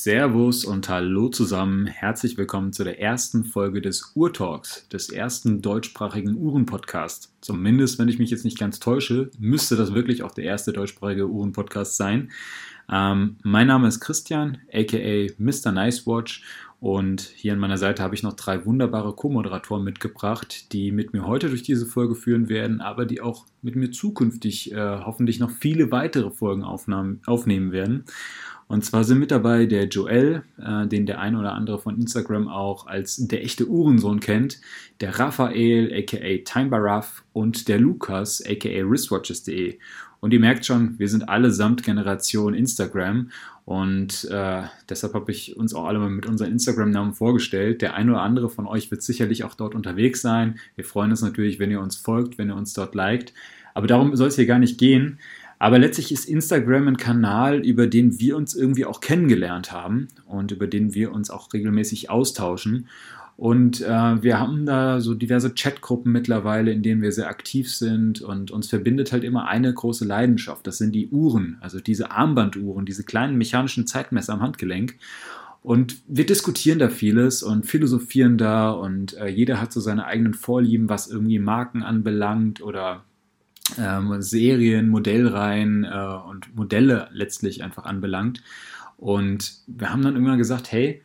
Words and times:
Servus 0.00 0.64
und 0.64 0.88
Hallo 0.88 1.28
zusammen. 1.28 1.86
Herzlich 1.86 2.38
willkommen 2.38 2.72
zu 2.72 2.82
der 2.82 2.98
ersten 2.98 3.44
Folge 3.44 3.82
des 3.82 4.12
Urtalks, 4.14 4.88
des 4.88 5.10
ersten 5.10 5.60
deutschsprachigen 5.60 6.34
Uhren-Podcasts. 6.34 7.32
Zumindest, 7.40 7.98
wenn 7.98 8.08
ich 8.08 8.18
mich 8.18 8.30
jetzt 8.30 8.44
nicht 8.44 8.58
ganz 8.58 8.80
täusche, 8.80 9.30
müsste 9.38 9.76
das 9.76 9.92
wirklich 9.92 10.22
auch 10.22 10.32
der 10.32 10.44
erste 10.44 10.72
deutschsprachige 10.72 11.28
Uhren-Podcast 11.28 11.96
sein. 11.96 12.32
Ähm, 12.90 13.36
mein 13.42 13.66
Name 13.66 13.86
ist 13.86 14.00
Christian, 14.00 14.58
aka 14.72 15.26
Mr. 15.38 15.70
Nicewatch 15.70 16.42
und 16.82 17.20
hier 17.20 17.52
an 17.52 17.60
meiner 17.60 17.78
Seite 17.78 18.02
habe 18.02 18.16
ich 18.16 18.24
noch 18.24 18.32
drei 18.32 18.64
wunderbare 18.64 19.14
Co-Moderatoren 19.14 19.84
mitgebracht, 19.84 20.72
die 20.72 20.90
mit 20.90 21.12
mir 21.12 21.26
heute 21.26 21.48
durch 21.48 21.62
diese 21.62 21.86
Folge 21.86 22.16
führen 22.16 22.48
werden, 22.48 22.80
aber 22.80 23.06
die 23.06 23.20
auch 23.20 23.46
mit 23.60 23.76
mir 23.76 23.92
zukünftig 23.92 24.72
äh, 24.72 24.98
hoffentlich 25.04 25.38
noch 25.38 25.50
viele 25.50 25.92
weitere 25.92 26.30
Folgen 26.30 26.64
aufnehmen 26.64 27.70
werden. 27.70 28.04
Und 28.72 28.86
zwar 28.86 29.04
sind 29.04 29.18
mit 29.18 29.30
dabei 29.30 29.66
der 29.66 29.84
Joel, 29.84 30.44
äh, 30.58 30.86
den 30.86 31.04
der 31.04 31.20
ein 31.20 31.36
oder 31.36 31.52
andere 31.52 31.78
von 31.78 32.00
Instagram 32.00 32.48
auch 32.48 32.86
als 32.86 33.16
der 33.16 33.44
echte 33.44 33.68
Uhrensohn 33.68 34.18
kennt, 34.18 34.62
der 35.02 35.18
Raphael, 35.18 35.92
aka 35.92 36.38
TimeBaraf 36.42 37.22
und 37.34 37.68
der 37.68 37.78
Lukas, 37.78 38.42
aka 38.42 38.70
wristwatches.de. 38.70 39.78
Und 40.20 40.32
ihr 40.32 40.40
merkt 40.40 40.64
schon, 40.64 40.98
wir 40.98 41.10
sind 41.10 41.28
allesamt 41.28 41.82
Generation 41.82 42.54
Instagram 42.54 43.30
und 43.66 44.24
äh, 44.30 44.62
deshalb 44.88 45.12
habe 45.12 45.30
ich 45.32 45.54
uns 45.54 45.74
auch 45.74 45.84
alle 45.84 45.98
mal 45.98 46.08
mit 46.08 46.24
unseren 46.24 46.50
Instagram-Namen 46.52 47.12
vorgestellt. 47.12 47.82
Der 47.82 47.92
eine 47.92 48.12
oder 48.12 48.22
andere 48.22 48.48
von 48.48 48.66
euch 48.66 48.90
wird 48.90 49.02
sicherlich 49.02 49.44
auch 49.44 49.54
dort 49.54 49.74
unterwegs 49.74 50.22
sein. 50.22 50.58
Wir 50.76 50.86
freuen 50.86 51.10
uns 51.10 51.20
natürlich, 51.20 51.58
wenn 51.58 51.70
ihr 51.70 51.82
uns 51.82 51.96
folgt, 51.96 52.38
wenn 52.38 52.48
ihr 52.48 52.56
uns 52.56 52.72
dort 52.72 52.94
liked. 52.94 53.34
Aber 53.74 53.86
darum 53.86 54.16
soll 54.16 54.28
es 54.28 54.36
hier 54.36 54.46
gar 54.46 54.58
nicht 54.58 54.78
gehen. 54.78 55.18
Aber 55.62 55.78
letztlich 55.78 56.10
ist 56.10 56.28
Instagram 56.28 56.88
ein 56.88 56.96
Kanal, 56.96 57.64
über 57.64 57.86
den 57.86 58.18
wir 58.18 58.36
uns 58.36 58.52
irgendwie 58.52 58.84
auch 58.84 58.98
kennengelernt 58.98 59.70
haben 59.70 60.08
und 60.26 60.50
über 60.50 60.66
den 60.66 60.92
wir 60.92 61.12
uns 61.12 61.30
auch 61.30 61.52
regelmäßig 61.52 62.10
austauschen. 62.10 62.88
Und 63.36 63.80
äh, 63.80 64.20
wir 64.20 64.40
haben 64.40 64.66
da 64.66 65.00
so 65.00 65.14
diverse 65.14 65.54
Chatgruppen 65.54 66.10
mittlerweile, 66.10 66.72
in 66.72 66.82
denen 66.82 67.00
wir 67.00 67.12
sehr 67.12 67.28
aktiv 67.28 67.72
sind 67.72 68.22
und 68.22 68.50
uns 68.50 68.70
verbindet 68.70 69.12
halt 69.12 69.22
immer 69.22 69.46
eine 69.46 69.72
große 69.72 70.04
Leidenschaft. 70.04 70.66
Das 70.66 70.78
sind 70.78 70.96
die 70.96 71.10
Uhren, 71.10 71.58
also 71.60 71.78
diese 71.78 72.10
Armbanduhren, 72.10 72.84
diese 72.84 73.04
kleinen 73.04 73.38
mechanischen 73.38 73.86
Zeitmesser 73.86 74.32
am 74.32 74.42
Handgelenk. 74.42 74.96
Und 75.62 76.02
wir 76.08 76.26
diskutieren 76.26 76.80
da 76.80 76.88
vieles 76.88 77.44
und 77.44 77.66
philosophieren 77.66 78.36
da 78.36 78.72
und 78.72 79.16
äh, 79.16 79.28
jeder 79.28 79.60
hat 79.60 79.72
so 79.72 79.78
seine 79.78 80.06
eigenen 80.06 80.34
Vorlieben, 80.34 80.88
was 80.88 81.06
irgendwie 81.06 81.38
Marken 81.38 81.84
anbelangt 81.84 82.60
oder 82.62 83.04
ähm, 83.78 84.22
Serien, 84.22 84.88
Modellreihen 84.88 85.84
äh, 85.84 86.18
und 86.28 86.54
Modelle 86.54 87.08
letztlich 87.12 87.62
einfach 87.62 87.84
anbelangt. 87.84 88.42
Und 88.96 89.54
wir 89.66 89.90
haben 89.92 90.02
dann 90.02 90.14
irgendwann 90.14 90.38
gesagt, 90.38 90.70
hey, 90.70 91.02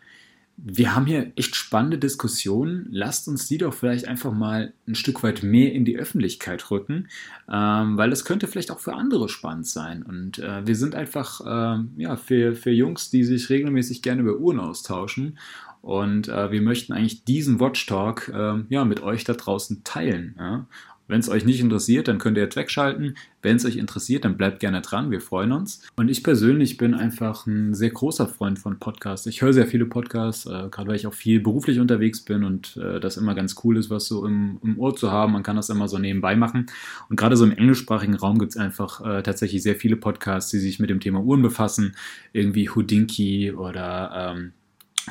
wir 0.59 0.95
haben 0.95 1.05
hier 1.05 1.31
echt 1.35 1.55
spannende 1.55 1.99
Diskussionen. 1.99 2.87
Lasst 2.89 3.27
uns 3.27 3.47
die 3.47 3.59
doch 3.59 3.75
vielleicht 3.75 4.07
einfach 4.07 4.33
mal 4.33 4.73
ein 4.87 4.95
Stück 4.95 5.21
weit 5.21 5.43
mehr 5.43 5.71
in 5.71 5.85
die 5.85 5.97
Öffentlichkeit 5.97 6.71
rücken, 6.71 7.09
ähm, 7.47 7.95
weil 7.95 8.09
das 8.09 8.25
könnte 8.25 8.47
vielleicht 8.47 8.71
auch 8.71 8.79
für 8.79 8.95
andere 8.95 9.29
spannend 9.29 9.67
sein. 9.67 10.01
Und 10.01 10.39
äh, 10.39 10.65
wir 10.65 10.75
sind 10.75 10.95
einfach 10.95 11.41
äh, 11.41 11.83
ja, 11.97 12.15
für, 12.15 12.55
für 12.55 12.71
Jungs, 12.71 13.11
die 13.11 13.23
sich 13.23 13.51
regelmäßig 13.51 14.01
gerne 14.01 14.21
über 14.21 14.37
Uhren 14.37 14.59
austauschen. 14.59 15.37
Und 15.81 16.27
äh, 16.27 16.51
wir 16.51 16.61
möchten 16.63 16.91
eigentlich 16.91 17.23
diesen 17.23 17.59
Watch 17.59 17.85
Talk 17.85 18.29
äh, 18.29 18.63
ja, 18.69 18.83
mit 18.83 19.01
euch 19.03 19.23
da 19.25 19.33
draußen 19.33 19.83
teilen. 19.83 20.35
Ja? 20.39 20.65
Wenn 21.07 21.19
es 21.19 21.29
euch 21.29 21.45
nicht 21.45 21.61
interessiert, 21.61 22.07
dann 22.07 22.17
könnt 22.17 22.37
ihr 22.37 22.43
jetzt 22.43 22.55
wegschalten. 22.55 23.17
Wenn 23.41 23.55
es 23.55 23.65
euch 23.65 23.77
interessiert, 23.77 24.25
dann 24.25 24.35
bleibt 24.35 24.59
gerne 24.59 24.81
dran. 24.81 25.09
Wir 25.09 25.21
freuen 25.21 25.53
uns. 25.53 25.81
Und 25.95 26.09
ich 26.09 26.23
persönlich 26.23 26.77
bin 26.77 26.93
einfach 26.93 27.45
ein 27.47 27.73
sehr 27.73 27.91
großer 27.91 28.27
Freund 28.27 28.59
von 28.59 28.79
Podcasts. 28.79 29.25
Ich 29.25 29.41
höre 29.41 29.53
sehr 29.53 29.67
viele 29.67 29.85
Podcasts, 29.85 30.45
äh, 30.45 30.67
gerade 30.69 30.89
weil 30.89 30.95
ich 30.97 31.07
auch 31.07 31.13
viel 31.13 31.39
beruflich 31.39 31.79
unterwegs 31.79 32.21
bin 32.21 32.43
und 32.43 32.77
äh, 32.77 32.99
das 32.99 33.17
immer 33.17 33.35
ganz 33.35 33.55
cool 33.63 33.77
ist, 33.77 33.89
was 33.89 34.07
so 34.07 34.25
im, 34.25 34.59
im, 34.63 34.77
Ohr 34.79 34.95
zu 34.95 35.11
haben. 35.11 35.33
Man 35.33 35.43
kann 35.43 35.55
das 35.55 35.69
immer 35.69 35.87
so 35.87 35.97
nebenbei 35.97 36.35
machen. 36.35 36.65
Und 37.09 37.15
gerade 37.15 37.37
so 37.37 37.45
im 37.45 37.51
englischsprachigen 37.51 38.15
Raum 38.15 38.37
gibt 38.37 38.51
es 38.51 38.57
einfach 38.57 38.99
äh, 39.05 39.23
tatsächlich 39.23 39.63
sehr 39.63 39.75
viele 39.75 39.95
Podcasts, 39.95 40.51
die 40.51 40.59
sich 40.59 40.79
mit 40.79 40.89
dem 40.89 40.99
Thema 40.99 41.21
Uhren 41.21 41.41
befassen. 41.41 41.95
Irgendwie 42.33 42.69
Houdinki 42.69 43.53
oder 43.53 44.33
ähm, 44.35 44.51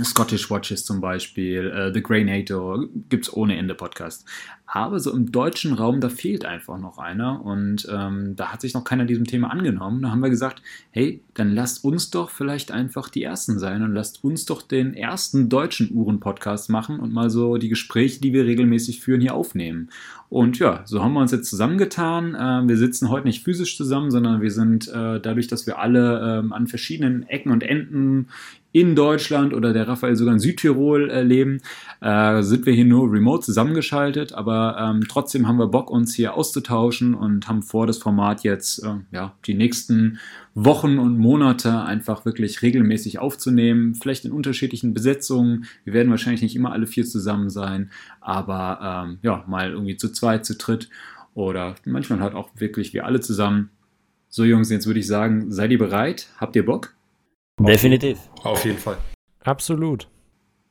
Scottish 0.04 0.50
Watches 0.50 0.84
zum 0.84 1.00
Beispiel, 1.00 1.70
äh, 1.70 1.92
The 1.92 2.02
Grey 2.02 2.24
NATO, 2.24 2.86
gibt 3.08 3.26
es 3.26 3.32
ohne 3.32 3.56
Ende 3.56 3.74
Podcast. 3.74 4.26
Aber 4.66 4.98
so 4.98 5.12
im 5.12 5.30
deutschen 5.30 5.74
Raum, 5.74 6.00
da 6.00 6.08
fehlt 6.08 6.44
einfach 6.44 6.78
noch 6.78 6.98
einer 6.98 7.44
und 7.44 7.86
ähm, 7.90 8.34
da 8.34 8.52
hat 8.52 8.60
sich 8.60 8.74
noch 8.74 8.82
keiner 8.82 9.04
diesem 9.04 9.24
Thema 9.24 9.50
angenommen. 9.50 10.02
Da 10.02 10.10
haben 10.10 10.20
wir 10.20 10.30
gesagt, 10.30 10.60
hey, 10.90 11.20
dann 11.34 11.54
lasst 11.54 11.84
uns 11.84 12.10
doch 12.10 12.30
vielleicht 12.30 12.72
einfach 12.72 13.08
die 13.08 13.22
Ersten 13.22 13.60
sein 13.60 13.82
und 13.82 13.94
lasst 13.94 14.24
uns 14.24 14.44
doch 14.44 14.62
den 14.62 14.94
ersten 14.94 15.48
deutschen 15.48 15.94
Uhren-Podcast 15.94 16.68
machen 16.68 16.98
und 16.98 17.12
mal 17.12 17.30
so 17.30 17.58
die 17.58 17.68
Gespräche, 17.68 18.20
die 18.20 18.32
wir 18.32 18.44
regelmäßig 18.44 19.00
führen, 19.00 19.20
hier 19.20 19.34
aufnehmen. 19.34 19.88
Und 20.28 20.58
ja, 20.58 20.80
so 20.84 21.02
haben 21.02 21.12
wir 21.12 21.20
uns 21.20 21.30
jetzt 21.30 21.48
zusammengetan. 21.48 22.34
Äh, 22.34 22.68
wir 22.68 22.76
sitzen 22.76 23.08
heute 23.08 23.28
nicht 23.28 23.44
physisch 23.44 23.76
zusammen, 23.76 24.10
sondern 24.10 24.40
wir 24.40 24.50
sind 24.50 24.88
äh, 24.88 25.20
dadurch, 25.20 25.46
dass 25.46 25.68
wir 25.68 25.78
alle 25.78 26.40
ähm, 26.40 26.52
an 26.52 26.66
verschiedenen 26.66 27.22
Ecken 27.28 27.52
und 27.52 27.62
Enden 27.62 28.26
in 28.76 28.94
Deutschland 28.94 29.54
oder 29.54 29.72
der 29.72 29.88
Raphael 29.88 30.16
sogar 30.16 30.34
in 30.34 30.40
Südtirol 30.40 31.10
äh, 31.10 31.22
leben, 31.22 31.62
äh, 32.02 32.42
sind 32.42 32.66
wir 32.66 32.74
hier 32.74 32.84
nur 32.84 33.10
remote 33.10 33.42
zusammengeschaltet, 33.42 34.34
aber 34.34 34.55
ähm, 34.56 35.04
trotzdem 35.08 35.46
haben 35.46 35.58
wir 35.58 35.66
Bock, 35.68 35.90
uns 35.90 36.14
hier 36.14 36.34
auszutauschen 36.34 37.14
und 37.14 37.48
haben 37.48 37.62
vor, 37.62 37.86
das 37.86 37.98
Format 37.98 38.42
jetzt 38.42 38.82
äh, 38.84 38.96
ja, 39.12 39.34
die 39.46 39.54
nächsten 39.54 40.18
Wochen 40.54 40.98
und 40.98 41.18
Monate 41.18 41.82
einfach 41.84 42.24
wirklich 42.24 42.62
regelmäßig 42.62 43.18
aufzunehmen, 43.18 43.94
vielleicht 43.94 44.24
in 44.24 44.32
unterschiedlichen 44.32 44.94
Besetzungen. 44.94 45.66
Wir 45.84 45.92
werden 45.92 46.10
wahrscheinlich 46.10 46.42
nicht 46.42 46.56
immer 46.56 46.72
alle 46.72 46.86
vier 46.86 47.04
zusammen 47.04 47.50
sein, 47.50 47.90
aber 48.20 49.06
ähm, 49.06 49.18
ja, 49.22 49.44
mal 49.46 49.70
irgendwie 49.70 49.96
zu 49.96 50.10
zweit, 50.10 50.44
zu 50.44 50.56
dritt 50.56 50.88
oder 51.34 51.74
manchmal 51.84 52.20
halt 52.20 52.34
auch 52.34 52.50
wirklich 52.54 52.92
wir 52.94 53.04
alle 53.04 53.20
zusammen. 53.20 53.70
So 54.28 54.44
Jungs, 54.44 54.70
jetzt 54.70 54.86
würde 54.86 55.00
ich 55.00 55.06
sagen, 55.06 55.52
seid 55.52 55.70
ihr 55.70 55.78
bereit? 55.78 56.28
Habt 56.38 56.56
ihr 56.56 56.64
Bock? 56.64 56.94
Definitiv. 57.60 58.18
Auf 58.42 58.64
jeden 58.64 58.78
Fall. 58.78 58.98
Absolut. 59.44 60.08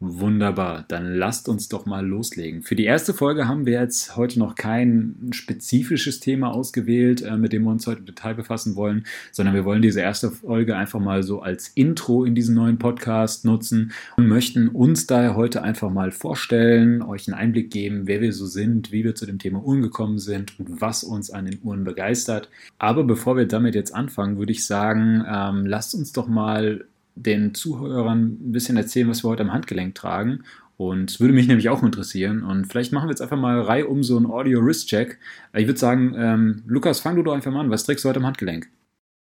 Wunderbar, 0.02 0.84
dann 0.90 1.16
lasst 1.16 1.48
uns 1.48 1.70
doch 1.70 1.86
mal 1.86 2.06
loslegen. 2.06 2.64
Für 2.64 2.76
die 2.76 2.84
erste 2.84 3.14
Folge 3.14 3.48
haben 3.48 3.66
wir 3.66 3.80
jetzt 3.80 4.18
heute 4.18 4.40
noch 4.40 4.56
kein 4.56 5.16
spezifisches 5.32 6.20
Thema 6.20 6.54
ausgewählt, 6.54 7.22
äh, 7.22 7.38
mit 7.38 7.54
dem 7.54 7.64
wir 7.64 7.72
uns 7.72 7.88
heute 7.88 8.00
im 8.00 8.06
Detail 8.06 8.34
befassen 8.34 8.76
wollen, 8.76 9.06
sondern 9.32 9.56
wir 9.56 9.64
wollen 9.64 9.82
diese 9.82 10.02
erste 10.02 10.32
Folge 10.32 10.76
einfach 10.76 11.00
mal 11.00 11.24
so 11.24 11.42
als 11.42 11.70
Intro 11.70 12.26
in 12.26 12.36
diesen 12.36 12.56
neuen 12.56 12.78
Podcast 12.78 13.46
nutzen 13.46 13.94
und 14.18 14.28
möchten 14.28 14.68
uns 14.68 15.08
daher 15.08 15.38
heute 15.38 15.64
einfach 15.64 15.90
mal 15.90 16.12
vorstellen, 16.12 17.02
euch 17.02 17.30
einen 17.30 17.40
Einblick 17.40 17.72
geben, 17.72 18.02
wer 18.06 18.20
wir 18.20 18.34
so 18.34 18.48
sind, 18.48 18.92
wie 18.92 19.06
wir 19.06 19.16
zu 19.16 19.26
dem 19.26 19.40
Thema 19.40 19.64
Uhren 19.64 19.82
gekommen 19.82 20.20
sind 20.20 20.60
und 20.60 20.82
was 20.82 21.06
uns 21.06 21.32
an 21.32 21.46
den 21.46 21.60
Uhren 21.64 21.86
begeistert. 21.86 22.50
Aber 22.80 23.06
bevor 23.06 23.38
wir 23.38 23.48
damit 23.48 23.76
jetzt 23.76 23.96
anfangen, 23.96 24.38
würde 24.40 24.52
ich 24.52 24.66
sagen, 24.66 25.24
ähm, 25.26 25.66
lasst 25.66 25.96
uns 25.96 26.12
doch 26.12 26.28
mal 26.28 26.84
den 27.16 27.54
Zuhörern 27.54 28.38
ein 28.40 28.52
bisschen 28.52 28.78
erzählen, 28.78 29.10
was 29.10 29.24
wir 29.24 29.30
heute 29.30 29.44
am 29.44 29.54
Handgelenk 29.54 29.96
tragen. 29.96 30.44
Und 30.78 31.10
es 31.10 31.20
würde 31.20 31.34
mich 31.34 31.48
nämlich 31.48 31.70
auch 31.70 31.84
interessieren. 31.84 32.44
Und 32.44 32.66
vielleicht 32.66 32.92
machen 32.92 33.08
wir 33.08 33.12
jetzt 33.12 33.22
einfach 33.22 33.38
mal 33.38 33.62
Reihe 33.62 33.88
um 33.88 34.04
so 34.04 34.18
einen 34.18 34.26
Audio-Wrist-Check. 34.26 35.20
Ich 35.54 35.68
würde 35.68 35.80
sagen, 35.80 36.14
ähm, 36.18 36.64
Lukas, 36.68 37.00
fang 37.00 37.16
du 37.16 37.24
doch 37.24 37.34
einfach 37.34 37.52
mal 37.52 37.62
an. 37.62 37.70
Was 37.70 37.86
trägst 37.86 38.04
du 38.04 38.10
heute 38.10 38.20
am 38.20 38.26
Handgelenk? 38.26 38.68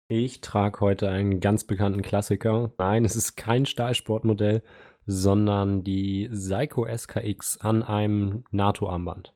Ich 0.07 0.41
trage 0.41 0.81
heute 0.81 1.09
einen 1.09 1.39
ganz 1.39 1.63
bekannten 1.63 2.01
Klassiker. 2.01 2.71
Nein, 2.77 3.05
es 3.05 3.15
ist 3.15 3.35
kein 3.37 3.65
Stahlsportmodell, 3.65 4.61
sondern 5.07 5.83
die 5.83 6.29
Seiko 6.31 6.85
SKX 6.85 7.59
an 7.61 7.81
einem 7.81 8.43
NATO-Armband. 8.51 9.33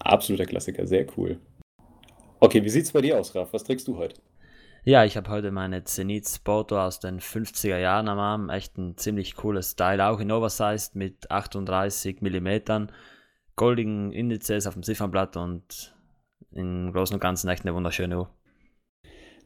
Absoluter 0.00 0.46
Klassiker, 0.46 0.86
sehr 0.86 1.06
cool. 1.16 1.38
Okay, 2.40 2.64
wie 2.64 2.70
sieht 2.70 2.84
es 2.84 2.92
bei 2.92 3.02
dir 3.02 3.18
aus, 3.18 3.34
Raf? 3.34 3.52
Was 3.52 3.64
trägst 3.64 3.86
du 3.86 3.96
heute? 3.96 4.16
Ja, 4.82 5.04
ich 5.04 5.18
habe 5.18 5.28
heute 5.28 5.50
meine 5.50 5.84
Zenith 5.84 6.36
Sporto 6.36 6.80
aus 6.80 7.00
den 7.00 7.20
50er 7.20 7.76
Jahren 7.76 8.08
am 8.08 8.18
Arm. 8.18 8.48
Echt 8.48 8.78
ein 8.78 8.96
ziemlich 8.96 9.36
cooles 9.36 9.72
Style, 9.72 10.06
auch 10.06 10.20
in 10.20 10.32
Oversized 10.32 10.96
mit 10.96 11.30
38 11.30 12.22
mm, 12.22 12.86
goldigen 13.56 14.10
Indizes 14.10 14.66
auf 14.66 14.72
dem 14.72 14.82
Ziffernblatt 14.82 15.36
und 15.36 15.94
im 16.52 16.92
Großen 16.92 17.12
und 17.12 17.20
Ganzen 17.20 17.48
echt 17.50 17.66
eine 17.66 17.74
wunderschöne 17.74 18.20
Uhr. 18.20 18.30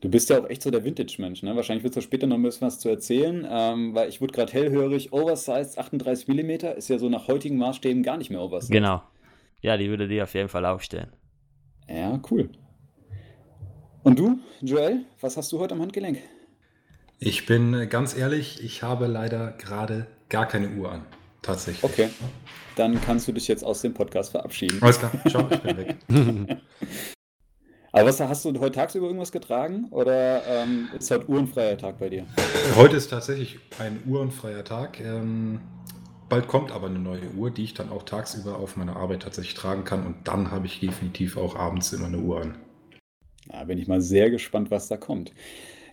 Du 0.01 0.09
bist 0.09 0.31
ja 0.31 0.41
auch 0.41 0.49
echt 0.49 0.63
so 0.63 0.71
der 0.71 0.85
Vintage-Mensch, 0.85 1.43
ne? 1.43 1.57
Wahrscheinlich 1.57 1.83
wird 1.83 1.97
es 1.97 2.05
später 2.05 2.29
noch 2.29 2.37
ein 2.37 2.43
bisschen 2.43 2.69
was 2.69 2.79
zu 2.79 2.89
erzählen, 2.89 3.45
ähm, 3.51 3.93
weil 3.95 4.09
ich 4.09 4.21
wurde 4.21 4.35
gerade 4.35 4.53
hellhörig. 4.53 5.13
Oversized 5.13 5.79
38 5.79 6.29
mm 6.29 6.51
ist 6.77 6.89
ja 6.89 6.99
so 6.99 7.09
nach 7.09 7.27
heutigen 7.27 7.57
Maßstäben 7.57 8.05
gar 8.05 8.19
nicht 8.19 8.31
mehr 8.31 8.41
Oversized. 8.41 8.71
Genau. 8.71 9.03
Ja, 9.63 9.77
die 9.77 9.89
würde 9.89 10.07
dir 10.07 10.25
auf 10.25 10.35
jeden 10.35 10.49
Fall 10.49 10.65
aufstehen. 10.65 11.09
Ja, 11.89 12.21
cool. 12.31 12.51
Und 14.05 14.19
du, 14.19 14.39
Joel, 14.61 15.07
was 15.23 15.39
hast 15.39 15.51
du 15.51 15.59
heute 15.59 15.73
am 15.73 15.81
Handgelenk? 15.81 16.19
Ich 17.21 17.47
bin 17.47 17.73
äh, 17.73 17.87
ganz 17.87 18.15
ehrlich, 18.15 18.63
ich 18.63 18.83
habe 18.83 19.07
leider 19.07 19.53
gerade 19.53 20.07
gar 20.29 20.47
keine 20.47 20.69
Uhr 20.69 20.93
an. 20.93 21.07
Tatsächlich. 21.41 21.83
Okay. 21.83 22.11
Dann 22.77 23.01
kannst 23.01 23.27
du 23.29 23.33
dich 23.33 23.49
jetzt 23.49 23.65
aus 23.65 23.81
dem 23.81 23.95
Podcast 23.95 24.33
verabschieden. 24.33 24.77
Alles 24.83 24.99
klar, 24.99 25.11
ciao, 25.27 25.49
ich 25.51 25.61
bin 25.61 25.77
weg. 25.79 25.97
Aber 27.93 28.09
was, 28.09 28.21
hast 28.21 28.45
du 28.45 28.61
heute 28.61 28.73
tagsüber 28.73 29.07
irgendwas 29.07 29.33
getragen 29.33 29.87
oder 29.91 30.43
ähm, 30.49 30.91
ist 30.99 31.11
heute 31.11 31.27
uhrenfreier 31.27 31.79
Tag 31.79 31.99
bei 31.99 32.11
dir? 32.11 32.27
Heute 32.77 32.97
ist 32.97 33.09
tatsächlich 33.09 33.59
ein 33.79 34.03
uhrenfreier 34.07 34.65
Tag. 34.65 35.01
Ähm, 35.01 35.63
bald 36.29 36.47
kommt 36.47 36.73
aber 36.73 36.89
eine 36.89 36.99
neue 36.99 37.31
Uhr, 37.31 37.51
die 37.51 37.65
ich 37.65 37.73
dann 37.73 37.89
auch 37.89 38.03
tagsüber 38.03 38.59
auf 38.59 38.77
meiner 38.77 38.97
Arbeit 38.97 39.23
tatsächlich 39.23 39.55
tragen 39.55 39.85
kann 39.85 40.05
und 40.05 40.17
dann 40.25 40.51
habe 40.51 40.67
ich 40.67 40.81
definitiv 40.81 41.39
auch 41.39 41.57
abends 41.57 41.95
immer 41.95 42.09
eine 42.09 42.19
Uhr 42.19 42.43
an. 42.43 42.59
Da 43.49 43.65
bin 43.65 43.79
ich 43.79 43.89
mal 43.89 44.01
sehr 44.01 44.31
gespannt, 44.31 44.71
was 44.71 44.89
da 44.89 44.97
kommt. 44.97 45.33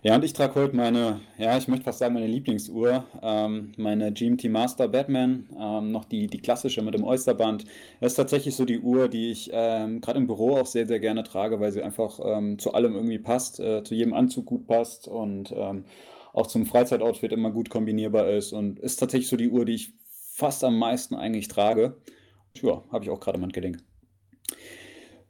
Ja, 0.04 0.16
und 0.16 0.24
ich 0.24 0.32
trage 0.32 0.56
heute 0.56 0.74
meine, 0.74 1.20
ja, 1.38 1.56
ich 1.56 1.68
möchte 1.68 1.84
fast 1.84 2.00
sagen, 2.00 2.14
meine 2.14 2.26
Lieblingsuhr, 2.26 3.04
ähm, 3.22 3.72
meine 3.76 4.12
GMT 4.12 4.46
Master 4.50 4.88
Batman, 4.88 5.48
ähm, 5.56 5.92
noch 5.92 6.04
die, 6.04 6.26
die 6.26 6.40
klassische 6.40 6.82
mit 6.82 6.94
dem 6.94 7.04
Oysterband. 7.04 7.64
Das 8.00 8.12
ist 8.12 8.16
tatsächlich 8.16 8.56
so 8.56 8.64
die 8.64 8.80
Uhr, 8.80 9.08
die 9.08 9.30
ich 9.30 9.50
ähm, 9.52 10.00
gerade 10.00 10.18
im 10.18 10.26
Büro 10.26 10.56
auch 10.56 10.66
sehr, 10.66 10.86
sehr 10.88 10.98
gerne 10.98 11.22
trage, 11.22 11.60
weil 11.60 11.70
sie 11.70 11.82
einfach 11.82 12.18
ähm, 12.24 12.58
zu 12.58 12.74
allem 12.74 12.96
irgendwie 12.96 13.20
passt, 13.20 13.60
äh, 13.60 13.84
zu 13.84 13.94
jedem 13.94 14.12
Anzug 14.14 14.46
gut 14.46 14.66
passt 14.66 15.06
und 15.06 15.52
ähm, 15.56 15.84
auch 16.32 16.48
zum 16.48 16.66
Freizeitoutfit 16.66 17.30
immer 17.32 17.52
gut 17.52 17.70
kombinierbar 17.70 18.28
ist 18.28 18.52
und 18.52 18.80
ist 18.80 18.96
tatsächlich 18.96 19.28
so 19.28 19.36
die 19.36 19.50
Uhr, 19.50 19.64
die 19.64 19.74
ich 19.74 19.92
fast 20.32 20.64
am 20.64 20.78
meisten 20.78 21.14
eigentlich 21.14 21.46
trage. 21.46 21.96
Ja, 22.60 22.82
habe 22.90 23.04
ich 23.04 23.10
auch 23.10 23.20
gerade 23.20 23.38
im 23.38 23.44
Handgelenk. 23.44 23.91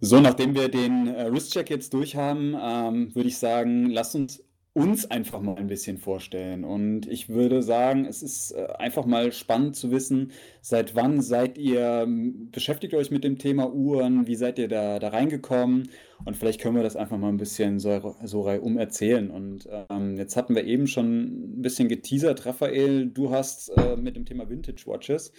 So, 0.04 0.18
nachdem 0.18 0.54
wir 0.56 0.68
den 0.68 1.06
äh, 1.06 1.32
Wristcheck 1.32 1.70
jetzt 1.70 1.94
durch 1.94 2.16
haben, 2.16 2.56
ähm, 2.60 3.14
würde 3.14 3.28
ich 3.28 3.38
sagen, 3.38 3.88
lasst 3.88 4.16
uns 4.16 4.42
uns 4.74 5.10
einfach 5.10 5.40
mal 5.40 5.56
ein 5.56 5.66
bisschen 5.66 5.98
vorstellen. 5.98 6.64
Und 6.64 7.06
ich 7.06 7.28
würde 7.28 7.62
sagen, 7.62 8.06
es 8.06 8.22
ist 8.22 8.52
äh, 8.52 8.68
einfach 8.78 9.04
mal 9.04 9.30
spannend 9.32 9.76
zu 9.76 9.90
wissen, 9.90 10.32
seit 10.62 10.94
wann 10.94 11.20
seid 11.20 11.58
ihr, 11.58 12.06
beschäftigt 12.50 12.94
euch 12.94 13.10
mit 13.10 13.22
dem 13.22 13.38
Thema 13.38 13.72
Uhren, 13.72 14.26
wie 14.26 14.34
seid 14.34 14.58
ihr 14.58 14.68
da, 14.68 14.98
da 14.98 15.08
reingekommen? 15.08 15.90
Und 16.24 16.36
vielleicht 16.36 16.60
können 16.60 16.76
wir 16.76 16.82
das 16.82 16.96
einfach 16.96 17.18
mal 17.18 17.28
ein 17.28 17.36
bisschen 17.36 17.80
so, 17.80 18.16
so 18.24 18.48
um 18.48 18.78
erzählen. 18.78 19.30
Und 19.30 19.68
ähm, 19.90 20.16
jetzt 20.16 20.36
hatten 20.36 20.54
wir 20.54 20.64
eben 20.64 20.86
schon 20.86 21.58
ein 21.58 21.62
bisschen 21.62 21.88
geteasert, 21.88 22.46
Raphael, 22.46 23.06
du 23.06 23.30
hast 23.30 23.68
äh, 23.76 23.96
mit 23.96 24.16
dem 24.16 24.24
Thema 24.24 24.48
Vintage 24.48 24.84
Watches 24.86 25.32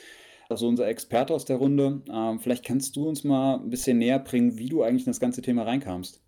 also 0.50 0.68
unser 0.68 0.88
Experte 0.88 1.34
aus 1.34 1.46
der 1.46 1.56
Runde. 1.56 2.04
Ähm, 2.12 2.40
vielleicht 2.40 2.66
kannst 2.66 2.96
du 2.96 3.08
uns 3.08 3.24
mal 3.24 3.56
ein 3.56 3.70
bisschen 3.70 3.98
näher 3.98 4.20
bringen, 4.20 4.58
wie 4.58 4.70
du 4.70 4.84
eigentlich 4.84 5.08
in 5.08 5.12
das 5.12 5.20
ganze 5.20 5.42
Thema 5.42 5.64
reinkamst. 5.64 6.22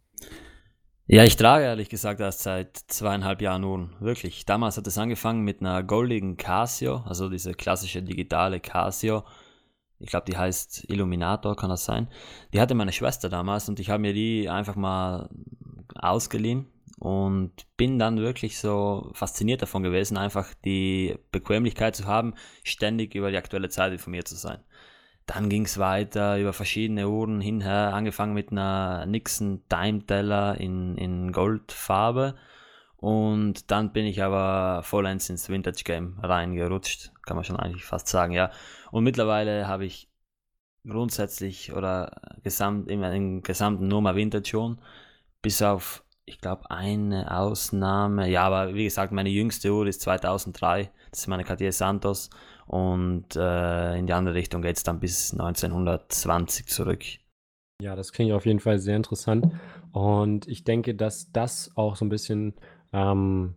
Ja, 1.07 1.23
ich 1.23 1.35
trage 1.35 1.65
ehrlich 1.65 1.89
gesagt 1.89 2.19
erst 2.19 2.41
seit 2.41 2.77
zweieinhalb 2.77 3.39
Jahren 3.39 3.63
Uhren. 3.63 3.95
Wirklich. 3.99 4.43
Damals 4.45 4.75
hat 4.75 4.87
es 4.87 4.97
angefangen 4.97 5.43
mit 5.43 5.61
einer 5.61 5.83
goldigen 5.83 6.35
Casio, 6.35 7.03
also 7.05 7.29
diese 7.29 7.53
klassische 7.53 8.01
digitale 8.01 8.59
Casio. 8.59 9.23
Ich 9.99 10.09
glaube, 10.09 10.25
die 10.25 10.35
heißt 10.35 10.89
Illuminator, 10.89 11.55
kann 11.55 11.69
das 11.69 11.85
sein. 11.85 12.09
Die 12.53 12.59
hatte 12.59 12.73
meine 12.73 12.91
Schwester 12.91 13.29
damals 13.29 13.69
und 13.69 13.79
ich 13.79 13.91
habe 13.91 14.01
mir 14.01 14.13
die 14.13 14.49
einfach 14.49 14.75
mal 14.75 15.29
ausgeliehen 15.93 16.65
und 16.97 17.51
bin 17.77 17.99
dann 17.99 18.17
wirklich 18.17 18.57
so 18.57 19.11
fasziniert 19.13 19.61
davon 19.61 19.83
gewesen, 19.83 20.17
einfach 20.17 20.55
die 20.65 21.19
Bequemlichkeit 21.31 21.95
zu 21.95 22.05
haben, 22.05 22.33
ständig 22.63 23.13
über 23.13 23.29
die 23.29 23.37
aktuelle 23.37 23.69
Zeit 23.69 23.93
informiert 23.93 24.27
zu 24.27 24.35
sein. 24.35 24.59
Dann 25.25 25.49
ging 25.49 25.65
es 25.65 25.79
weiter 25.79 26.39
über 26.39 26.53
verschiedene 26.53 27.09
Uhren 27.09 27.41
hinher, 27.41 27.93
angefangen 27.93 28.33
mit 28.33 28.51
einer 28.51 29.05
Nixon 29.07 29.63
Time 29.69 30.05
Teller 30.05 30.59
in, 30.59 30.97
in 30.97 31.31
Goldfarbe. 31.31 32.35
Und 32.97 33.71
dann 33.71 33.91
bin 33.91 34.05
ich 34.05 34.23
aber 34.23 34.83
vollends 34.83 35.29
ins 35.29 35.49
Vintage 35.49 35.83
Game 35.83 36.19
reingerutscht, 36.21 37.11
kann 37.23 37.35
man 37.35 37.43
schon 37.43 37.57
eigentlich 37.57 37.85
fast 37.85 38.07
sagen, 38.07 38.33
ja. 38.33 38.51
Und 38.91 39.03
mittlerweile 39.03 39.67
habe 39.67 39.85
ich 39.85 40.09
grundsätzlich 40.87 41.73
oder 41.73 42.21
gesamt, 42.43 42.89
im, 42.89 43.03
im 43.03 43.41
gesamten 43.41 43.87
nur 43.87 44.01
mal 44.01 44.15
Vintage 44.15 44.49
schon, 44.49 44.79
bis 45.41 45.61
auf, 45.61 46.03
ich 46.25 46.39
glaube, 46.39 46.69
eine 46.71 47.35
Ausnahme. 47.35 48.29
Ja, 48.29 48.43
aber 48.43 48.73
wie 48.73 48.85
gesagt, 48.85 49.11
meine 49.11 49.29
jüngste 49.29 49.71
Uhr 49.71 49.87
ist 49.87 50.01
2003, 50.01 50.91
das 51.11 51.19
ist 51.21 51.27
meine 51.27 51.43
Cartier 51.43 51.71
Santos 51.71 52.29
und 52.65 53.35
äh, 53.35 53.97
in 53.97 54.07
die 54.07 54.13
andere 54.13 54.35
Richtung 54.35 54.61
geht 54.61 54.77
es 54.77 54.83
dann 54.83 54.99
bis 54.99 55.31
1920 55.31 56.67
zurück. 56.67 57.03
Ja, 57.81 57.95
das 57.95 58.11
klingt 58.11 58.31
auf 58.31 58.45
jeden 58.45 58.59
Fall 58.59 58.79
sehr 58.79 58.95
interessant. 58.95 59.47
Und 59.91 60.47
ich 60.47 60.63
denke, 60.63 60.95
dass 60.95 61.31
das 61.31 61.71
auch 61.75 61.95
so 61.95 62.05
ein 62.05 62.09
bisschen 62.09 62.53
ähm, 62.93 63.55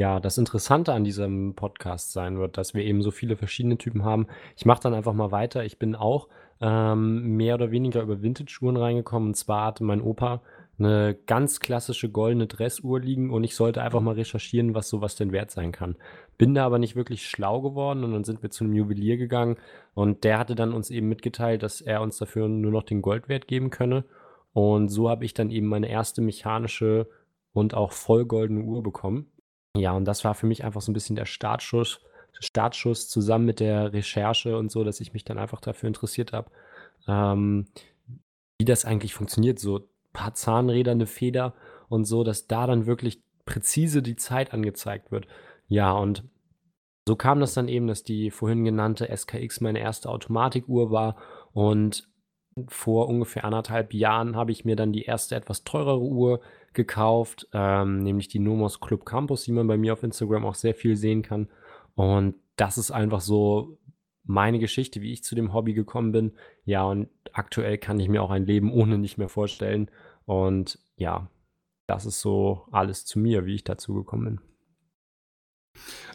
ja, 0.00 0.18
das 0.18 0.38
Interessante 0.38 0.92
an 0.92 1.04
diesem 1.04 1.54
Podcast 1.54 2.12
sein 2.12 2.38
wird, 2.38 2.58
dass 2.58 2.74
wir 2.74 2.84
eben 2.84 3.02
so 3.02 3.10
viele 3.10 3.36
verschiedene 3.36 3.78
Typen 3.78 4.04
haben. 4.04 4.26
Ich 4.56 4.66
mache 4.66 4.82
dann 4.82 4.94
einfach 4.94 5.12
mal 5.12 5.30
weiter. 5.30 5.64
Ich 5.64 5.78
bin 5.78 5.94
auch 5.94 6.28
ähm, 6.60 7.36
mehr 7.36 7.54
oder 7.54 7.70
weniger 7.70 8.02
über 8.02 8.20
Vintage-Schuhen 8.20 8.76
reingekommen. 8.76 9.28
Und 9.28 9.34
zwar 9.34 9.66
hatte 9.66 9.84
mein 9.84 10.00
Opa 10.00 10.42
eine 10.78 11.16
ganz 11.26 11.60
klassische 11.60 12.10
goldene 12.10 12.48
Dressuhr 12.48 12.98
liegen 12.98 13.30
und 13.30 13.44
ich 13.44 13.54
sollte 13.54 13.82
einfach 13.82 14.00
mal 14.00 14.14
recherchieren, 14.14 14.74
was 14.74 14.88
sowas 14.88 15.14
denn 15.14 15.30
wert 15.30 15.52
sein 15.52 15.70
kann. 15.70 15.96
Bin 16.36 16.54
da 16.54 16.66
aber 16.66 16.78
nicht 16.78 16.96
wirklich 16.96 17.28
schlau 17.28 17.60
geworden 17.60 18.04
und 18.04 18.12
dann 18.12 18.24
sind 18.24 18.42
wir 18.42 18.50
zu 18.50 18.64
einem 18.64 18.74
Juwelier 18.74 19.16
gegangen 19.16 19.56
und 19.94 20.24
der 20.24 20.38
hatte 20.38 20.54
dann 20.54 20.72
uns 20.72 20.90
eben 20.90 21.08
mitgeteilt, 21.08 21.62
dass 21.62 21.80
er 21.80 22.02
uns 22.02 22.18
dafür 22.18 22.48
nur 22.48 22.72
noch 22.72 22.82
den 22.82 23.02
Goldwert 23.02 23.46
geben 23.46 23.70
könne. 23.70 24.04
Und 24.52 24.88
so 24.88 25.08
habe 25.10 25.24
ich 25.24 25.34
dann 25.34 25.50
eben 25.50 25.66
meine 25.66 25.88
erste 25.88 26.22
mechanische 26.22 27.08
und 27.52 27.74
auch 27.74 27.92
vollgoldene 27.92 28.62
Uhr 28.62 28.82
bekommen. 28.82 29.30
Ja, 29.76 29.92
und 29.92 30.04
das 30.04 30.24
war 30.24 30.34
für 30.34 30.46
mich 30.46 30.64
einfach 30.64 30.80
so 30.80 30.90
ein 30.90 30.94
bisschen 30.94 31.16
der 31.16 31.26
Startschuss, 31.26 32.00
Startschuss 32.40 33.08
zusammen 33.08 33.46
mit 33.46 33.60
der 33.60 33.92
Recherche 33.92 34.56
und 34.56 34.70
so, 34.70 34.84
dass 34.84 35.00
ich 35.00 35.12
mich 35.12 35.24
dann 35.24 35.38
einfach 35.38 35.60
dafür 35.60 35.88
interessiert 35.88 36.32
habe, 36.32 36.50
ähm, 37.06 37.66
wie 38.58 38.64
das 38.64 38.84
eigentlich 38.84 39.14
funktioniert, 39.14 39.58
so 39.58 39.88
paar 40.12 40.34
Zahnräder, 40.34 40.92
eine 40.92 41.06
Feder 41.06 41.54
und 41.88 42.04
so, 42.04 42.24
dass 42.24 42.46
da 42.46 42.66
dann 42.66 42.86
wirklich 42.86 43.20
präzise 43.44 44.02
die 44.02 44.16
Zeit 44.16 44.54
angezeigt 44.54 45.12
wird. 45.12 45.26
Ja, 45.68 45.92
und 45.92 46.24
so 47.06 47.16
kam 47.16 47.40
das 47.40 47.54
dann 47.54 47.68
eben, 47.68 47.86
dass 47.86 48.02
die 48.02 48.30
vorhin 48.30 48.64
genannte 48.64 49.14
SKX 49.14 49.60
meine 49.60 49.80
erste 49.80 50.08
Automatikuhr 50.08 50.90
war 50.90 51.16
und 51.52 52.08
vor 52.68 53.08
ungefähr 53.08 53.44
anderthalb 53.44 53.92
Jahren 53.92 54.36
habe 54.36 54.52
ich 54.52 54.64
mir 54.64 54.76
dann 54.76 54.92
die 54.92 55.02
erste 55.02 55.34
etwas 55.34 55.64
teurere 55.64 56.00
Uhr 56.00 56.40
gekauft, 56.72 57.48
ähm, 57.52 57.98
nämlich 57.98 58.28
die 58.28 58.38
Nomos 58.38 58.80
Club 58.80 59.04
Campus, 59.04 59.44
die 59.44 59.52
man 59.52 59.66
bei 59.66 59.76
mir 59.76 59.92
auf 59.92 60.02
Instagram 60.02 60.44
auch 60.46 60.54
sehr 60.54 60.74
viel 60.74 60.96
sehen 60.96 61.22
kann. 61.22 61.48
Und 61.94 62.36
das 62.56 62.78
ist 62.78 62.90
einfach 62.90 63.20
so 63.20 63.78
meine 64.24 64.58
Geschichte, 64.58 65.00
wie 65.02 65.12
ich 65.12 65.24
zu 65.24 65.34
dem 65.34 65.52
Hobby 65.52 65.74
gekommen 65.74 66.12
bin. 66.12 66.32
Ja, 66.64 66.84
und 66.84 67.08
aktuell 67.32 67.78
kann 67.78 68.00
ich 68.00 68.08
mir 68.08 68.22
auch 68.22 68.30
ein 68.30 68.46
Leben 68.46 68.72
ohne 68.72 68.98
nicht 68.98 69.18
mehr 69.18 69.28
vorstellen. 69.28 69.90
Und 70.24 70.78
ja, 70.96 71.28
das 71.86 72.06
ist 72.06 72.20
so 72.20 72.66
alles 72.70 73.04
zu 73.04 73.18
mir, 73.18 73.46
wie 73.46 73.54
ich 73.56 73.64
dazu 73.64 73.94
gekommen 73.94 74.24
bin. 74.24 74.53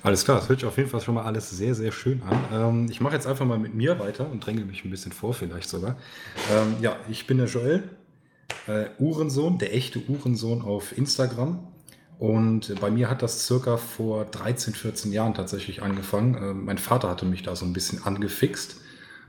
Alles 0.01 0.23
klar, 0.23 0.39
das 0.39 0.47
hört 0.47 0.59
sich 0.59 0.67
auf 0.67 0.77
jeden 0.77 0.89
Fall 0.89 1.01
schon 1.01 1.15
mal 1.15 1.23
alles 1.23 1.49
sehr, 1.49 1.75
sehr 1.75 1.91
schön 1.91 2.21
an. 2.23 2.39
Ähm, 2.53 2.87
ich 2.89 3.01
mache 3.01 3.15
jetzt 3.15 3.27
einfach 3.27 3.45
mal 3.45 3.59
mit 3.59 3.73
mir 3.73 3.99
weiter 3.99 4.29
und 4.31 4.45
dränge 4.45 4.63
mich 4.63 4.85
ein 4.85 4.91
bisschen 4.91 5.11
vor, 5.11 5.33
vielleicht 5.33 5.69
sogar. 5.69 5.97
Ähm, 6.51 6.75
ja, 6.81 6.95
ich 7.09 7.27
bin 7.27 7.37
der 7.37 7.47
Joel, 7.47 7.83
äh, 8.67 8.85
Uhrensohn, 8.97 9.57
der 9.57 9.75
echte 9.75 9.99
Uhrensohn 10.07 10.61
auf 10.61 10.97
Instagram. 10.97 11.67
Und 12.17 12.79
bei 12.79 12.91
mir 12.91 13.09
hat 13.09 13.21
das 13.21 13.45
circa 13.45 13.77
vor 13.77 14.25
13, 14.25 14.73
14 14.73 15.11
Jahren 15.11 15.33
tatsächlich 15.33 15.81
angefangen. 15.81 16.35
Äh, 16.35 16.53
mein 16.53 16.77
Vater 16.77 17.09
hatte 17.09 17.25
mich 17.25 17.43
da 17.43 17.55
so 17.55 17.65
ein 17.65 17.73
bisschen 17.73 18.03
angefixt. 18.03 18.77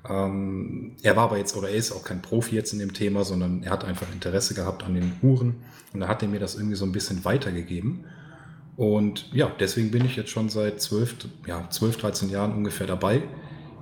Ähm, 0.09 0.97
er 1.03 1.17
war 1.17 1.25
aber 1.25 1.39
jetzt, 1.39 1.57
oder 1.57 1.69
er 1.69 1.77
ist 1.77 1.93
auch 1.93 2.05
kein 2.05 2.23
Profi 2.23 2.55
jetzt 2.55 2.73
in 2.73 2.79
dem 2.79 2.93
Thema, 2.93 3.25
sondern 3.25 3.65
er 3.65 3.73
hat 3.73 3.85
einfach 3.85 4.11
Interesse 4.12 4.55
gehabt 4.55 4.85
an 4.85 4.95
den 4.95 5.12
Uhren. 5.23 5.57
Und 5.93 6.00
da 6.00 6.09
hat 6.09 6.23
er 6.23 6.29
mir 6.29 6.41
das 6.41 6.55
irgendwie 6.55 6.77
so 6.77 6.85
ein 6.85 6.93
bisschen 6.93 7.25
weitergegeben. 7.25 8.05
Und 8.80 9.30
ja, 9.34 9.52
deswegen 9.60 9.90
bin 9.90 10.06
ich 10.06 10.16
jetzt 10.16 10.30
schon 10.30 10.49
seit 10.49 10.80
12, 10.80 11.16
ja, 11.46 11.68
12 11.68 11.99
13 11.99 12.30
Jahren 12.30 12.54
ungefähr 12.54 12.87
dabei. 12.87 13.22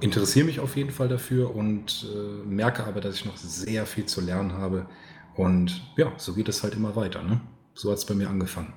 Interessiere 0.01 0.45
mich 0.45 0.59
auf 0.59 0.77
jeden 0.77 0.91
Fall 0.91 1.07
dafür 1.07 1.55
und 1.55 2.05
äh, 2.13 2.45
merke 2.45 2.83
aber, 2.83 3.01
dass 3.01 3.15
ich 3.15 3.25
noch 3.25 3.37
sehr 3.37 3.87
viel 3.87 4.07
zu 4.07 4.21
lernen 4.21 4.55
habe. 4.55 4.89
Und 5.37 5.85
ja, 5.97 6.13
so 6.17 6.35
geht 6.35 6.49
es 6.49 6.65
halt 6.65 6.75
immer 6.75 6.97
weiter. 6.97 7.23
Ne? 7.23 7.41
So 7.75 7.93
hat 7.93 7.99
es 7.99 8.07
bei 8.07 8.15
mir 8.15 8.29
angefangen. 8.29 8.73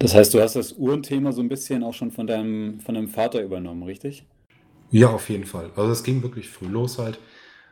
Das 0.00 0.16
heißt, 0.16 0.34
du 0.34 0.40
hast 0.40 0.56
das 0.56 0.72
Uhrenthema 0.72 1.30
so 1.30 1.40
ein 1.40 1.48
bisschen 1.48 1.84
auch 1.84 1.94
schon 1.94 2.10
von 2.10 2.26
deinem, 2.26 2.80
von 2.80 2.96
deinem 2.96 3.08
Vater 3.08 3.40
übernommen, 3.40 3.84
richtig? 3.84 4.26
Ja, 4.90 5.10
auf 5.10 5.30
jeden 5.30 5.44
Fall. 5.44 5.70
Also 5.76 5.92
es 5.92 6.02
ging 6.02 6.24
wirklich 6.24 6.48
früh 6.48 6.66
los 6.66 6.98
halt. 6.98 7.20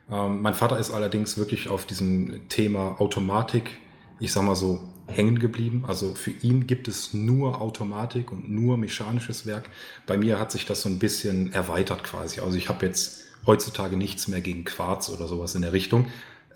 Ähm, 0.08 0.42
mein 0.42 0.54
Vater 0.54 0.78
ist 0.78 0.92
allerdings 0.92 1.38
wirklich 1.38 1.68
auf 1.68 1.86
diesem 1.86 2.48
Thema 2.48 3.00
Automatik, 3.00 3.80
ich 4.18 4.32
sag 4.32 4.44
mal 4.44 4.56
so, 4.56 4.80
hängen 5.08 5.38
geblieben. 5.38 5.84
Also 5.86 6.14
für 6.14 6.30
ihn 6.30 6.66
gibt 6.66 6.88
es 6.88 7.14
nur 7.14 7.60
Automatik 7.60 8.32
und 8.32 8.50
nur 8.50 8.76
mechanisches 8.76 9.46
Werk. 9.46 9.68
Bei 10.06 10.16
mir 10.16 10.38
hat 10.38 10.50
sich 10.50 10.66
das 10.66 10.82
so 10.82 10.88
ein 10.88 10.98
bisschen 10.98 11.52
erweitert 11.52 12.04
quasi. 12.04 12.40
Also 12.40 12.56
ich 12.56 12.68
habe 12.68 12.86
jetzt 12.86 13.24
heutzutage 13.46 13.96
nichts 13.96 14.28
mehr 14.28 14.40
gegen 14.40 14.64
Quarz 14.64 15.08
oder 15.08 15.28
sowas 15.28 15.54
in 15.54 15.62
der 15.62 15.72
Richtung. 15.72 16.06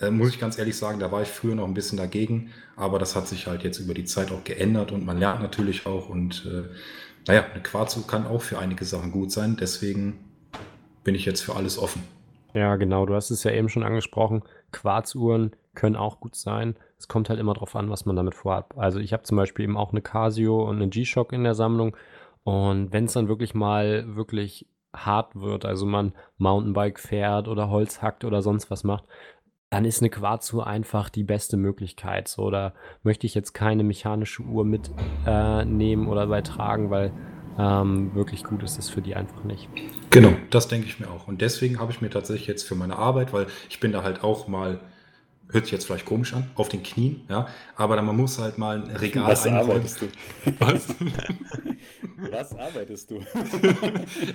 Äh, 0.01 0.11
muss 0.11 0.31
ich 0.31 0.41
ganz 0.41 0.59
ehrlich 0.59 0.77
sagen, 0.77 0.99
da 0.99 1.13
war 1.13 1.23
ich 1.23 1.29
früher 1.29 1.55
noch 1.55 1.67
ein 1.67 1.75
bisschen 1.75 1.99
dagegen, 1.99 2.51
aber 2.77 2.99
das 2.99 3.15
hat 3.15 3.29
sich 3.29 3.47
halt 3.47 3.63
jetzt 3.63 3.79
über 3.79 3.95
die 3.95 4.05
Zeit 4.05 4.33
auch 4.33 4.45
geändert 4.45 4.93
und 4.93 5.05
man 5.05 5.19
lernt 5.19 5.43
natürlich 5.43 5.87
auch 5.87 6.09
und 6.09 6.47
äh, 6.47 6.65
naja, 7.29 7.45
eine 7.53 7.63
Quarzu 7.63 8.03
kann 8.03 8.27
auch 8.27 8.43
für 8.43 8.59
einige 8.59 8.85
Sachen 8.85 9.13
gut 9.13 9.31
sein, 9.31 9.57
deswegen 9.61 10.19
bin 11.05 11.15
ich 11.15 11.27
jetzt 11.27 11.43
für 11.43 11.55
alles 11.55 11.79
offen. 11.79 12.03
Ja, 12.55 12.77
genau, 12.77 13.07
du 13.07 13.15
hast 13.15 13.31
es 13.31 13.45
ja 13.45 13.53
eben 13.53 13.69
schon 13.69 13.85
angesprochen. 13.85 14.43
Quarzuhren 14.73 15.53
können 15.75 15.97
auch 15.97 16.21
gut 16.21 16.35
sein. 16.35 16.77
Es 16.99 17.09
kommt 17.09 17.29
halt 17.29 17.41
immer 17.41 17.55
drauf 17.55 17.77
an, 17.77 17.91
was 17.91 18.07
man 18.07 18.17
damit 18.17 18.35
vorhat. 18.35 18.67
Also 18.77 18.99
ich 18.99 19.13
habe 19.13 19.23
zum 19.23 19.37
Beispiel 19.37 19.65
eben 19.65 19.77
auch 19.77 19.93
eine 19.93 20.03
Casio 20.03 20.69
und 20.69 20.77
eine 20.77 20.89
G-Shock 20.89 21.33
in 21.33 21.45
der 21.45 21.55
Sammlung. 21.55 21.97
Und 22.43 22.93
wenn 22.93 23.05
es 23.05 23.13
dann 23.13 23.29
wirklich 23.29 23.55
mal 23.55 24.17
wirklich 24.17 24.67
hart 24.95 25.37
wird, 25.37 25.65
also 25.65 25.87
man 25.87 26.13
Mountainbike 26.39 26.99
fährt 26.99 27.49
oder 27.49 27.71
Holz 27.71 28.03
hackt 28.03 28.25
oder 28.25 28.43
sonst 28.43 28.71
was 28.71 28.83
macht, 28.83 29.05
dann 29.71 29.85
ist 29.85 30.03
eine 30.03 30.11
Quarzuhr 30.11 30.67
einfach 30.67 31.11
die 31.11 31.23
beste 31.23 31.57
Möglichkeit. 31.57 32.27
So, 32.27 32.51
da 32.51 32.75
möchte 33.05 33.27
ich 33.27 33.35
jetzt 33.35 33.53
keine 33.53 33.85
mechanische 33.85 34.43
Uhr 34.43 34.65
mitnehmen 34.65 36.07
äh, 36.07 36.11
oder 36.11 36.27
beitragen, 36.27 36.91
weil 36.91 37.13
ähm, 37.57 38.13
wirklich 38.15 38.43
gut 38.43 38.65
ist 38.65 38.79
das 38.79 38.91
für 38.91 39.01
die 39.01 39.15
einfach 39.15 39.45
nicht. 39.45 39.69
Genau, 40.11 40.33
das 40.51 40.67
denke 40.67 40.87
ich 40.87 40.99
mir 40.99 41.09
auch. 41.09 41.29
Und 41.29 41.41
deswegen 41.41 41.79
habe 41.79 41.93
ich 41.93 42.01
mir 42.01 42.11
tatsächlich 42.11 42.49
jetzt 42.49 42.67
für 42.67 42.75
meine 42.75 42.97
Arbeit, 42.97 43.33
weil 43.33 43.47
ich 43.69 43.79
bin 43.79 43.93
da 43.93 44.03
halt 44.03 44.25
auch 44.25 44.49
mal 44.49 44.81
hört 45.51 45.65
sich 45.65 45.73
jetzt 45.73 45.87
vielleicht 45.87 46.07
komisch 46.07 46.35
an, 46.35 46.51
auf 46.55 46.69
den 46.69 46.83
Knien, 46.83 47.23
ja, 47.29 47.49
aber 47.77 47.97
dann, 47.97 48.07
man 48.07 48.17
muss 48.17 48.39
halt 48.39 48.59
mal 48.59 48.83
ein 48.83 48.97
Regal 48.97 49.27
Was 49.29 49.47
arbeitest 49.47 50.03
du? 50.03 50.07
Was? 50.59 50.87
Was 52.31 52.57
arbeitest 52.57 53.11
du? 53.11 53.21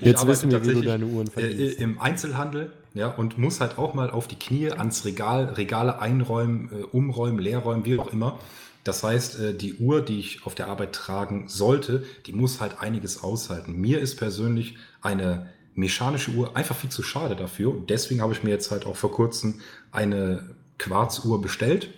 jetzt 0.01 0.25
wissen 0.25 0.51
wir, 0.51 0.65
wie 0.65 0.73
du 0.73 0.81
deine 0.81 1.05
Uhren 1.05 1.27
verdienst. 1.27 1.79
Äh, 1.79 1.83
Im 1.83 1.99
Einzelhandel, 1.99 2.73
ja, 2.93 3.07
und 3.07 3.37
muss 3.37 3.61
halt 3.61 3.77
auch 3.77 3.93
mal 3.93 4.09
auf 4.09 4.27
die 4.27 4.37
Knie 4.37 4.71
ans 4.71 5.05
Regal, 5.05 5.45
Regale 5.45 5.99
einräumen, 5.99 6.69
äh, 6.71 6.83
umräumen, 6.83 7.39
leerräumen, 7.39 7.85
wie 7.85 7.99
auch 7.99 8.11
immer. 8.11 8.39
Das 8.83 9.03
heißt, 9.03 9.39
äh, 9.39 9.53
die 9.53 9.75
Uhr, 9.75 10.01
die 10.01 10.19
ich 10.19 10.45
auf 10.45 10.55
der 10.55 10.67
Arbeit 10.67 10.93
tragen 10.93 11.47
sollte, 11.47 12.03
die 12.25 12.33
muss 12.33 12.61
halt 12.61 12.79
einiges 12.79 13.23
aushalten. 13.23 13.79
Mir 13.79 13.99
ist 13.99 14.15
persönlich 14.15 14.77
eine 15.01 15.49
mechanische 15.75 16.31
Uhr 16.31 16.55
einfach 16.55 16.75
viel 16.75 16.89
zu 16.89 17.03
schade 17.03 17.35
dafür. 17.35 17.71
Und 17.71 17.89
deswegen 17.89 18.21
habe 18.21 18.33
ich 18.33 18.43
mir 18.43 18.51
jetzt 18.51 18.71
halt 18.71 18.85
auch 18.85 18.95
vor 18.95 19.11
kurzem 19.11 19.59
eine 19.91 20.54
Quarzuhr 20.77 21.41
bestellt 21.41 21.89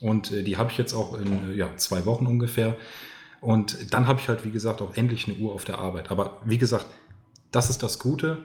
und 0.00 0.32
äh, 0.32 0.42
die 0.42 0.56
habe 0.56 0.70
ich 0.70 0.78
jetzt 0.78 0.94
auch 0.94 1.18
in 1.18 1.56
ja, 1.56 1.76
zwei 1.76 2.04
Wochen 2.06 2.26
ungefähr. 2.26 2.76
Und 3.40 3.92
dann 3.92 4.06
habe 4.06 4.20
ich 4.20 4.28
halt, 4.28 4.44
wie 4.44 4.50
gesagt, 4.50 4.82
auch 4.82 4.96
endlich 4.96 5.26
eine 5.26 5.36
Uhr 5.36 5.52
auf 5.52 5.64
der 5.64 5.78
Arbeit. 5.78 6.10
Aber 6.10 6.40
wie 6.44 6.58
gesagt, 6.58 6.86
das 7.50 7.70
ist 7.70 7.82
das 7.82 7.98
Gute. 7.98 8.38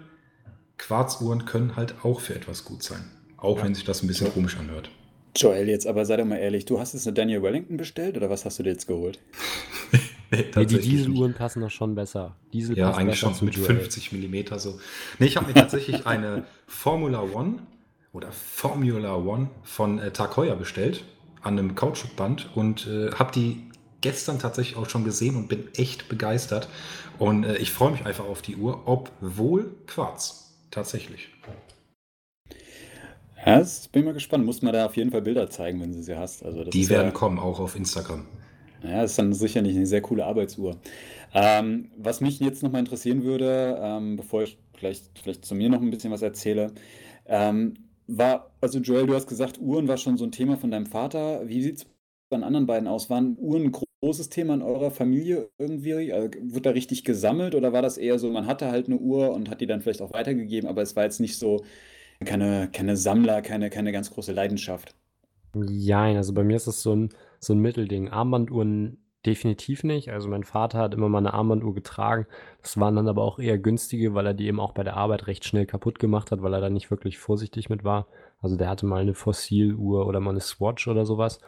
Quarzuhren 0.77 1.46
können 1.46 1.75
halt 1.75 1.96
auch 2.03 2.20
für 2.20 2.36
etwas 2.36 2.63
gut 2.65 2.84
sein. 2.84 3.06
Auch 3.38 3.58
ja. 3.58 3.63
wenn 3.63 3.75
sich 3.75 3.84
das 3.84 4.03
ein 4.03 4.08
bisschen 4.08 4.32
komisch 4.32 4.58
anhört. 4.58 4.89
Joel, 5.36 5.70
jetzt 5.70 5.86
aber 5.86 6.06
sei 6.06 6.17
doch 6.17 6.25
mal 6.25 6.38
ehrlich, 6.38 6.65
du 6.65 6.79
hast 6.79 6.94
jetzt 6.94 7.06
eine 7.08 7.13
Daniel 7.13 7.44
Wellington 7.44 7.77
bestellt 7.77 8.17
oder 8.17 8.29
was 8.29 8.46
hast 8.46 8.58
du 8.58 8.63
dir 8.63 8.72
jetzt 8.72 8.88
geholt? 8.88 9.20
nee, 10.32 10.46
nee, 10.56 10.65
die 10.65 10.79
Dieseluhren 10.79 11.34
passen 11.34 11.62
doch 11.62 11.70
schon 11.70 11.94
besser. 11.94 12.36
Diesel 12.53 12.75
ja, 12.75 12.94
eigentlich 12.94 13.20
schon 13.20 13.34
mit 13.41 13.56
Joel. 13.56 13.77
50 13.77 14.12
mm 14.13 14.58
so. 14.58 14.79
Nee, 15.20 15.27
ich 15.27 15.38
habe 15.38 15.48
mir 15.48 15.53
tatsächlich 15.53 16.08
eine 16.08 16.46
Formula 16.65 17.22
One 17.22 17.60
oder 18.17 18.31
Formula 18.31 19.15
One 19.15 19.50
von 19.63 20.00
äh, 20.00 20.12
Tag 20.12 20.36
Heuer 20.38 20.55
bestellt 20.55 21.05
an 21.43 21.57
einem 21.57 21.75
Kautschukband 21.75 22.50
und 22.55 22.88
äh, 22.88 23.12
habe 23.12 23.31
die 23.31 23.62
gestern 24.01 24.39
tatsächlich 24.39 24.75
auch 24.75 24.89
schon 24.89 25.03
gesehen 25.03 25.36
und 25.36 25.47
bin 25.47 25.65
echt 25.75 26.09
begeistert. 26.09 26.67
Und 27.19 27.43
äh, 27.43 27.57
ich 27.57 27.71
freue 27.71 27.91
mich 27.91 28.05
einfach 28.05 28.25
auf 28.25 28.41
die 28.41 28.55
Uhr, 28.55 28.81
obwohl 28.86 29.75
Quarz. 29.86 30.55
Tatsächlich. 30.71 31.29
Ja, 33.45 33.59
das 33.59 33.88
bin 33.88 34.01
ich 34.01 34.05
mal 34.07 34.13
gespannt. 34.13 34.45
Muss 34.45 34.62
man 34.63 34.74
da 34.74 34.88
auf 34.88 34.97
jeden 34.97 35.12
Fall 35.12 35.21
Bilder 35.21 35.50
zeigen, 35.50 35.79
wenn 35.79 35.93
du 35.93 36.01
sie 36.01 36.17
hast. 36.17 36.43
Also 36.43 36.63
die 36.63 36.89
werden 36.89 37.07
ja, 37.07 37.12
kommen, 37.12 37.39
auch 37.39 37.59
auf 37.59 37.75
Instagram. 37.75 38.25
Ja, 38.83 39.03
das 39.03 39.12
ist 39.12 39.19
dann 39.19 39.31
sicherlich 39.33 39.75
eine 39.75 39.86
sehr 39.86 40.01
coole 40.01 40.25
Arbeitsuhr. 40.25 40.75
Ähm, 41.33 41.91
was 41.97 42.19
mich 42.19 42.39
jetzt 42.39 42.63
nochmal 42.63 42.79
interessieren 42.79 43.24
würde, 43.24 43.79
ähm, 43.81 44.17
bevor 44.17 44.43
ich 44.43 44.57
vielleicht, 44.74 45.19
vielleicht 45.19 45.45
zu 45.45 45.55
mir 45.55 45.69
noch 45.69 45.81
ein 45.81 45.89
bisschen 45.89 46.12
was 46.12 46.21
erzähle, 46.21 46.74
ähm, 47.25 47.75
war, 48.08 48.52
also 48.62 48.80
Joel, 48.80 49.08
du 49.08 49.16
hast 49.16 49.28
gesagt, 49.28 49.60
Uhren 49.60 49.88
war 49.88 49.98
schon 49.98 50.18
so 50.18 50.26
ein 50.26 50.32
Thema 50.32 50.58
von 50.58 50.72
deinem 50.72 50.86
Vater. 50.86 51.48
Wie 51.48 51.62
sieht 51.62 51.78
es 51.78 51.86
bei 52.30 52.38
den 52.38 52.44
anderen 52.44 52.66
beiden 52.68 52.88
aus? 52.88 53.10
Waren 53.10 53.38
Uhren 53.40 53.66
ein 53.66 53.72
großes 54.02 54.30
Thema 54.30 54.54
in 54.54 54.62
eurer 54.62 54.92
Familie 54.92 55.50
irgendwie? 55.58 56.14
Also, 56.14 56.30
wurde 56.42 56.62
da 56.62 56.70
richtig 56.72 57.04
gesammelt 57.04 57.56
oder 57.56 57.74
war 57.74 57.82
das 57.82 57.98
eher 57.98 58.20
so, 58.20 58.32
man 58.32 58.48
hatte 58.48 58.72
halt 58.72 58.88
eine 58.88 58.98
Uhr 58.98 59.32
und 59.34 59.50
hat 59.50 59.62
die 59.62 59.68
dann 59.68 59.82
vielleicht 59.82 60.02
auch 60.02 60.14
weitergegeben, 60.14 60.70
aber 60.70 60.82
es 60.82 60.96
war 60.96 61.04
jetzt 61.04 61.20
nicht 61.20 61.38
so 61.38 61.64
keine, 62.26 62.70
keine 62.72 62.98
Sammler, 62.98 63.42
keine, 63.42 63.70
keine 63.70 63.92
ganz 63.92 64.12
große 64.12 64.32
Leidenschaft? 64.32 64.96
Ja, 65.56 66.04
also 66.04 66.34
bei 66.34 66.44
mir 66.44 66.56
ist 66.56 66.68
das 66.68 66.82
so 66.82 66.96
ein, 66.96 67.10
so 67.40 67.54
ein 67.54 67.60
Mittelding. 67.60 68.10
Armbanduhren 68.10 68.98
definitiv 69.27 69.84
nicht. 69.84 70.10
Also 70.10 70.29
mein 70.29 70.43
Vater 70.43 70.79
hat 70.79 70.93
immer 70.93 71.10
mal 71.10 71.19
eine 71.19 71.34
Armbanduhr 71.34 71.75
getragen. 71.75 72.25
Das 72.62 72.79
waren 72.79 72.96
dann 72.96 73.07
aber 73.07 73.22
auch 73.22 73.38
eher 73.38 73.57
günstige, 73.57 74.13
weil 74.13 74.25
er 74.25 74.34
die 74.34 74.48
eben 74.48 74.60
auch 74.60 74.72
bei 74.72 74.84
der 74.84 74.98
Arbeit 74.98 75.27
recht 75.27 75.46
schnell 75.46 75.65
kaputt 75.65 76.00
gemacht 76.00 76.31
hat, 76.31 76.41
weil 76.41 76.53
er 76.53 76.62
da 76.62 76.69
nicht 76.69 76.89
wirklich 76.89 77.17
vorsichtig 77.17 77.69
mit 77.69 77.84
war. 77.84 78.07
Also 78.41 78.55
der 78.55 78.69
hatte 78.69 78.86
mal 78.86 79.01
eine 79.01 79.13
Fossiluhr 79.13 80.07
oder 80.07 80.19
mal 80.19 80.31
eine 80.31 80.39
Swatch 80.39 80.88
oder 80.88 81.05
sowas. 81.05 81.39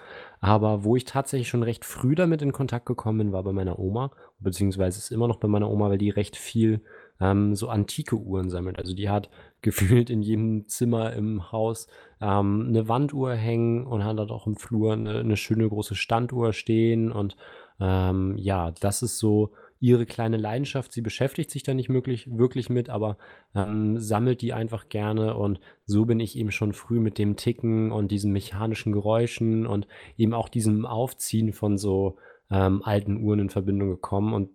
Aber 0.42 0.84
wo 0.84 0.96
ich 0.96 1.06
tatsächlich 1.06 1.48
schon 1.48 1.64
recht 1.64 1.86
früh 1.86 2.16
damit 2.16 2.42
in 2.42 2.52
Kontakt 2.52 2.86
gekommen 2.86 3.20
bin, 3.20 3.32
war 3.32 3.44
bei 3.44 3.54
meiner 3.54 3.80
Oma, 3.80 4.12
beziehungsweise 4.40 4.98
ist 4.98 5.12
immer 5.12 5.28
noch 5.28 5.38
bei 5.38 5.48
meiner 5.48 5.70
Oma, 5.70 5.90
weil 5.90 5.98
die 5.98 6.10
recht 6.10 6.36
viel 6.36 6.82
ähm, 7.22 7.56
so 7.56 7.70
antike 7.70 8.16
Uhren 8.16 8.50
sammelt. 8.50 8.80
Also 8.80 8.94
die 8.94 9.10
hat 9.10 9.30
gefühlt 9.62 10.10
in 10.10 10.22
jedem 10.22 10.68
Zimmer 10.68 11.14
im 11.14 11.52
Haus 11.52 11.88
ähm, 12.22 12.68
eine 12.70 12.88
Wanduhr 12.88 13.34
hängen 13.34 13.86
und 13.86 14.04
hat 14.04 14.18
dort 14.18 14.32
auch 14.32 14.48
im 14.48 14.56
Flur 14.56 14.94
eine, 14.94 15.20
eine 15.20 15.38
schöne 15.38 15.68
große 15.68 15.96
Standuhr 15.96 16.54
stehen 16.54 17.12
und 17.12 17.36
ähm, 17.80 18.36
ja, 18.38 18.72
das 18.72 19.02
ist 19.02 19.20
so 19.20 19.52
ihre 19.80 20.06
kleine 20.06 20.38
Leidenschaft. 20.38 20.92
Sie 20.92 21.02
beschäftigt 21.02 21.52
sich 21.52 21.64
da 21.64 21.74
nicht 21.74 21.90
möglich, 21.90 22.28
wirklich 22.30 22.70
mit, 22.70 22.90
aber 22.90 23.18
ähm, 23.56 23.98
sammelt 23.98 24.42
die 24.42 24.54
einfach 24.54 24.90
gerne. 24.90 25.36
Und 25.36 25.60
so 25.86 26.06
bin 26.06 26.20
ich 26.20 26.38
eben 26.38 26.52
schon 26.52 26.74
früh 26.74 27.00
mit 27.00 27.18
dem 27.18 27.38
Ticken 27.38 27.92
und 27.92 28.10
diesen 28.12 28.34
mechanischen 28.34 28.92
Geräuschen 28.92 29.66
und 29.66 29.88
eben 30.18 30.34
auch 30.34 30.50
diesem 30.50 30.86
Aufziehen 30.86 31.54
von 31.54 31.78
so 31.78 32.18
ähm, 32.52 32.84
alten 32.84 33.24
Uhren 33.24 33.40
in 33.40 33.50
Verbindung 33.50 33.90
gekommen. 33.90 34.34
Und 34.34 34.50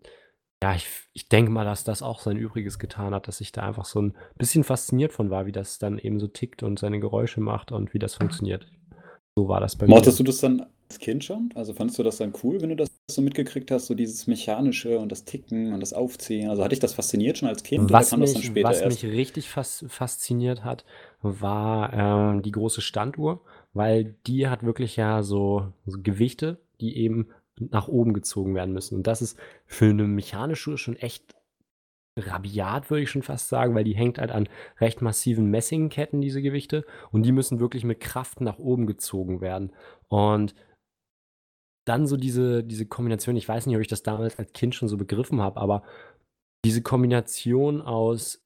ja, 0.62 0.74
ich, 0.74 0.88
ich 1.12 1.28
denke 1.28 1.50
mal, 1.50 1.64
dass 1.64 1.84
das 1.84 2.02
auch 2.02 2.20
sein 2.20 2.36
Übriges 2.36 2.78
getan 2.78 3.14
hat, 3.14 3.28
dass 3.28 3.40
ich 3.40 3.52
da 3.52 3.62
einfach 3.62 3.84
so 3.84 4.02
ein 4.02 4.14
bisschen 4.36 4.64
fasziniert 4.64 5.12
von 5.12 5.30
war, 5.30 5.46
wie 5.46 5.52
das 5.52 5.78
dann 5.78 5.98
eben 5.98 6.20
so 6.20 6.26
tickt 6.26 6.62
und 6.62 6.78
seine 6.78 7.00
Geräusche 7.00 7.40
macht 7.40 7.72
und 7.72 7.94
wie 7.94 7.98
das 7.98 8.14
funktioniert. 8.14 8.66
So 9.36 9.48
war 9.48 9.60
das 9.60 9.76
bei 9.76 9.86
mir. 9.86 9.94
Mochtest 9.94 10.20
du 10.20 10.24
das 10.24 10.38
dann 10.38 10.66
Kind 10.98 11.24
schon? 11.24 11.50
Also 11.54 11.72
fandest 11.72 11.98
du 11.98 12.02
das 12.02 12.18
dann 12.18 12.32
cool, 12.42 12.60
wenn 12.60 12.70
du 12.70 12.76
das 12.76 12.90
so 13.10 13.22
mitgekriegt 13.22 13.70
hast, 13.70 13.86
so 13.86 13.94
dieses 13.94 14.26
Mechanische 14.26 14.98
und 14.98 15.10
das 15.10 15.24
Ticken 15.24 15.72
und 15.72 15.80
das 15.80 15.92
Aufziehen? 15.92 16.48
Also 16.48 16.64
hat 16.64 16.72
dich 16.72 16.80
das 16.80 16.94
fasziniert 16.94 17.38
schon 17.38 17.48
als 17.48 17.62
Kind 17.62 17.90
was 17.90 18.08
oder 18.08 18.10
kam 18.10 18.20
mich, 18.20 18.32
das 18.32 18.42
dann 18.42 18.50
später 18.50 18.68
Was 18.68 18.80
erst? 18.80 19.02
mich 19.02 19.12
richtig 19.12 19.48
fas 19.48 19.84
fasziniert 19.88 20.64
hat, 20.64 20.84
war 21.22 21.92
ähm, 21.92 22.42
die 22.42 22.52
große 22.52 22.80
Standuhr, 22.80 23.42
weil 23.72 24.16
die 24.26 24.48
hat 24.48 24.62
wirklich 24.62 24.96
ja 24.96 25.22
so, 25.22 25.72
so 25.86 25.98
Gewichte, 26.02 26.58
die 26.80 26.96
eben 26.98 27.28
nach 27.58 27.88
oben 27.88 28.14
gezogen 28.14 28.54
werden 28.54 28.72
müssen. 28.72 28.96
Und 28.96 29.06
das 29.06 29.22
ist 29.22 29.38
für 29.66 29.86
eine 29.86 30.04
mechanische 30.04 30.70
Uhr 30.70 30.78
schon 30.78 30.96
echt 30.96 31.34
rabiat, 32.16 32.90
würde 32.90 33.02
ich 33.02 33.10
schon 33.10 33.22
fast 33.22 33.48
sagen, 33.48 33.74
weil 33.74 33.84
die 33.84 33.96
hängt 33.96 34.18
halt 34.18 34.30
an 34.30 34.48
recht 34.80 35.02
massiven 35.02 35.50
Messingketten, 35.50 36.20
diese 36.20 36.42
Gewichte, 36.42 36.84
und 37.10 37.24
die 37.24 37.32
müssen 37.32 37.60
wirklich 37.60 37.84
mit 37.84 38.00
Kraft 38.00 38.40
nach 38.40 38.58
oben 38.58 38.86
gezogen 38.86 39.40
werden. 39.40 39.72
Und 40.08 40.54
dann 41.84 42.06
so 42.06 42.16
diese, 42.16 42.64
diese 42.64 42.86
Kombination, 42.86 43.36
ich 43.36 43.48
weiß 43.48 43.66
nicht, 43.66 43.76
ob 43.76 43.82
ich 43.82 43.88
das 43.88 44.02
damals 44.02 44.38
als 44.38 44.52
Kind 44.52 44.74
schon 44.74 44.88
so 44.88 44.96
begriffen 44.96 45.40
habe, 45.40 45.60
aber 45.60 45.82
diese 46.64 46.82
Kombination 46.82 47.82
aus 47.82 48.42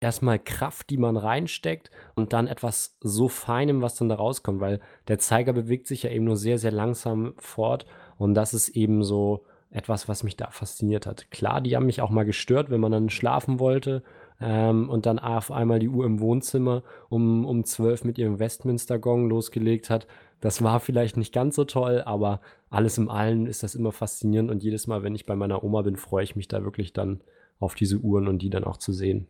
erstmal 0.00 0.38
Kraft, 0.38 0.90
die 0.90 0.96
man 0.96 1.16
reinsteckt 1.16 1.90
und 2.14 2.32
dann 2.32 2.48
etwas 2.48 2.96
so 3.00 3.28
Feinem, 3.28 3.82
was 3.82 3.94
dann 3.94 4.08
da 4.08 4.16
rauskommt, 4.16 4.60
weil 4.60 4.80
der 5.08 5.18
Zeiger 5.18 5.52
bewegt 5.52 5.86
sich 5.86 6.02
ja 6.02 6.10
eben 6.10 6.24
nur 6.24 6.36
sehr, 6.36 6.58
sehr 6.58 6.72
langsam 6.72 7.34
fort 7.38 7.86
und 8.16 8.34
das 8.34 8.52
ist 8.52 8.70
eben 8.70 9.04
so 9.04 9.44
etwas, 9.70 10.08
was 10.08 10.22
mich 10.22 10.36
da 10.36 10.50
fasziniert 10.50 11.06
hat. 11.06 11.30
Klar, 11.30 11.60
die 11.60 11.76
haben 11.76 11.86
mich 11.86 12.02
auch 12.02 12.10
mal 12.10 12.24
gestört, 12.24 12.70
wenn 12.70 12.80
man 12.80 12.92
dann 12.92 13.08
schlafen 13.08 13.58
wollte 13.58 14.02
ähm, 14.40 14.90
und 14.90 15.06
dann 15.06 15.18
auf 15.18 15.50
einmal 15.50 15.78
die 15.78 15.88
Uhr 15.88 16.04
im 16.04 16.20
Wohnzimmer 16.20 16.82
um, 17.08 17.46
um 17.46 17.64
12 17.64 18.04
mit 18.04 18.18
ihrem 18.18 18.38
Westminster-Gong 18.38 19.28
losgelegt 19.28 19.88
hat. 19.88 20.06
Das 20.42 20.60
war 20.60 20.80
vielleicht 20.80 21.16
nicht 21.16 21.32
ganz 21.32 21.54
so 21.54 21.64
toll, 21.64 22.02
aber 22.04 22.40
alles 22.68 22.98
im 22.98 23.08
Allen 23.08 23.46
ist 23.46 23.62
das 23.62 23.76
immer 23.76 23.92
faszinierend 23.92 24.50
und 24.50 24.62
jedes 24.64 24.88
Mal, 24.88 25.04
wenn 25.04 25.14
ich 25.14 25.24
bei 25.24 25.36
meiner 25.36 25.62
Oma 25.62 25.82
bin, 25.82 25.96
freue 25.96 26.24
ich 26.24 26.34
mich 26.34 26.48
da 26.48 26.64
wirklich 26.64 26.92
dann 26.92 27.20
auf 27.60 27.76
diese 27.76 27.98
Uhren 27.98 28.26
und 28.26 28.42
die 28.42 28.50
dann 28.50 28.64
auch 28.64 28.76
zu 28.76 28.92
sehen. 28.92 29.28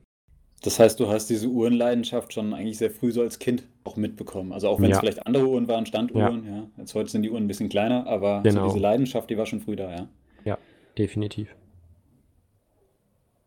Das 0.62 0.78
heißt, 0.78 0.98
du 0.98 1.08
hast 1.08 1.28
diese 1.28 1.48
Uhrenleidenschaft 1.48 2.32
schon 2.32 2.54
eigentlich 2.54 2.78
sehr 2.78 2.90
früh 2.90 3.12
so 3.12 3.20
als 3.20 3.38
Kind 3.38 3.64
auch 3.84 3.96
mitbekommen. 3.96 4.52
Also 4.52 4.68
auch 4.68 4.80
wenn 4.80 4.88
ja. 4.88 4.96
es 4.96 5.00
vielleicht 5.00 5.26
andere 5.26 5.46
Uhren 5.46 5.68
waren, 5.68 5.84
Standuhren, 5.84 6.46
ja. 6.46 6.56
ja. 6.56 6.66
Jetzt 6.78 6.94
heute 6.94 7.10
sind 7.10 7.22
die 7.22 7.30
Uhren 7.30 7.44
ein 7.44 7.48
bisschen 7.48 7.68
kleiner, 7.68 8.06
aber 8.06 8.40
genau. 8.42 8.62
so 8.62 8.66
diese 8.68 8.82
Leidenschaft, 8.82 9.28
die 9.28 9.36
war 9.36 9.44
schon 9.44 9.60
früh 9.60 9.76
da, 9.76 9.90
ja. 9.90 10.08
Ja, 10.44 10.58
definitiv. 10.96 11.54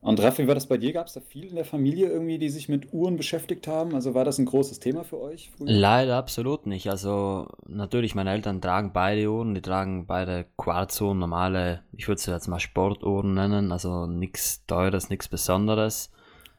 Und 0.06 0.22
Raffi, 0.22 0.48
war 0.48 0.54
das 0.54 0.68
bei 0.68 0.78
dir? 0.78 0.94
Gab 0.94 1.08
es 1.08 1.14
da 1.14 1.20
viele 1.20 1.48
in 1.48 1.56
der 1.56 1.66
Familie 1.66 2.10
irgendwie, 2.10 2.38
die 2.38 2.50
sich 2.50 2.70
mit 2.70 2.94
Uhren 2.94 3.18
beschäftigt 3.18 3.68
haben? 3.68 3.96
Also 3.96 4.14
war 4.14 4.24
das 4.24 4.38
ein 4.38 4.46
großes 4.46 4.80
Thema 4.80 5.04
für 5.04 5.20
euch? 5.20 5.50
Früher? 5.58 5.68
Leider 5.68 6.16
absolut 6.18 6.68
nicht. 6.68 6.92
Also 6.92 7.48
natürlich, 7.68 8.14
meine 8.14 8.32
Eltern 8.32 8.62
tragen 8.62 8.94
beide 8.94 9.32
Uhren. 9.32 9.56
Die 9.56 9.64
tragen 9.64 10.06
beide 10.06 10.46
Quarzuhren, 10.58 11.18
normale, 11.18 11.82
ich 11.92 12.08
würde 12.08 12.22
sie 12.22 12.32
jetzt 12.32 12.48
mal 12.48 12.60
Sportuhren 12.60 13.34
nennen. 13.34 13.72
Also 13.72 14.06
nichts 14.06 14.64
Teures, 14.68 15.10
nichts 15.10 15.28
Besonderes. 15.28 16.12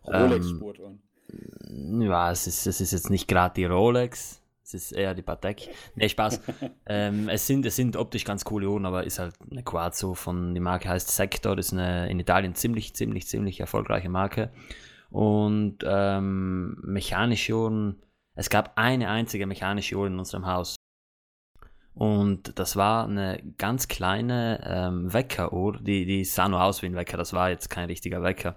Rolex-Sportuhren. 0.04 1.00
Ähm, 1.68 2.02
ja, 2.02 2.32
es 2.32 2.48
ist, 2.48 2.66
es 2.66 2.80
ist 2.80 2.90
jetzt 2.90 3.10
nicht 3.10 3.28
gerade 3.28 3.54
die 3.54 3.64
Rolex. 3.66 4.42
Es 4.66 4.74
ist 4.74 4.92
eher 4.92 5.14
die 5.14 5.22
Patek. 5.22 5.68
Nee, 5.94 6.08
Spaß. 6.08 6.40
ähm, 6.86 7.28
es, 7.28 7.46
sind, 7.46 7.64
es 7.66 7.76
sind 7.76 7.96
optisch 7.96 8.24
ganz 8.24 8.44
coole 8.44 8.68
Uhren, 8.68 8.84
aber 8.84 9.04
ist 9.04 9.20
halt 9.20 9.36
eine 9.48 9.62
Quarzo 9.62 10.14
von, 10.14 10.56
die 10.56 10.60
Marke 10.60 10.88
heißt 10.88 11.08
Sector. 11.08 11.54
Das 11.54 11.66
ist 11.66 11.72
eine 11.72 12.10
in 12.10 12.18
Italien 12.18 12.56
ziemlich, 12.56 12.92
ziemlich, 12.96 13.28
ziemlich 13.28 13.60
erfolgreiche 13.60 14.08
Marke. 14.08 14.50
Und 15.08 15.78
ähm, 15.86 16.78
mechanische 16.82 17.54
Uhren, 17.54 18.02
es 18.34 18.50
gab 18.50 18.76
eine 18.76 19.08
einzige 19.08 19.46
mechanische 19.46 19.94
Uhr 19.94 20.08
in 20.08 20.18
unserem 20.18 20.46
Haus. 20.46 20.74
Und 21.94 22.58
das 22.58 22.74
war 22.74 23.06
eine 23.06 23.40
ganz 23.58 23.86
kleine 23.86 24.60
ähm, 24.66 25.12
Weckeruhr, 25.12 25.78
die, 25.80 26.06
die 26.06 26.24
sah 26.24 26.48
nur 26.48 26.62
aus 26.62 26.82
wie 26.82 26.86
ein 26.86 26.96
Wecker, 26.96 27.16
das 27.16 27.32
war 27.32 27.50
jetzt 27.50 27.70
kein 27.70 27.86
richtiger 27.86 28.22
Wecker. 28.22 28.56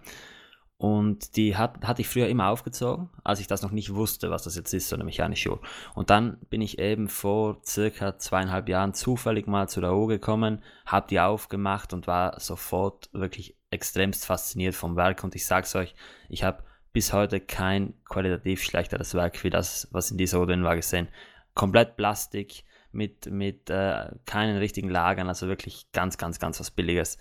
Und 0.79 1.35
die 1.35 1.57
hat, 1.57 1.85
hatte 1.85 2.01
ich 2.01 2.07
früher 2.07 2.29
immer 2.29 2.47
aufgezogen, 2.47 3.09
als 3.25 3.41
ich 3.41 3.47
das 3.47 3.61
noch 3.61 3.71
nicht 3.71 3.93
wusste, 3.95 4.31
was 4.31 4.43
das 4.43 4.55
jetzt 4.55 4.73
ist, 4.73 4.87
so 4.87 4.95
eine 4.95 5.03
mechanische 5.03 5.51
Uhr. 5.51 5.59
Und 5.93 6.09
dann 6.09 6.37
bin 6.49 6.61
ich 6.61 6.79
eben 6.79 7.09
vor 7.09 7.57
circa 7.65 8.17
zweieinhalb 8.17 8.69
Jahren 8.69 8.93
zufällig 8.93 9.45
mal 9.45 9.67
zu 9.67 9.81
der 9.81 9.93
Uhr 9.93 10.07
gekommen, 10.07 10.63
habe 10.85 11.07
die 11.09 11.19
aufgemacht 11.19 11.91
und 11.91 12.07
war 12.07 12.39
sofort 12.39 13.09
wirklich 13.11 13.57
extremst 13.71 14.25
fasziniert 14.25 14.73
vom 14.73 14.95
Werk. 14.95 15.21
Und 15.25 15.35
ich 15.35 15.45
sag's 15.45 15.75
euch, 15.75 15.95
ich 16.29 16.45
habe 16.45 16.63
bis 16.93 17.11
heute 17.11 17.41
kein 17.41 17.93
qualitativ 18.05 18.63
schlechteres 18.63 19.13
Werk 19.13 19.43
wie 19.43 19.49
das, 19.49 19.89
was 19.91 20.11
in 20.11 20.17
dieser 20.17 20.39
Uhr 20.39 20.47
drin 20.47 20.63
war, 20.63 20.77
gesehen. 20.77 21.09
Komplett 21.55 21.97
Plastik, 21.97 22.63
mit, 22.93 23.29
mit 23.29 23.69
äh, 23.69 24.11
keinen 24.25 24.57
richtigen 24.57 24.89
Lagern, 24.89 25.27
also 25.27 25.47
wirklich 25.47 25.91
ganz, 25.91 26.17
ganz, 26.17 26.39
ganz 26.39 26.57
was 26.61 26.71
Billiges. 26.71 27.17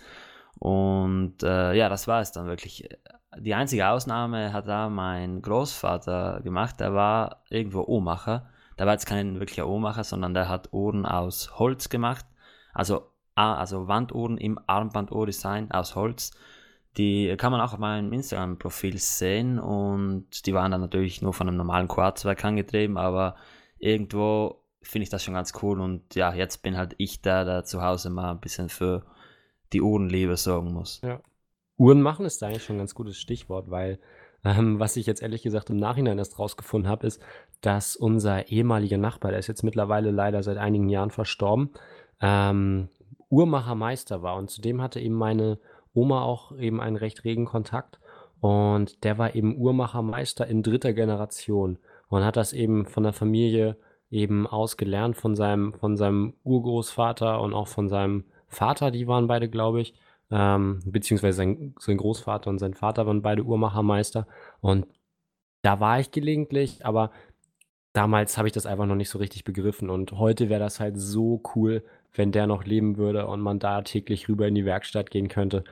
Und 0.60 1.42
äh, 1.42 1.74
ja, 1.74 1.88
das 1.88 2.06
war 2.06 2.20
es 2.20 2.30
dann 2.30 2.46
wirklich 2.46 2.88
die 3.36 3.54
einzige 3.54 3.88
Ausnahme 3.88 4.52
hat 4.52 4.68
da 4.68 4.88
mein 4.88 5.42
Großvater 5.42 6.40
gemacht. 6.42 6.80
Der 6.80 6.94
war 6.94 7.44
irgendwo 7.50 7.82
Uhrmacher. 7.82 8.48
Der 8.78 8.86
war 8.86 8.94
jetzt 8.94 9.06
kein 9.06 9.38
wirklicher 9.40 9.66
Uhrmacher, 9.66 10.04
sondern 10.04 10.34
der 10.34 10.48
hat 10.48 10.72
Uhren 10.72 11.04
aus 11.04 11.58
Holz 11.58 11.88
gemacht. 11.88 12.24
Also, 12.72 13.10
also 13.34 13.88
Wanduhren 13.88 14.38
im 14.38 14.58
Armbanduhrdesign 14.66 15.70
aus 15.70 15.94
Holz. 15.94 16.30
Die 16.96 17.36
kann 17.36 17.52
man 17.52 17.60
auch 17.60 17.74
auf 17.74 17.78
meinem 17.78 18.12
Instagram-Profil 18.12 18.98
sehen 18.98 19.58
und 19.58 20.46
die 20.46 20.54
waren 20.54 20.72
dann 20.72 20.80
natürlich 20.80 21.22
nur 21.22 21.32
von 21.32 21.46
einem 21.46 21.56
normalen 21.56 21.86
Quarzwerk 21.86 22.44
angetrieben, 22.44 22.96
aber 22.96 23.36
irgendwo 23.78 24.64
finde 24.82 25.04
ich 25.04 25.10
das 25.10 25.22
schon 25.22 25.34
ganz 25.34 25.52
cool 25.62 25.80
und 25.80 26.14
ja, 26.14 26.32
jetzt 26.32 26.62
bin 26.62 26.76
halt 26.76 26.94
ich 26.98 27.20
der, 27.22 27.44
der 27.44 27.64
zu 27.64 27.82
Hause 27.82 28.10
mal 28.10 28.32
ein 28.32 28.40
bisschen 28.40 28.68
für 28.68 29.04
die 29.72 29.82
Uhrenliebe 29.82 30.36
sorgen 30.36 30.72
muss. 30.72 31.00
Ja, 31.02 31.20
Uhren 31.78 32.02
machen 32.02 32.26
ist 32.26 32.42
da 32.42 32.46
eigentlich 32.46 32.64
schon 32.64 32.76
ein 32.76 32.80
ganz 32.80 32.94
gutes 32.94 33.16
Stichwort, 33.16 33.70
weil 33.70 33.98
ähm, 34.44 34.78
was 34.78 34.96
ich 34.96 35.06
jetzt 35.06 35.22
ehrlich 35.22 35.42
gesagt 35.42 35.70
im 35.70 35.76
Nachhinein 35.76 36.18
erst 36.18 36.38
rausgefunden 36.38 36.90
habe, 36.90 37.06
ist, 37.06 37.22
dass 37.60 37.96
unser 37.96 38.48
ehemaliger 38.48 38.98
Nachbar, 38.98 39.30
der 39.30 39.40
ist 39.40 39.46
jetzt 39.46 39.64
mittlerweile 39.64 40.10
leider 40.10 40.42
seit 40.42 40.58
einigen 40.58 40.88
Jahren 40.88 41.10
verstorben, 41.10 41.70
ähm, 42.20 42.88
Uhrmachermeister 43.30 44.22
war. 44.22 44.36
Und 44.36 44.50
zudem 44.50 44.80
hatte 44.80 45.00
eben 45.00 45.14
meine 45.14 45.58
Oma 45.94 46.22
auch 46.22 46.56
eben 46.56 46.80
einen 46.80 46.96
recht 46.96 47.24
regen 47.24 47.44
Kontakt. 47.44 47.98
Und 48.40 49.02
der 49.04 49.18
war 49.18 49.34
eben 49.34 49.56
Uhrmachermeister 49.56 50.46
in 50.46 50.62
dritter 50.62 50.92
Generation 50.92 51.78
und 52.08 52.24
hat 52.24 52.36
das 52.36 52.52
eben 52.52 52.86
von 52.86 53.02
der 53.02 53.12
Familie 53.12 53.76
eben 54.10 54.46
ausgelernt, 54.46 55.16
von 55.16 55.34
seinem, 55.34 55.74
von 55.74 55.96
seinem 55.96 56.34
Urgroßvater 56.44 57.40
und 57.40 57.52
auch 57.52 57.68
von 57.68 57.88
seinem 57.88 58.24
Vater, 58.46 58.90
die 58.90 59.06
waren 59.06 59.26
beide, 59.26 59.48
glaube 59.48 59.80
ich. 59.80 59.94
Ähm, 60.30 60.80
beziehungsweise 60.84 61.36
sein, 61.36 61.74
sein 61.78 61.96
Großvater 61.96 62.50
und 62.50 62.58
sein 62.58 62.74
Vater 62.74 63.06
waren 63.06 63.22
beide 63.22 63.44
Uhrmachermeister. 63.44 64.26
Und 64.60 64.86
da 65.62 65.80
war 65.80 66.00
ich 66.00 66.10
gelegentlich, 66.10 66.84
aber 66.84 67.10
damals 67.92 68.38
habe 68.38 68.48
ich 68.48 68.52
das 68.52 68.66
einfach 68.66 68.86
noch 68.86 68.94
nicht 68.94 69.10
so 69.10 69.18
richtig 69.18 69.44
begriffen. 69.44 69.90
Und 69.90 70.12
heute 70.12 70.48
wäre 70.48 70.60
das 70.60 70.80
halt 70.80 70.98
so 70.98 71.42
cool, 71.54 71.82
wenn 72.12 72.32
der 72.32 72.46
noch 72.46 72.64
leben 72.64 72.96
würde 72.96 73.26
und 73.26 73.40
man 73.40 73.58
da 73.58 73.82
täglich 73.82 74.28
rüber 74.28 74.46
in 74.46 74.54
die 74.54 74.64
Werkstatt 74.64 75.10
gehen 75.10 75.28
könnte. 75.28 75.64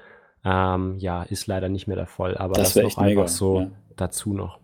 Ähm, 0.45 0.97
ja, 0.99 1.23
ist 1.25 1.47
leider 1.47 1.69
nicht 1.69 1.87
mehr 1.87 1.97
der 1.97 2.07
Fall. 2.07 2.37
Aber 2.37 2.55
das, 2.55 2.75
das 2.75 2.83
noch 2.83 2.99
einfach 2.99 3.05
mega, 3.05 3.29
so 3.29 3.61
ja. 3.61 3.71
dazu 3.97 4.33
noch. 4.33 4.61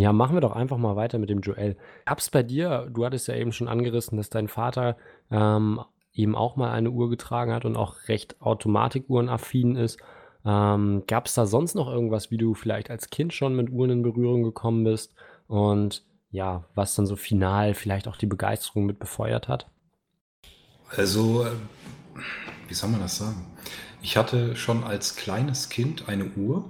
Ja, 0.00 0.12
machen 0.12 0.36
wir 0.36 0.40
doch 0.40 0.56
einfach 0.56 0.76
mal 0.76 0.96
weiter 0.96 1.18
mit 1.18 1.30
dem 1.30 1.40
Joel. 1.40 1.76
Gab's 2.04 2.30
bei 2.30 2.42
dir, 2.42 2.88
du 2.92 3.04
hattest 3.04 3.28
ja 3.28 3.34
eben 3.34 3.52
schon 3.52 3.68
angerissen, 3.68 4.16
dass 4.16 4.28
dein 4.28 4.48
Vater 4.48 4.96
ähm, 5.30 5.80
eben 6.14 6.36
auch 6.36 6.56
mal 6.56 6.70
eine 6.70 6.90
Uhr 6.90 7.10
getragen 7.10 7.52
hat 7.52 7.64
und 7.64 7.76
auch 7.76 8.08
recht 8.08 8.40
automatikuhrenaffin 8.40 9.76
ist. 9.76 9.98
Ähm, 10.44 11.02
Gab 11.06 11.26
es 11.26 11.34
da 11.34 11.46
sonst 11.46 11.74
noch 11.74 11.88
irgendwas, 11.88 12.30
wie 12.30 12.36
du 12.36 12.54
vielleicht 12.54 12.90
als 12.90 13.10
Kind 13.10 13.32
schon 13.32 13.56
mit 13.56 13.70
Uhren 13.70 13.90
in 13.90 14.02
Berührung 14.02 14.42
gekommen 14.42 14.84
bist 14.84 15.14
und 15.46 16.04
ja, 16.30 16.64
was 16.74 16.94
dann 16.94 17.06
so 17.06 17.16
final 17.16 17.74
vielleicht 17.74 18.08
auch 18.08 18.16
die 18.16 18.26
Begeisterung 18.26 18.86
mit 18.86 18.98
befeuert 18.98 19.48
hat? 19.48 19.70
Also, 20.96 21.44
äh, 21.44 21.50
wie 22.68 22.74
soll 22.74 22.90
man 22.90 23.00
das 23.00 23.18
sagen? 23.18 23.46
Ich 24.02 24.16
hatte 24.16 24.56
schon 24.56 24.84
als 24.84 25.16
kleines 25.16 25.68
Kind 25.68 26.08
eine 26.08 26.26
Uhr, 26.36 26.64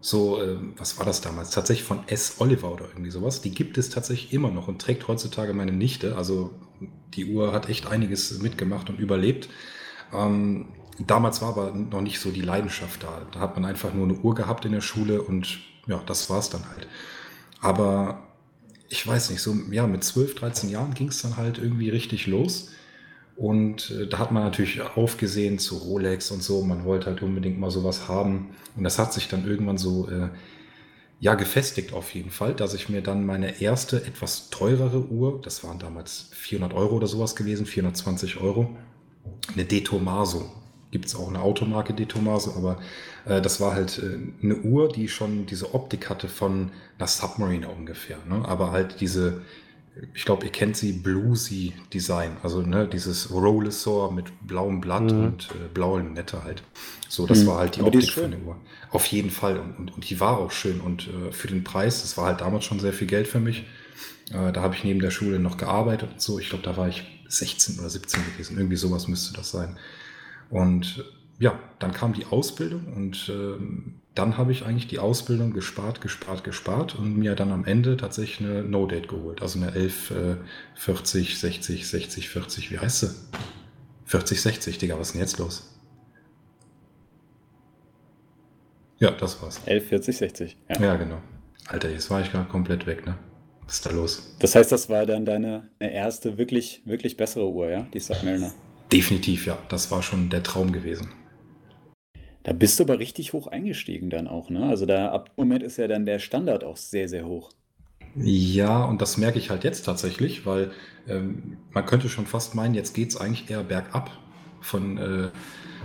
so, 0.00 0.40
äh, 0.40 0.56
was 0.76 0.98
war 0.98 1.04
das 1.04 1.20
damals? 1.20 1.50
Tatsächlich 1.50 1.86
von 1.86 2.06
S. 2.08 2.36
Oliver 2.38 2.72
oder 2.72 2.86
irgendwie 2.88 3.10
sowas. 3.10 3.42
Die 3.42 3.50
gibt 3.50 3.76
es 3.76 3.90
tatsächlich 3.90 4.32
immer 4.32 4.50
noch 4.50 4.68
und 4.68 4.80
trägt 4.80 5.08
heutzutage 5.08 5.52
meine 5.52 5.72
Nichte. 5.72 6.16
Also 6.16 6.50
die 7.14 7.26
Uhr 7.26 7.52
hat 7.52 7.68
echt 7.68 7.86
einiges 7.86 8.40
mitgemacht 8.40 8.90
und 8.90 8.98
überlebt. 8.98 9.48
Ähm, 10.12 10.68
damals 11.06 11.42
war 11.42 11.50
aber 11.50 11.72
noch 11.72 12.00
nicht 12.00 12.20
so 12.20 12.30
die 12.30 12.40
Leidenschaft 12.40 13.02
da. 13.02 13.26
Da 13.32 13.40
hat 13.40 13.56
man 13.56 13.64
einfach 13.64 13.92
nur 13.94 14.04
eine 14.04 14.18
Uhr 14.18 14.34
gehabt 14.34 14.64
in 14.64 14.72
der 14.72 14.80
Schule 14.80 15.22
und 15.22 15.58
ja, 15.86 16.02
das 16.06 16.30
war 16.30 16.38
es 16.38 16.50
dann 16.50 16.68
halt. 16.68 16.86
Aber 17.60 18.26
ich 18.88 19.06
weiß 19.06 19.30
nicht, 19.30 19.40
so 19.40 19.56
ja, 19.70 19.86
mit 19.86 20.04
12, 20.04 20.34
13 20.34 20.70
Jahren 20.70 20.94
ging 20.94 21.08
es 21.08 21.22
dann 21.22 21.36
halt 21.36 21.58
irgendwie 21.58 21.90
richtig 21.90 22.26
los. 22.26 22.70
Und 23.36 23.90
äh, 23.90 24.06
da 24.06 24.18
hat 24.18 24.32
man 24.32 24.42
natürlich 24.42 24.82
aufgesehen 24.82 25.58
zu 25.58 25.76
Rolex 25.76 26.30
und 26.30 26.42
so. 26.42 26.62
Man 26.62 26.84
wollte 26.84 27.06
halt 27.06 27.22
unbedingt 27.22 27.58
mal 27.58 27.70
sowas 27.70 28.08
haben. 28.08 28.54
Und 28.76 28.84
das 28.84 28.98
hat 28.98 29.12
sich 29.14 29.28
dann 29.28 29.46
irgendwann 29.46 29.78
so 29.78 30.08
äh, 30.08 30.28
ja 31.20 31.34
gefestigt 31.34 31.92
auf 31.92 32.14
jeden 32.14 32.30
Fall, 32.30 32.54
dass 32.54 32.74
ich 32.74 32.88
mir 32.88 33.02
dann 33.02 33.26
meine 33.26 33.60
erste 33.60 34.04
etwas 34.04 34.48
teurere 34.48 35.06
Uhr, 35.06 35.40
das 35.42 35.62
waren 35.62 35.78
damals 35.78 36.30
400 36.32 36.76
Euro 36.76 36.96
oder 36.96 37.06
sowas 37.06 37.36
gewesen, 37.36 37.66
420 37.66 38.40
Euro, 38.40 38.76
eine 39.52 39.66
De 39.66 39.82
Tomaso. 39.82 40.50
Gibt 40.90 41.06
es 41.06 41.14
auch 41.14 41.28
eine 41.28 41.40
Automarke 41.40 41.92
De 41.94 42.06
Tomaso, 42.06 42.54
aber 42.56 42.80
äh, 43.26 43.40
das 43.40 43.60
war 43.60 43.74
halt 43.74 43.98
äh, 43.98 44.18
eine 44.42 44.56
Uhr, 44.56 44.88
die 44.90 45.08
schon 45.08 45.46
diese 45.46 45.74
Optik 45.74 46.08
hatte 46.08 46.26
von 46.26 46.72
einer 46.98 47.06
Submariner 47.06 47.70
ungefähr. 47.70 48.18
Ne? 48.26 48.42
Aber 48.48 48.72
halt 48.72 49.00
diese 49.00 49.42
ich 50.14 50.24
glaube, 50.24 50.46
ihr 50.46 50.52
kennt 50.52 50.76
sie, 50.76 50.92
Bluesy 50.92 51.72
Design. 51.92 52.36
Also 52.42 52.62
ne, 52.62 52.88
dieses 52.88 53.30
Rollesor 53.32 54.12
mit 54.12 54.26
blauem 54.46 54.80
Blatt 54.80 55.12
mhm. 55.12 55.24
und 55.24 55.48
äh, 55.50 55.68
blauer 55.72 56.00
Nette 56.00 56.44
halt. 56.44 56.62
So, 57.08 57.26
das 57.26 57.40
mhm. 57.40 57.46
war 57.48 57.58
halt 57.58 57.76
die 57.76 57.80
Aber 57.80 57.88
Optik 57.88 58.02
die 58.02 58.10
von 58.20 58.30
der 58.30 58.40
Uhr. 58.40 58.56
Auf 58.90 59.06
jeden 59.06 59.30
Fall. 59.30 59.58
Und, 59.58 59.78
und, 59.78 59.94
und 59.94 60.08
die 60.08 60.20
war 60.20 60.38
auch 60.38 60.52
schön. 60.52 60.80
Und 60.80 61.08
äh, 61.08 61.32
für 61.32 61.48
den 61.48 61.64
Preis, 61.64 62.02
das 62.02 62.16
war 62.16 62.26
halt 62.26 62.40
damals 62.40 62.64
schon 62.64 62.80
sehr 62.80 62.92
viel 62.92 63.08
Geld 63.08 63.26
für 63.26 63.40
mich. 63.40 63.64
Äh, 64.32 64.52
da 64.52 64.62
habe 64.62 64.74
ich 64.74 64.84
neben 64.84 65.00
der 65.00 65.10
Schule 65.10 65.38
noch 65.38 65.56
gearbeitet 65.56 66.10
und 66.12 66.20
so. 66.20 66.38
Ich 66.38 66.48
glaube, 66.48 66.64
da 66.64 66.76
war 66.76 66.88
ich 66.88 67.04
16 67.28 67.78
oder 67.78 67.90
17 67.90 68.24
gewesen. 68.32 68.56
Irgendwie 68.56 68.76
sowas 68.76 69.08
müsste 69.08 69.34
das 69.34 69.50
sein. 69.50 69.76
Und 70.50 71.04
ja, 71.40 71.58
dann 71.78 71.92
kam 71.92 72.12
die 72.12 72.26
Ausbildung 72.26 72.92
und 72.94 73.30
ähm, 73.30 73.94
dann 74.14 74.36
habe 74.36 74.52
ich 74.52 74.66
eigentlich 74.66 74.88
die 74.88 74.98
Ausbildung 74.98 75.54
gespart, 75.54 76.02
gespart, 76.02 76.44
gespart 76.44 76.94
und 76.94 77.16
mir 77.16 77.34
dann 77.34 77.50
am 77.50 77.64
Ende 77.64 77.96
tatsächlich 77.96 78.46
eine 78.46 78.62
No-Date 78.62 79.08
geholt. 79.08 79.40
Also 79.40 79.58
eine 79.58 79.74
11, 79.74 80.10
äh, 80.10 80.36
40, 80.74 81.38
60, 81.38 81.88
60, 81.88 82.28
40, 82.28 82.70
wie 82.70 82.78
heißt 82.78 83.00
sie? 83.00 83.10
40, 84.04 84.42
60, 84.42 84.78
Digga, 84.78 84.98
was 84.98 85.08
ist 85.08 85.12
denn 85.14 85.20
jetzt 85.22 85.38
los? 85.38 85.80
Ja, 88.98 89.10
das 89.12 89.40
war's. 89.40 89.62
11, 89.64 89.88
40, 89.88 90.16
60. 90.18 90.56
Ja, 90.68 90.82
ja 90.82 90.96
genau. 90.96 91.22
Alter, 91.68 91.88
jetzt 91.88 92.10
war 92.10 92.20
ich 92.20 92.30
gerade 92.30 92.50
komplett 92.50 92.86
weg, 92.86 93.06
ne? 93.06 93.16
Was 93.64 93.76
ist 93.76 93.86
da 93.86 93.90
los? 93.92 94.36
Das 94.40 94.54
heißt, 94.54 94.70
das 94.72 94.90
war 94.90 95.06
dann 95.06 95.24
deine 95.24 95.70
erste 95.78 96.36
wirklich, 96.36 96.82
wirklich 96.84 97.16
bessere 97.16 97.48
Uhr, 97.48 97.70
ja? 97.70 97.86
Die 97.94 98.00
Submariner. 98.00 98.52
Definitiv, 98.92 99.46
ja. 99.46 99.56
Das 99.70 99.90
war 99.90 100.02
schon 100.02 100.28
der 100.28 100.42
Traum 100.42 100.72
gewesen. 100.72 101.12
Da 102.42 102.52
bist 102.52 102.78
du 102.78 102.84
aber 102.84 102.98
richtig 102.98 103.32
hoch 103.32 103.46
eingestiegen 103.46 104.08
dann 104.08 104.26
auch, 104.26 104.48
ne? 104.48 104.64
Also 104.64 104.86
da 104.86 105.12
ab 105.12 105.26
dem 105.36 105.44
Moment 105.44 105.62
ist 105.62 105.76
ja 105.76 105.88
dann 105.88 106.06
der 106.06 106.18
Standard 106.18 106.64
auch 106.64 106.76
sehr, 106.76 107.08
sehr 107.08 107.26
hoch. 107.26 107.50
Ja, 108.16 108.84
und 108.84 109.02
das 109.02 109.18
merke 109.18 109.38
ich 109.38 109.50
halt 109.50 109.62
jetzt 109.62 109.84
tatsächlich, 109.84 110.46
weil 110.46 110.72
ähm, 111.08 111.58
man 111.70 111.86
könnte 111.86 112.08
schon 112.08 112.26
fast 112.26 112.54
meinen, 112.54 112.74
jetzt 112.74 112.94
geht 112.94 113.10
es 113.10 113.16
eigentlich 113.16 113.50
eher 113.50 113.62
bergab 113.62 114.10
von, 114.60 114.98
äh, 114.98 115.28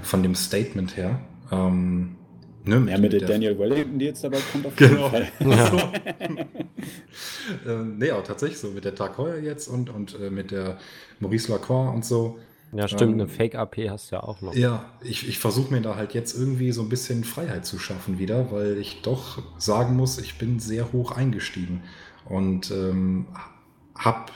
von 0.02 0.24
dem 0.24 0.34
Statement 0.34 0.98
her. 0.98 1.20
Ähm, 1.52 2.16
ne, 2.64 2.80
mit, 2.80 2.90
ja, 2.90 2.98
mit, 2.98 3.12
mit 3.12 3.22
der 3.22 3.28
Daniel 3.28 3.60
Wellington, 3.60 4.00
die 4.00 4.06
jetzt 4.06 4.24
dabei 4.24 4.40
kommt, 4.52 4.66
auf 4.66 4.80
jeden 4.80 4.96
genau. 4.96 5.10
Fall. 5.10 5.28
Ja. 5.40 5.92
ähm, 7.68 7.98
nee, 8.00 8.12
auch 8.12 8.24
tatsächlich 8.24 8.60
so 8.60 8.70
mit 8.72 8.86
der 8.86 8.96
Tag 8.96 9.18
Heuer 9.18 9.38
jetzt 9.38 9.68
und, 9.68 9.90
und 9.90 10.20
äh, 10.20 10.30
mit 10.30 10.52
der 10.52 10.80
Maurice 11.20 11.52
Lacroix 11.52 11.94
und 11.94 12.06
so. 12.06 12.40
Ja, 12.76 12.88
stimmt, 12.88 13.14
ähm, 13.14 13.22
eine 13.22 13.28
Fake-AP 13.28 13.90
hast 13.90 14.12
du 14.12 14.16
ja 14.16 14.24
auch 14.24 14.42
noch. 14.42 14.54
Ja, 14.54 14.86
ich, 15.02 15.28
ich 15.28 15.40
versuche 15.40 15.74
mir 15.74 15.82
da 15.82 15.96
halt 15.96 16.14
jetzt 16.14 16.38
irgendwie 16.38 16.72
so 16.72 16.82
ein 16.82 16.90
bisschen 16.90 17.24
Freiheit 17.24 17.66
zu 17.66 17.80
schaffen 17.80 18.20
wieder, 18.20 18.52
weil 18.52 18.78
ich 18.78 19.02
doch 19.02 19.42
sagen 19.58 19.96
muss, 19.96 20.18
ich 20.18 20.38
bin 20.38 20.60
sehr 20.60 20.92
hoch 20.92 21.12
eingestiegen 21.12 21.84
und 22.26 22.72
ähm, 22.72 23.28
habe 23.96 24.32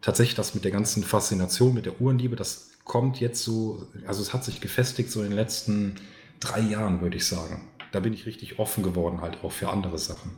tatsächlich 0.00 0.36
das 0.36 0.54
mit 0.54 0.64
der 0.64 0.70
ganzen 0.70 1.02
Faszination, 1.02 1.74
mit 1.74 1.86
der 1.86 2.00
Uhrenliebe, 2.00 2.36
das 2.36 2.70
kommt 2.84 3.20
jetzt 3.20 3.42
so, 3.42 3.86
also 4.06 4.22
es 4.22 4.32
hat 4.32 4.44
sich 4.44 4.60
gefestigt 4.60 5.10
so 5.10 5.20
in 5.22 5.30
den 5.30 5.36
letzten 5.36 5.96
drei 6.40 6.60
Jahren, 6.60 7.00
würde 7.00 7.16
ich 7.16 7.26
sagen. 7.26 7.68
Da 7.92 8.00
bin 8.00 8.12
ich 8.12 8.26
richtig 8.26 8.58
offen 8.58 8.82
geworden 8.82 9.20
halt 9.20 9.42
auch 9.42 9.52
für 9.52 9.70
andere 9.70 9.98
Sachen. 9.98 10.32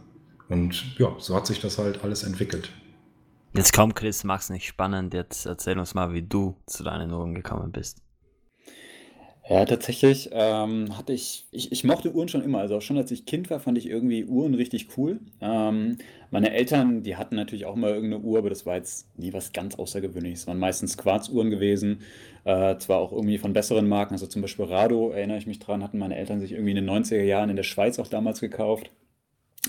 Und 0.48 0.98
ja, 0.98 1.14
so 1.18 1.34
hat 1.34 1.46
sich 1.46 1.60
das 1.60 1.78
halt 1.78 2.02
alles 2.02 2.22
entwickelt. 2.22 2.70
Jetzt 3.52 3.72
komm, 3.72 3.94
Chris, 3.94 4.22
mach's 4.22 4.48
nicht 4.48 4.66
spannend. 4.66 5.12
Jetzt 5.12 5.44
erzähl 5.44 5.78
uns 5.78 5.94
mal, 5.94 6.12
wie 6.12 6.22
du 6.22 6.56
zu 6.66 6.84
deinen 6.84 7.12
Uhren 7.12 7.34
gekommen 7.34 7.72
bist. 7.72 8.00
Ja, 9.48 9.64
tatsächlich 9.64 10.30
ähm, 10.32 10.96
hatte 10.96 11.12
ich, 11.12 11.48
ich, 11.50 11.72
ich 11.72 11.82
mochte 11.82 12.14
Uhren 12.14 12.28
schon 12.28 12.44
immer. 12.44 12.58
Also 12.60 12.76
auch 12.76 12.82
schon 12.82 12.96
als 12.96 13.10
ich 13.10 13.26
Kind 13.26 13.50
war, 13.50 13.58
fand 13.58 13.76
ich 13.78 13.88
irgendwie 13.88 14.24
Uhren 14.24 14.54
richtig 14.54 14.96
cool. 14.96 15.18
Ähm, 15.40 15.98
meine 16.30 16.52
Eltern, 16.52 17.02
die 17.02 17.16
hatten 17.16 17.34
natürlich 17.34 17.66
auch 17.66 17.74
mal 17.74 17.90
irgendeine 17.90 18.22
Uhr, 18.22 18.38
aber 18.38 18.50
das 18.50 18.64
war 18.64 18.76
jetzt 18.76 19.08
nie 19.18 19.32
was 19.32 19.52
ganz 19.52 19.74
Außergewöhnliches. 19.74 20.42
Es 20.42 20.46
waren 20.46 20.60
meistens 20.60 20.96
Quarzuhren 20.96 21.50
gewesen, 21.50 22.02
äh, 22.44 22.76
zwar 22.78 22.98
auch 22.98 23.10
irgendwie 23.10 23.38
von 23.38 23.52
besseren 23.52 23.88
Marken, 23.88 24.14
also 24.14 24.28
zum 24.28 24.42
Beispiel 24.42 24.66
Rado, 24.66 25.10
erinnere 25.10 25.38
ich 25.38 25.48
mich 25.48 25.58
dran, 25.58 25.82
hatten 25.82 25.98
meine 25.98 26.14
Eltern 26.16 26.38
sich 26.38 26.52
irgendwie 26.52 26.70
in 26.70 26.86
den 26.86 26.88
90er 26.88 27.24
Jahren 27.24 27.50
in 27.50 27.56
der 27.56 27.64
Schweiz 27.64 27.98
auch 27.98 28.06
damals 28.06 28.40
gekauft. 28.40 28.92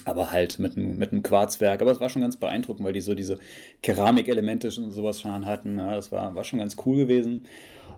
Aber 0.06 0.32
halt 0.32 0.58
mit 0.60 0.78
einem, 0.78 0.98
mit 0.98 1.12
einem 1.12 1.24
Quarzwerk. 1.24 1.82
Aber 1.82 1.92
es 1.92 2.00
war 2.00 2.10
schon 2.10 2.22
ganz 2.22 2.38
beeindruckend, 2.38 2.86
weil 2.86 2.94
die 2.94 3.02
so 3.02 3.14
diese 3.16 3.40
Keramikelemente 3.84 4.68
und 4.68 4.92
sowas 4.92 5.22
schon 5.22 5.46
hatten. 5.46 5.78
Ja, 5.78 5.96
das 5.96 6.12
war, 6.12 6.34
war 6.36 6.44
schon 6.44 6.60
ganz 6.60 6.78
cool 6.86 6.98
gewesen. 6.98 7.46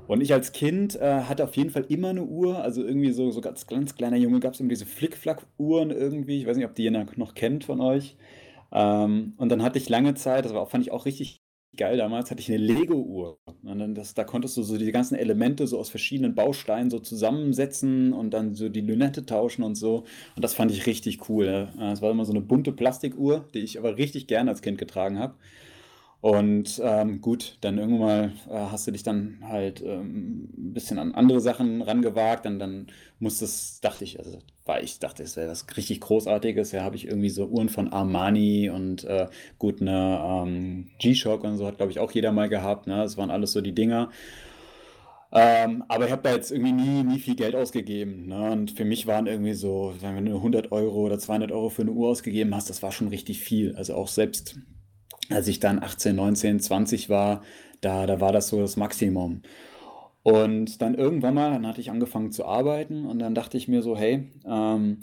Und 0.08 0.21
ich 0.21 0.34
als 0.34 0.51
Kind 0.51 0.95
äh, 0.99 1.21
hatte 1.23 1.43
auf 1.45 1.56
jeden 1.56 1.69
Fall 1.69 1.86
immer 1.89 2.10
eine 2.10 2.23
Uhr. 2.23 2.62
Also 2.62 2.84
irgendwie 2.84 3.12
so, 3.12 3.32
so 3.32 3.41
ganz, 3.41 3.67
ganz 3.67 3.95
kleiner 3.95 4.17
Junge 4.17 4.39
gab 4.39 4.53
es 4.53 4.60
immer 4.60 4.69
diese 4.69 4.86
Flickflack-Uhren 4.86 5.91
irgendwie. 5.91 6.39
Ich 6.41 6.47
weiß 6.47 6.58
nicht, 6.58 6.65
ob 6.65 6.75
die 6.75 6.84
jemand 6.84 7.17
noch 7.17 7.36
kennt 7.36 7.63
von 7.65 7.79
euch. 7.79 8.17
Ähm, 8.71 9.34
und 9.38 9.49
dann 9.49 9.63
hatte 9.63 9.77
ich 9.79 9.89
lange 9.89 10.15
Zeit, 10.15 10.45
das 10.45 10.53
war, 10.53 10.65
fand 10.67 10.86
ich 10.86 10.91
auch 10.91 11.06
richtig 11.06 11.42
geil 11.75 11.97
damals, 11.97 12.31
hatte 12.31 12.41
ich 12.41 12.49
eine 12.49 12.57
Lego-Uhr. 12.57 13.39
Da 14.15 14.23
konntest 14.23 14.57
du 14.57 14.63
so 14.63 14.77
die 14.77 14.91
ganzen 14.91 15.15
Elemente 15.15 15.65
so 15.67 15.79
aus 15.79 15.89
verschiedenen 15.89 16.36
Bausteinen 16.36 16.89
so 16.89 16.99
zusammensetzen 16.99 18.13
und 18.13 18.31
dann 18.31 18.53
so 18.55 18.69
die 18.69 18.81
Lünette 18.81 19.25
tauschen 19.25 19.63
und 19.63 19.75
so. 19.75 20.05
Und 20.36 20.43
das 20.43 20.53
fand 20.53 20.71
ich 20.71 20.86
richtig 20.86 21.29
cool. 21.29 21.69
Das 21.77 22.01
war 22.01 22.12
immer 22.12 22.25
so 22.25 22.33
eine 22.33 22.41
bunte 22.41 22.71
Plastikuhr, 22.71 23.45
die 23.53 23.59
ich 23.59 23.79
aber 23.79 23.97
richtig 23.97 24.27
gerne 24.27 24.51
als 24.51 24.62
Kind 24.62 24.77
getragen 24.77 25.19
habe. 25.19 25.36
Und 26.23 26.79
ähm, 26.81 27.19
gut, 27.19 27.57
dann 27.59 27.77
irgendwann 27.77 27.99
mal 27.99 28.31
äh, 28.49 28.71
hast 28.71 28.88
du 28.88 28.91
dich 28.91 29.03
dann 29.03 29.39
halt 29.41 29.81
ähm, 29.81 30.47
ein 30.57 30.71
bisschen 30.73 30.97
an 30.97 31.13
andere 31.13 31.41
Sachen 31.41 31.81
rangewagt. 31.81 32.45
Und 32.45 32.59
dann 32.59 32.88
musstest, 33.19 33.83
dachte 33.83 34.05
ich, 34.05 34.19
also 34.19 34.39
war 34.63 34.81
ich 34.81 34.99
dachte, 34.99 35.21
es 35.23 35.36
wäre 35.36 35.51
was 35.51 35.65
richtig 35.75 35.99
Großartiges. 35.99 36.71
Ja, 36.71 36.83
habe 36.83 36.95
ich 36.95 37.07
irgendwie 37.07 37.27
so 37.29 37.47
Uhren 37.47 37.67
von 37.67 37.91
Armani 37.91 38.69
und 38.69 39.03
äh, 39.03 39.27
gut, 39.59 39.81
eine 39.81 40.45
ähm, 40.45 40.88
G-Shock 40.97 41.43
und 41.43 41.57
so 41.57 41.67
hat, 41.67 41.75
glaube 41.75 41.91
ich, 41.91 41.99
auch 41.99 42.12
jeder 42.13 42.31
mal 42.31 42.47
gehabt. 42.47 42.88
Ne? 42.88 42.95
Das 42.95 43.17
waren 43.17 43.29
alles 43.29 43.51
so 43.51 43.59
die 43.59 43.75
Dinger. 43.75 44.09
Ähm, 45.33 45.83
aber 45.89 46.05
ich 46.05 46.12
habe 46.13 46.21
da 46.21 46.31
jetzt 46.33 46.51
irgendwie 46.51 46.71
nie, 46.71 47.03
nie 47.03 47.19
viel 47.19 47.36
Geld 47.36 47.53
ausgegeben. 47.53 48.27
Ne? 48.27 48.49
Und 48.49 48.71
für 48.71 48.86
mich 48.86 49.07
waren 49.07 49.27
irgendwie 49.27 49.55
so, 49.55 49.93
wenn 49.99 50.25
du 50.25 50.38
100 50.38 50.71
Euro 50.71 51.01
oder 51.01 51.19
200 51.19 51.51
Euro 51.51 51.67
für 51.67 51.81
eine 51.81 51.91
Uhr 51.91 52.07
ausgegeben 52.07 52.55
hast, 52.55 52.69
das 52.69 52.81
war 52.81 52.93
schon 52.93 53.09
richtig 53.09 53.41
viel. 53.41 53.75
Also 53.75 53.95
auch 53.95 54.07
selbst 54.07 54.57
als 55.29 55.47
ich 55.47 55.59
dann 55.59 55.81
18, 55.81 56.15
19, 56.15 56.59
20 56.59 57.09
war, 57.09 57.43
da, 57.81 58.05
da 58.05 58.19
war 58.19 58.31
das 58.31 58.47
so 58.49 58.62
das 58.62 58.77
Maximum. 58.77 59.41
Und 60.23 60.81
dann 60.81 60.95
irgendwann 60.95 61.33
mal, 61.33 61.51
dann 61.51 61.67
hatte 61.67 61.81
ich 61.81 61.91
angefangen 61.91 62.31
zu 62.31 62.45
arbeiten 62.45 63.05
und 63.05 63.19
dann 63.19 63.36
dachte 63.36 63.57
ich 63.57 63.67
mir 63.67 63.81
so, 63.81 63.97
hey, 63.97 64.29
ähm, 64.45 64.99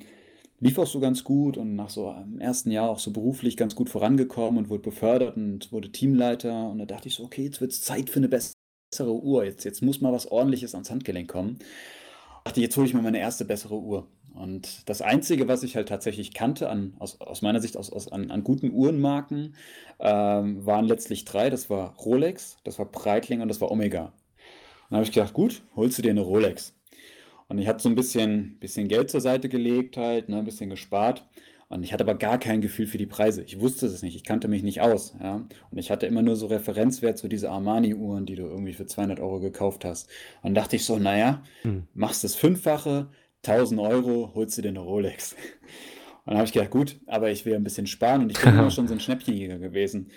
lief 0.60 0.78
auch 0.78 0.86
so 0.86 1.00
ganz 1.00 1.24
gut 1.24 1.56
und 1.58 1.74
nach 1.76 1.90
so 1.90 2.08
einem 2.08 2.38
ersten 2.40 2.70
Jahr 2.70 2.88
auch 2.88 2.98
so 2.98 3.10
beruflich 3.12 3.56
ganz 3.56 3.74
gut 3.74 3.90
vorangekommen 3.90 4.58
und 4.58 4.70
wurde 4.70 4.82
befördert 4.82 5.36
und 5.36 5.72
wurde 5.72 5.92
Teamleiter. 5.92 6.70
Und 6.70 6.78
da 6.78 6.86
dachte 6.86 7.08
ich 7.08 7.14
so, 7.14 7.24
okay, 7.24 7.44
jetzt 7.44 7.60
wird 7.60 7.72
es 7.72 7.82
Zeit 7.82 8.10
für 8.10 8.18
eine 8.20 8.28
bessere 8.28 8.54
Uhr. 9.12 9.44
Jetzt, 9.44 9.64
jetzt 9.64 9.82
muss 9.82 10.00
mal 10.00 10.12
was 10.12 10.26
ordentliches 10.30 10.74
ans 10.74 10.90
Handgelenk 10.90 11.30
kommen. 11.30 11.58
Dachte, 12.44 12.60
jetzt 12.60 12.76
hole 12.76 12.86
ich 12.86 12.94
mir 12.94 13.02
meine 13.02 13.20
erste 13.20 13.44
bessere 13.44 13.78
Uhr. 13.78 14.08
Und 14.34 14.88
das 14.88 15.02
Einzige, 15.02 15.48
was 15.48 15.62
ich 15.62 15.76
halt 15.76 15.88
tatsächlich 15.88 16.32
kannte, 16.32 16.68
an, 16.68 16.94
aus, 16.98 17.20
aus 17.20 17.42
meiner 17.42 17.60
Sicht 17.60 17.76
aus, 17.76 17.90
aus, 17.90 18.10
an, 18.10 18.30
an 18.30 18.44
guten 18.44 18.70
Uhrenmarken, 18.72 19.54
ähm, 19.98 20.64
waren 20.64 20.86
letztlich 20.86 21.24
drei. 21.24 21.50
Das 21.50 21.68
war 21.70 21.94
Rolex, 21.96 22.58
das 22.64 22.78
war 22.78 22.86
Breitling 22.86 23.40
und 23.42 23.48
das 23.48 23.60
war 23.60 23.70
Omega. 23.70 24.04
Und 24.04 24.12
dann 24.90 24.96
habe 24.98 25.04
ich 25.04 25.12
gedacht, 25.12 25.34
gut, 25.34 25.62
holst 25.76 25.98
du 25.98 26.02
dir 26.02 26.10
eine 26.10 26.22
Rolex. 26.22 26.74
Und 27.48 27.58
ich 27.58 27.66
hatte 27.66 27.82
so 27.82 27.88
ein 27.88 27.96
bisschen, 27.96 28.58
bisschen 28.60 28.88
Geld 28.88 29.10
zur 29.10 29.20
Seite 29.20 29.48
gelegt, 29.48 29.96
halt, 29.96 30.28
ne, 30.28 30.38
ein 30.38 30.44
bisschen 30.44 30.70
gespart. 30.70 31.26
Und 31.70 31.84
ich 31.84 31.92
hatte 31.92 32.02
aber 32.02 32.16
gar 32.16 32.38
kein 32.38 32.60
Gefühl 32.60 32.88
für 32.88 32.98
die 32.98 33.06
Preise. 33.06 33.44
Ich 33.44 33.60
wusste 33.60 33.86
es 33.86 34.02
nicht, 34.02 34.16
ich 34.16 34.24
kannte 34.24 34.48
mich 34.48 34.64
nicht 34.64 34.80
aus. 34.80 35.14
Ja? 35.22 35.46
Und 35.70 35.78
ich 35.78 35.92
hatte 35.92 36.06
immer 36.06 36.20
nur 36.20 36.34
so 36.34 36.46
Referenzwert 36.46 37.16
zu 37.16 37.22
so 37.22 37.28
diese 37.28 37.48
Armani-Uhren, 37.48 38.26
die 38.26 38.34
du 38.34 38.42
irgendwie 38.42 38.72
für 38.72 38.86
200 38.86 39.20
Euro 39.20 39.38
gekauft 39.38 39.84
hast. 39.84 40.10
Und 40.42 40.54
dachte 40.54 40.74
ich 40.74 40.84
so, 40.84 40.98
naja, 40.98 41.44
hm. 41.62 41.84
machst 41.94 42.24
das 42.24 42.34
Fünffache, 42.34 43.06
1000 43.46 43.80
Euro, 43.80 44.32
holst 44.34 44.58
du 44.58 44.62
dir 44.62 44.68
eine 44.68 44.80
Rolex. 44.80 45.34
Und 46.24 46.32
dann 46.32 46.36
habe 46.36 46.46
ich 46.46 46.52
gedacht, 46.52 46.70
gut, 46.70 47.00
aber 47.06 47.30
ich 47.30 47.44
will 47.46 47.54
ein 47.54 47.64
bisschen 47.64 47.86
sparen 47.86 48.22
und 48.22 48.30
ich 48.30 48.38
bin 48.38 48.52
immer 48.58 48.70
schon 48.70 48.86
so 48.86 48.94
ein 48.94 49.00
Schnäppchenjäger 49.00 49.58
gewesen. 49.58 50.10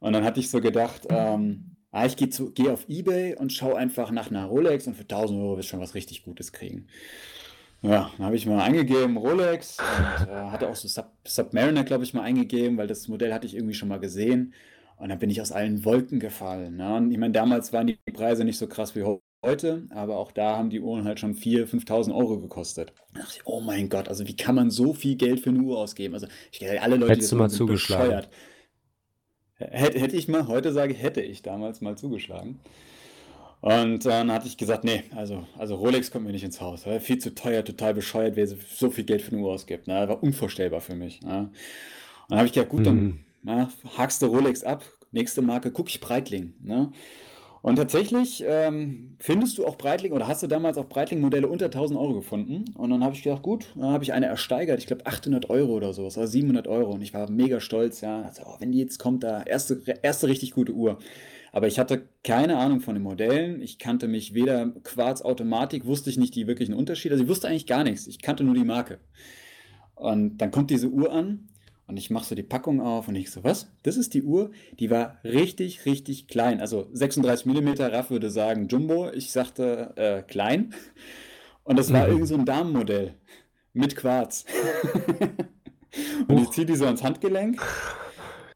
Und 0.00 0.14
dann 0.14 0.24
hatte 0.24 0.40
ich 0.40 0.50
so 0.50 0.60
gedacht, 0.60 1.06
ähm, 1.10 1.76
ah, 1.92 2.06
ich 2.06 2.16
gehe 2.16 2.28
geh 2.28 2.70
auf 2.70 2.88
Ebay 2.88 3.36
und 3.36 3.52
schaue 3.52 3.76
einfach 3.76 4.10
nach 4.10 4.30
einer 4.30 4.46
Rolex 4.46 4.86
und 4.86 4.94
für 4.94 5.02
1000 5.02 5.38
Euro 5.38 5.56
wirst 5.58 5.68
du 5.68 5.70
schon 5.72 5.80
was 5.80 5.94
richtig 5.94 6.24
Gutes 6.24 6.52
kriegen. 6.52 6.88
Ja, 7.82 8.10
dann 8.16 8.26
habe 8.26 8.36
ich 8.36 8.46
mal 8.46 8.62
eingegeben 8.62 9.16
Rolex 9.16 9.78
und 9.78 10.28
äh, 10.28 10.32
hatte 10.50 10.68
auch 10.68 10.76
so 10.76 10.88
Sub 10.88 11.12
Submariner, 11.26 11.84
glaube 11.84 12.04
ich, 12.04 12.14
mal 12.14 12.22
eingegeben, 12.22 12.78
weil 12.78 12.86
das 12.86 13.08
Modell 13.08 13.32
hatte 13.34 13.46
ich 13.46 13.54
irgendwie 13.54 13.74
schon 13.74 13.88
mal 13.88 13.98
gesehen. 14.00 14.54
Und 14.96 15.08
dann 15.08 15.18
bin 15.18 15.30
ich 15.30 15.40
aus 15.40 15.52
allen 15.52 15.84
Wolken 15.84 16.20
gefallen. 16.20 16.76
Ne? 16.76 16.94
Und 16.94 17.10
ich 17.10 17.18
meine, 17.18 17.32
damals 17.32 17.72
waren 17.72 17.88
die 17.88 17.98
Preise 18.12 18.44
nicht 18.44 18.58
so 18.58 18.68
krass 18.68 18.94
wie 18.94 19.02
heute, 19.02 19.22
aber 19.90 20.18
auch 20.18 20.30
da 20.30 20.56
haben 20.56 20.70
die 20.70 20.80
Uhren 20.80 21.04
halt 21.04 21.18
schon 21.18 21.34
4.000, 21.34 21.84
5.000 21.84 22.14
Euro 22.14 22.38
gekostet. 22.38 22.92
Da 23.12 23.20
dachte 23.20 23.34
ich, 23.38 23.46
oh 23.46 23.60
mein 23.60 23.88
Gott, 23.88 24.08
also 24.08 24.26
wie 24.26 24.36
kann 24.36 24.54
man 24.54 24.70
so 24.70 24.94
viel 24.94 25.16
Geld 25.16 25.40
für 25.40 25.50
eine 25.50 25.60
Uhr 25.60 25.78
ausgeben? 25.78 26.14
Also 26.14 26.28
ich 26.52 26.62
alle 26.80 26.96
Leute, 26.96 27.12
Hättest 27.12 27.32
die 27.32 27.34
das 27.34 27.38
mal 27.38 27.50
zugeschlagen. 27.50 28.04
bescheuert. 28.04 28.28
Hätte, 29.56 29.98
hätte 29.98 30.16
ich 30.16 30.28
mal, 30.28 30.46
heute 30.46 30.72
sage 30.72 30.94
hätte 30.94 31.20
ich 31.20 31.42
damals 31.42 31.80
mal 31.80 31.96
zugeschlagen. 31.96 32.60
Und 33.60 34.06
dann 34.06 34.32
hatte 34.32 34.48
ich 34.48 34.56
gesagt, 34.56 34.82
nee, 34.82 35.04
also, 35.14 35.46
also 35.56 35.76
Rolex 35.76 36.10
kommt 36.10 36.24
mir 36.24 36.32
nicht 36.32 36.42
ins 36.42 36.60
Haus. 36.60 36.84
Viel 37.00 37.18
zu 37.18 37.32
teuer, 37.32 37.64
total 37.64 37.94
bescheuert, 37.94 38.34
wer 38.34 38.46
so 38.46 38.90
viel 38.90 39.04
Geld 39.04 39.22
für 39.22 39.32
eine 39.32 39.40
Uhr 39.40 39.52
ausgibt. 39.52 39.86
Ne? 39.86 39.94
Das 39.94 40.08
war 40.08 40.22
unvorstellbar 40.22 40.80
für 40.80 40.96
mich. 40.96 41.20
Ne? 41.22 41.38
Und 41.38 41.50
dann 42.28 42.38
habe 42.38 42.46
ich 42.46 42.52
gedacht, 42.52 42.70
gut, 42.70 42.86
dann 42.86 42.96
mhm. 42.96 43.20
na, 43.42 43.70
hakst 43.96 44.20
du 44.22 44.26
Rolex 44.26 44.64
ab, 44.64 44.84
nächste 45.12 45.42
Marke, 45.42 45.70
gucke 45.70 45.90
ich 45.90 46.00
Breitling. 46.00 46.54
Ne? 46.60 46.92
Und 47.62 47.76
tatsächlich 47.76 48.42
ähm, 48.44 49.14
findest 49.20 49.56
du 49.56 49.64
auch 49.64 49.78
Breitling 49.78 50.12
oder 50.12 50.26
hast 50.26 50.42
du 50.42 50.48
damals 50.48 50.76
auch 50.78 50.88
Breitling-Modelle 50.88 51.46
unter 51.46 51.66
1000 51.66 51.98
Euro 51.98 52.14
gefunden. 52.14 52.64
Und 52.76 52.90
dann 52.90 53.04
habe 53.04 53.14
ich 53.14 53.22
gedacht, 53.22 53.42
gut, 53.42 53.72
dann 53.76 53.90
habe 53.90 54.02
ich 54.02 54.12
eine 54.12 54.26
ersteigert, 54.26 54.80
ich 54.80 54.88
glaube 54.88 55.06
800 55.06 55.48
Euro 55.48 55.72
oder 55.72 55.92
so, 55.92 56.04
also 56.04 56.26
700 56.26 56.66
Euro. 56.66 56.90
Und 56.90 57.02
ich 57.02 57.14
war 57.14 57.30
mega 57.30 57.60
stolz, 57.60 58.00
ja. 58.00 58.22
Also, 58.22 58.42
oh, 58.44 58.56
wenn 58.58 58.72
die 58.72 58.80
jetzt 58.80 58.98
kommt, 58.98 59.22
da 59.22 59.44
erste, 59.44 59.80
erste 60.02 60.26
richtig 60.26 60.50
gute 60.50 60.72
Uhr. 60.72 60.98
Aber 61.52 61.68
ich 61.68 61.78
hatte 61.78 62.08
keine 62.24 62.58
Ahnung 62.58 62.80
von 62.80 62.94
den 62.94 63.04
Modellen. 63.04 63.62
Ich 63.62 63.78
kannte 63.78 64.08
mich 64.08 64.34
weder 64.34 64.72
Quarz-Automatik, 64.82 65.86
wusste 65.86 66.10
ich 66.10 66.16
nicht 66.16 66.34
die 66.34 66.48
wirklichen 66.48 66.74
Unterschiede. 66.74 67.14
Also 67.14 67.24
ich 67.24 67.30
wusste 67.30 67.46
eigentlich 67.46 67.66
gar 67.66 67.84
nichts. 67.84 68.08
Ich 68.08 68.20
kannte 68.20 68.42
nur 68.42 68.54
die 68.54 68.64
Marke. 68.64 68.98
Und 69.94 70.38
dann 70.38 70.50
kommt 70.50 70.70
diese 70.70 70.88
Uhr 70.88 71.12
an 71.12 71.48
und 71.92 71.98
ich 71.98 72.08
mache 72.08 72.24
so 72.24 72.34
die 72.34 72.42
Packung 72.42 72.80
auf 72.80 73.08
und 73.08 73.16
ich 73.16 73.30
so, 73.30 73.44
was? 73.44 73.70
Das 73.82 73.98
ist 73.98 74.14
die 74.14 74.22
Uhr, 74.22 74.50
die 74.80 74.88
war 74.88 75.18
richtig, 75.24 75.84
richtig 75.84 76.26
klein. 76.26 76.62
Also 76.62 76.88
36 76.90 77.44
mm, 77.44 77.68
Raff 77.82 78.08
würde 78.08 78.30
sagen 78.30 78.66
Jumbo. 78.66 79.10
Ich 79.10 79.30
sagte 79.30 79.92
äh, 79.96 80.22
klein. 80.22 80.72
Und 81.64 81.78
das 81.78 81.92
war 81.92 82.06
mhm. 82.06 82.12
irgend 82.12 82.28
so 82.28 82.34
ein 82.36 82.46
Damenmodell 82.46 83.12
mit 83.74 83.94
Quarz. 83.94 84.46
und 86.28 86.40
ich 86.40 86.48
ziehe 86.52 86.66
die 86.66 86.76
so 86.76 86.86
ans 86.86 87.02
Handgelenk 87.02 87.60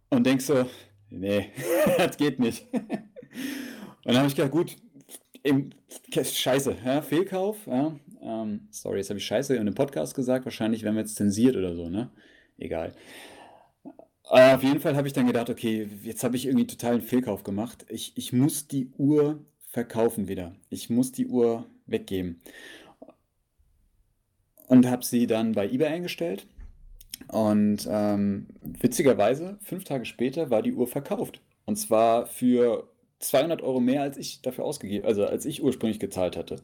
und 0.08 0.24
denk 0.24 0.40
so, 0.40 0.64
nee, 1.10 1.50
das 1.98 2.16
geht 2.16 2.40
nicht. 2.40 2.66
und 2.72 2.88
dann 4.06 4.16
habe 4.16 4.28
ich 4.28 4.34
gedacht, 4.34 4.52
gut, 4.52 4.76
eben, 5.44 5.74
scheiße, 6.10 6.74
ja, 6.86 7.02
Fehlkauf. 7.02 7.66
Ja, 7.66 7.94
ähm, 8.22 8.68
sorry, 8.70 8.96
jetzt 8.96 9.10
habe 9.10 9.18
ich 9.18 9.26
scheiße 9.26 9.54
in 9.54 9.60
einem 9.60 9.74
Podcast 9.74 10.14
gesagt. 10.14 10.46
Wahrscheinlich 10.46 10.84
werden 10.84 10.94
wir 10.94 11.02
jetzt 11.02 11.16
zensiert 11.16 11.54
oder 11.54 11.74
so, 11.74 11.90
ne? 11.90 12.10
Egal. 12.58 12.94
Äh, 14.30 14.54
auf 14.54 14.62
jeden 14.62 14.80
Fall 14.80 14.96
habe 14.96 15.06
ich 15.06 15.14
dann 15.14 15.26
gedacht, 15.26 15.50
okay, 15.50 15.88
jetzt 16.02 16.24
habe 16.24 16.36
ich 16.36 16.46
irgendwie 16.46 16.66
total 16.66 16.94
einen 16.94 17.02
Fehlkauf 17.02 17.44
gemacht. 17.44 17.86
Ich, 17.88 18.12
ich 18.16 18.32
muss 18.32 18.66
die 18.66 18.90
Uhr 18.98 19.38
verkaufen 19.70 20.28
wieder. 20.28 20.54
Ich 20.70 20.90
muss 20.90 21.12
die 21.12 21.26
Uhr 21.26 21.66
weggeben. 21.86 22.40
Und 24.66 24.86
habe 24.86 25.04
sie 25.04 25.26
dann 25.26 25.52
bei 25.52 25.68
eBay 25.68 25.88
eingestellt. 25.88 26.46
Und 27.28 27.86
ähm, 27.88 28.46
witzigerweise, 28.62 29.58
fünf 29.62 29.84
Tage 29.84 30.04
später 30.04 30.50
war 30.50 30.62
die 30.62 30.72
Uhr 30.72 30.86
verkauft. 30.86 31.40
Und 31.64 31.76
zwar 31.76 32.26
für 32.26 32.88
200 33.20 33.62
Euro 33.62 33.80
mehr, 33.80 34.02
als 34.02 34.16
ich 34.16 34.42
dafür 34.42 34.64
ausgegeben, 34.64 35.06
also 35.06 35.24
als 35.24 35.44
ich 35.44 35.62
ursprünglich 35.62 36.00
gezahlt 36.00 36.36
hatte. 36.36 36.56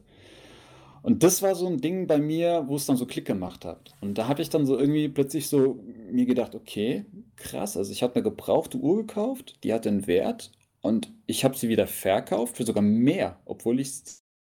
Und 1.03 1.21
das 1.21 1.41
war 1.41 1.53
so 1.53 1.67
ein 1.67 1.81
Ding 1.81 2.07
bei 2.07 2.17
mir, 2.17 2.63
wo 2.67 2.77
es 2.77 2.85
dann 2.85 2.95
so 2.95 3.05
Klick 3.05 3.25
gemacht 3.25 3.65
hat. 3.65 3.93
Und 3.99 4.17
da 4.17 4.29
habe 4.29 4.41
ich 4.41 4.49
dann 4.49 4.65
so 4.65 4.79
irgendwie 4.79 5.09
plötzlich 5.09 5.49
so 5.49 5.83
mir 6.09 6.25
gedacht, 6.25 6.55
okay, 6.55 7.05
krass, 7.35 7.75
also 7.75 7.91
ich 7.91 8.01
habe 8.01 8.15
eine 8.15 8.23
gebrauchte 8.23 8.77
Uhr 8.77 8.97
gekauft, 8.97 9.59
die 9.63 9.73
hatte 9.73 9.89
einen 9.89 10.07
Wert 10.07 10.51
und 10.81 11.11
ich 11.27 11.43
habe 11.43 11.57
sie 11.57 11.67
wieder 11.67 11.87
verkauft 11.87 12.55
für 12.55 12.65
sogar 12.65 12.81
mehr, 12.81 13.37
obwohl 13.45 13.81
ich 13.81 13.91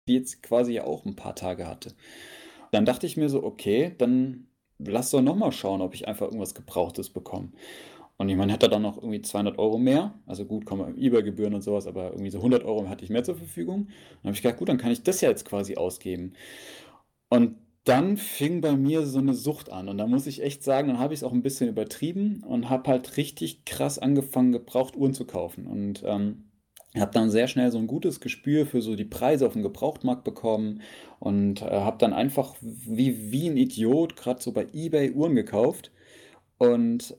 die 0.07 0.13
jetzt 0.13 0.41
quasi 0.41 0.73
ja 0.73 0.85
auch 0.85 1.05
ein 1.05 1.17
paar 1.17 1.35
Tage 1.35 1.67
hatte. 1.67 1.93
Dann 2.71 2.85
dachte 2.85 3.05
ich 3.05 3.17
mir 3.17 3.27
so, 3.27 3.43
okay, 3.43 3.93
dann 3.97 4.47
lass 4.79 5.11
doch 5.11 5.21
nochmal 5.21 5.51
schauen, 5.51 5.81
ob 5.81 5.95
ich 5.95 6.07
einfach 6.07 6.27
irgendwas 6.27 6.55
Gebrauchtes 6.55 7.09
bekomme. 7.09 7.49
Und 8.17 8.29
ich 8.29 8.35
meine, 8.35 8.51
hätte 8.53 8.67
dann 8.69 8.81
noch 8.81 8.97
irgendwie 8.97 9.21
200 9.21 9.59
Euro 9.59 9.77
mehr, 9.77 10.15
also 10.25 10.45
gut, 10.45 10.65
kommen 10.65 10.97
eBay-Gebühren 10.97 11.53
und 11.53 11.61
sowas, 11.61 11.85
aber 11.85 12.11
irgendwie 12.11 12.31
so 12.31 12.39
100 12.39 12.63
Euro 12.63 12.89
hatte 12.89 13.03
ich 13.03 13.11
mehr 13.11 13.23
zur 13.23 13.35
Verfügung. 13.35 13.87
Dann 14.21 14.29
habe 14.29 14.33
ich 14.33 14.41
gedacht, 14.41 14.57
gut, 14.57 14.69
dann 14.69 14.79
kann 14.79 14.91
ich 14.91 15.03
das 15.03 15.21
ja 15.21 15.29
jetzt 15.29 15.45
quasi 15.45 15.75
ausgeben. 15.77 16.33
Und 17.29 17.57
dann 17.83 18.17
fing 18.17 18.61
bei 18.61 18.75
mir 18.75 19.05
so 19.05 19.19
eine 19.19 19.33
Sucht 19.33 19.71
an. 19.71 19.87
Und 19.87 19.97
da 19.97 20.07
muss 20.07 20.27
ich 20.27 20.41
echt 20.43 20.63
sagen, 20.63 20.89
dann 20.89 20.99
habe 20.99 21.13
ich 21.13 21.21
es 21.21 21.23
auch 21.23 21.31
ein 21.31 21.43
bisschen 21.43 21.69
übertrieben 21.69 22.43
und 22.45 22.69
habe 22.69 22.89
halt 22.89 23.17
richtig 23.17 23.65
krass 23.65 23.99
angefangen, 23.99 24.51
gebraucht 24.51 24.97
Uhren 24.97 25.13
zu 25.13 25.25
kaufen. 25.25 25.67
Und 25.67 26.03
ähm, 26.05 26.47
habe 26.95 27.11
dann 27.13 27.29
sehr 27.29 27.47
schnell 27.47 27.71
so 27.71 27.77
ein 27.77 27.87
gutes 27.87 28.19
Gespür 28.19 28.65
für 28.65 28.81
so 28.81 28.95
die 28.95 29.05
Preise 29.05 29.45
auf 29.45 29.53
dem 29.53 29.63
Gebrauchtmarkt 29.63 30.23
bekommen 30.23 30.81
und 31.19 31.61
äh, 31.61 31.65
habe 31.65 31.97
dann 31.97 32.13
einfach 32.13 32.55
wie, 32.61 33.31
wie 33.31 33.47
ein 33.49 33.57
Idiot 33.57 34.15
gerade 34.15 34.41
so 34.41 34.51
bei 34.51 34.67
eBay 34.73 35.11
Uhren 35.11 35.35
gekauft 35.35 35.91
und 36.57 37.15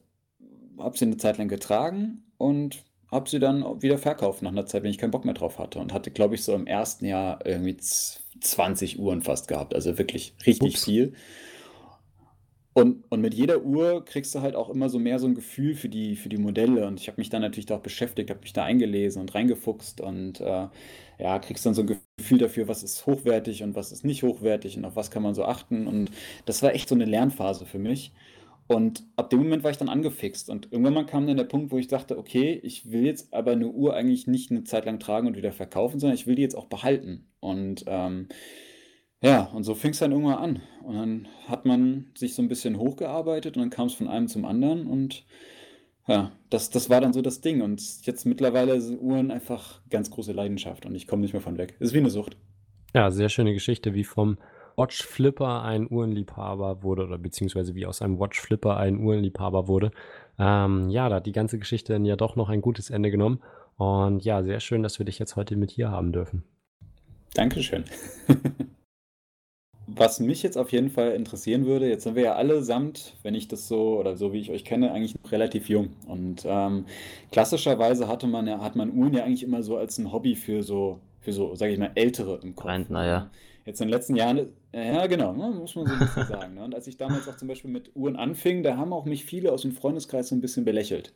habe 0.79 0.97
sie 0.99 1.05
eine 1.07 1.17
Zeit 1.17 1.38
lang 1.38 1.49
getragen 1.49 2.25
und 2.38 2.85
habe 3.11 3.29
sie 3.29 3.38
dann 3.38 3.83
wieder 3.83 3.99
verkauft 3.99 4.43
nach 4.43 4.51
einer 4.51 4.67
Zeit, 4.67 4.83
wenn 4.83 4.91
ich 4.91 4.99
keinen 4.99 5.11
Bock 5.11 5.25
mehr 5.25 5.35
drauf 5.35 5.59
hatte. 5.59 5.79
Und 5.79 5.93
hatte, 5.93 6.11
glaube 6.11 6.35
ich, 6.35 6.45
so 6.45 6.55
im 6.55 6.67
ersten 6.67 7.07
Jahr 7.07 7.45
irgendwie 7.47 7.77
20 7.79 8.99
Uhren 8.99 9.23
fast 9.23 9.49
gehabt. 9.49 9.75
Also 9.75 9.99
wirklich 9.99 10.35
richtig 10.47 10.77
Ups. 10.77 10.85
viel. 10.85 11.14
Und, 12.75 13.05
und 13.11 13.21
mit 13.21 13.35
jeder 13.35 13.62
Uhr 13.62 14.05
kriegst 14.05 14.35
du 14.35 14.41
halt 14.41 14.55
auch 14.55 14.71
immer 14.71 14.88
so 14.88 15.01
mehr 15.01 15.19
so 15.19 15.27
ein 15.27 15.35
Gefühl 15.35 15.75
für 15.75 15.88
die, 15.88 16.14
für 16.14 16.29
die 16.29 16.37
Modelle. 16.38 16.87
Und 16.87 17.01
ich 17.01 17.09
habe 17.09 17.21
mich 17.21 17.29
dann 17.29 17.43
natürlich 17.43 17.67
da 17.67 17.77
auch 17.77 17.81
beschäftigt, 17.83 18.31
habe 18.31 18.41
mich 18.41 18.53
da 18.53 18.62
eingelesen 18.64 19.21
und 19.21 19.35
reingefuchst 19.35 20.01
und 20.01 20.41
äh, 20.41 20.69
ja, 21.19 21.38
kriegst 21.41 21.67
dann 21.67 21.75
so 21.75 21.83
ein 21.83 21.99
Gefühl 22.19 22.38
dafür, 22.38 22.69
was 22.69 22.85
ist 22.85 23.05
hochwertig 23.07 23.64
und 23.64 23.75
was 23.75 23.91
ist 23.91 24.05
nicht 24.05 24.23
hochwertig 24.23 24.77
und 24.77 24.85
auf 24.85 24.95
was 24.95 25.11
kann 25.11 25.25
man 25.25 25.35
so 25.35 25.45
achten. 25.45 25.88
Und 25.88 26.12
das 26.47 26.62
war 26.62 26.73
echt 26.73 26.88
so 26.88 26.95
eine 26.95 27.05
Lernphase 27.05 27.67
für 27.67 27.81
mich. 27.81 28.12
Und 28.69 29.03
ab 29.17 29.31
dem 29.31 29.39
Moment 29.41 29.65
war 29.65 29.71
ich 29.71 29.79
dann 29.79 29.89
angefixt. 29.89 30.51
Und 30.51 30.71
irgendwann 30.71 31.07
kam 31.07 31.27
dann 31.27 31.39
der 31.39 31.45
Punkt, 31.45 31.73
wo 31.73 31.79
ich 31.79 31.89
dachte, 31.89 32.19
okay, 32.19 32.61
ich 32.63 32.93
will 32.93 33.07
jetzt 33.07 33.33
aber 33.33 33.53
eine 33.53 33.69
Uhr 33.69 33.95
eigentlich 33.95 34.27
nicht 34.27 34.51
eine 34.51 34.63
Zeit 34.65 34.85
lang 34.85 35.01
tragen 35.01 35.27
und 35.27 35.37
wieder 35.37 35.53
verkaufen, 35.53 35.99
sondern 35.99 36.15
ich 36.15 36.27
will 36.27 36.35
die 36.35 36.43
jetzt 36.43 36.55
auch 36.55 36.67
behalten. 36.67 37.27
Und 37.41 37.85
ähm, 37.87 38.29
ja, 39.23 39.45
und 39.45 39.65
so 39.65 39.75
fing 39.75 39.93
es 39.93 40.01
dann 40.01 40.13
irgendwann 40.13 40.39
an. 40.39 40.63
Und 40.85 40.95
dann 40.97 41.29
hat 41.47 41.65
man 41.65 42.11
sich 42.15 42.35
so 42.35 42.43
ein 42.43 42.49
bisschen 42.49 42.79
hochgearbeitet 42.79 43.57
und 43.57 43.63
dann 43.63 43.71
kam 43.71 43.87
es 43.87 43.95
von 43.95 44.07
einem 44.07 44.29
zum 44.29 44.45
anderen. 44.45 44.87
Und 44.87 45.25
ja, 46.07 46.33
das, 46.51 46.69
das 46.69 46.91
war 46.91 47.01
dann 47.01 47.15
so 47.15 47.23
das 47.23 47.41
Ding. 47.41 47.63
Und 47.63 48.05
jetzt 48.05 48.27
mittlerweile 48.27 48.83
sind 48.83 49.01
Uhren 49.01 49.31
einfach 49.31 49.81
ganz 49.89 50.11
große 50.11 50.33
Leidenschaft 50.33 50.85
und 50.85 50.95
ich 50.95 51.07
komme 51.07 51.23
nicht 51.23 51.33
mehr 51.33 51.41
von 51.43 51.57
weg. 51.57 51.75
Ist 51.81 51.95
wie 51.95 51.99
eine 51.99 52.11
Sucht. 52.11 52.37
Ja, 52.95 53.11
sehr 53.11 53.31
schöne 53.31 53.55
Geschichte, 53.55 53.95
wie 53.95 54.05
vom 54.05 54.37
Watch 54.79 55.03
Flipper 55.03 55.62
ein 55.62 55.91
Uhrenliebhaber 55.91 56.85
wurde 56.85 57.05
oder 57.05 57.19
beziehungsweise 57.19 57.75
wie 57.75 57.85
aus 57.85 58.01
einem 58.01 58.21
Watch 58.21 58.41
Flipper 58.41 58.77
ein 58.77 59.01
Uhrenliebhaber 59.05 59.67
wurde. 59.67 59.91
Ähm, 60.38 60.88
ja, 60.88 61.09
da 61.09 61.17
hat 61.17 61.27
die 61.27 61.33
ganze 61.33 61.59
Geschichte 61.59 61.93
dann 61.93 62.05
ja 62.05 62.14
doch 62.14 62.37
noch 62.37 62.49
ein 62.49 62.61
gutes 62.61 62.88
Ende 62.88 63.11
genommen. 63.11 63.41
Und 63.77 64.25
ja, 64.25 64.43
sehr 64.45 64.61
schön, 64.61 64.85
dass 64.85 64.99
wir 65.01 65.07
dich 65.07 65.19
jetzt 65.19 65.35
heute 65.35 65.57
mit 65.57 65.73
hier 65.73 65.91
haben 65.91 66.12
dürfen. 66.12 66.45
Dankeschön. 67.35 67.85
Was 69.88 70.21
mich 70.21 70.43
jetzt 70.43 70.59
auf 70.59 70.71
jeden 70.71 70.91
Fall 70.91 71.12
interessieren 71.12 71.64
würde, 71.64 71.88
jetzt 71.88 72.05
sind 72.05 72.14
wir 72.14 72.23
ja 72.23 72.35
allesamt, 72.35 73.14
wenn 73.23 73.35
ich 73.35 73.49
das 73.49 73.69
so 73.69 73.99
oder 73.99 74.17
so 74.17 74.33
wie 74.35 74.38
ich 74.38 74.51
euch 74.51 74.64
kenne, 74.64 74.93
eigentlich 74.93 75.17
noch 75.21 75.33
relativ 75.33 75.69
jung. 75.69 75.91
Und 76.07 76.45
ähm, 76.47 76.85
klassischerweise 77.33 78.07
hatte 78.07 78.27
man 78.27 78.47
ja, 78.47 78.61
hat 78.61 78.77
man 78.77 78.93
Uhren 78.95 79.14
ja 79.14 79.25
eigentlich 79.25 79.43
immer 79.43 79.62
so 79.62 79.77
als 79.79 79.99
ein 79.99 80.12
Hobby 80.12 80.37
für 80.37 80.62
so, 80.62 81.01
für 81.21 81.33
so, 81.33 81.55
sage 81.55 81.73
ich 81.73 81.79
mal, 81.79 81.91
Ältere 81.95 82.38
im 82.43 82.55
Kopf. 82.55 82.69
Rentner, 82.69 83.07
ja. 83.07 83.31
Jetzt 83.69 83.83
in 83.83 83.89
den 83.89 83.93
letzten 83.93 84.17
Jahren, 84.17 84.49
ja 84.73 85.07
genau, 85.09 85.35
ne, 85.35 85.51
muss 85.51 85.77
man 85.77 85.85
so 85.85 85.93
ein 85.93 85.99
bisschen 85.99 86.27
sagen. 86.29 86.55
Ne? 86.55 86.65
Und 86.65 86.75
als 86.75 86.87
ich 86.87 86.97
damals 86.97 87.29
auch 87.29 87.37
zum 87.37 87.49
Beispiel 87.49 87.71
mit 87.71 87.95
Uhren 87.95 88.17
anfing, 88.17 88.63
da 88.63 88.79
haben 88.79 88.95
auch 88.95 89.05
mich 89.05 89.27
viele 89.27 89.53
aus 89.53 89.61
dem 89.61 89.73
Freundeskreis 89.73 90.29
so 90.29 90.35
ein 90.35 90.41
bisschen 90.41 90.65
belächelt. 90.65 91.13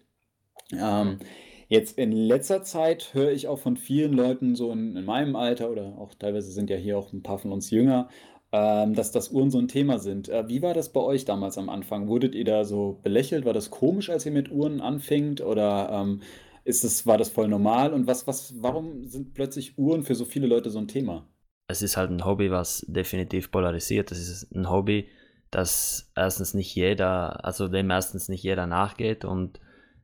Ähm, 0.70 1.16
jetzt 1.68 1.96
in 1.96 2.12
letzter 2.12 2.62
Zeit 2.62 3.14
höre 3.14 3.32
ich 3.32 3.48
auch 3.48 3.58
von 3.58 3.78
vielen 3.78 4.12
Leuten 4.12 4.54
so 4.54 4.70
in, 4.70 4.96
in, 4.96 5.06
meinem 5.06 5.34
Alter 5.34 5.70
oder 5.70 5.96
auch 5.96 6.12
teilweise 6.12 6.52
sind 6.52 6.68
ja 6.68 6.76
hier 6.76 6.98
auch 6.98 7.14
ein 7.14 7.22
paar 7.22 7.38
von 7.38 7.52
uns 7.52 7.70
jünger, 7.70 8.10
ähm, 8.52 8.92
dass 8.92 9.12
das 9.12 9.30
Uhren 9.30 9.50
so 9.50 9.58
ein 9.58 9.68
Thema 9.68 9.98
sind. 9.98 10.28
Äh, 10.28 10.46
wie 10.46 10.60
war 10.60 10.74
das 10.74 10.92
bei 10.92 11.00
euch 11.00 11.24
damals 11.24 11.56
am 11.56 11.70
Anfang? 11.70 12.06
Wurdet 12.06 12.34
ihr 12.34 12.44
da 12.44 12.66
so 12.66 13.00
belächelt? 13.02 13.46
War 13.46 13.54
das 13.54 13.70
komisch, 13.70 14.10
als 14.10 14.26
ihr 14.26 14.32
mit 14.32 14.52
Uhren 14.52 14.82
anfingt? 14.82 15.40
Oder 15.40 15.88
ähm, 15.90 16.20
ist 16.64 16.84
es, 16.84 17.06
war 17.06 17.16
das 17.16 17.30
voll 17.30 17.48
normal? 17.48 17.94
Und 17.94 18.06
was, 18.06 18.26
was, 18.26 18.56
warum 18.60 19.06
sind 19.06 19.32
plötzlich 19.32 19.78
Uhren 19.78 20.02
für 20.02 20.14
so 20.14 20.26
viele 20.26 20.46
Leute 20.46 20.68
so 20.68 20.78
ein 20.78 20.88
Thema? 20.88 21.26
Es 21.72 21.82
ist 21.82 21.96
halt 21.96 22.10
ein 22.10 22.24
Hobby, 22.24 22.50
was 22.50 22.84
definitiv 22.88 23.50
polarisiert. 23.50 24.10
Das 24.10 24.18
ist 24.18 24.54
ein 24.54 24.70
Hobby, 24.70 25.08
das 25.50 26.12
erstens 26.14 26.54
nicht 26.54 26.74
jeder, 26.74 27.44
also 27.44 27.68
dem 27.68 27.90
erstens 27.90 28.28
nicht 28.28 28.42
jeder 28.44 28.66
nachgeht 28.66 29.24
und 29.24 29.60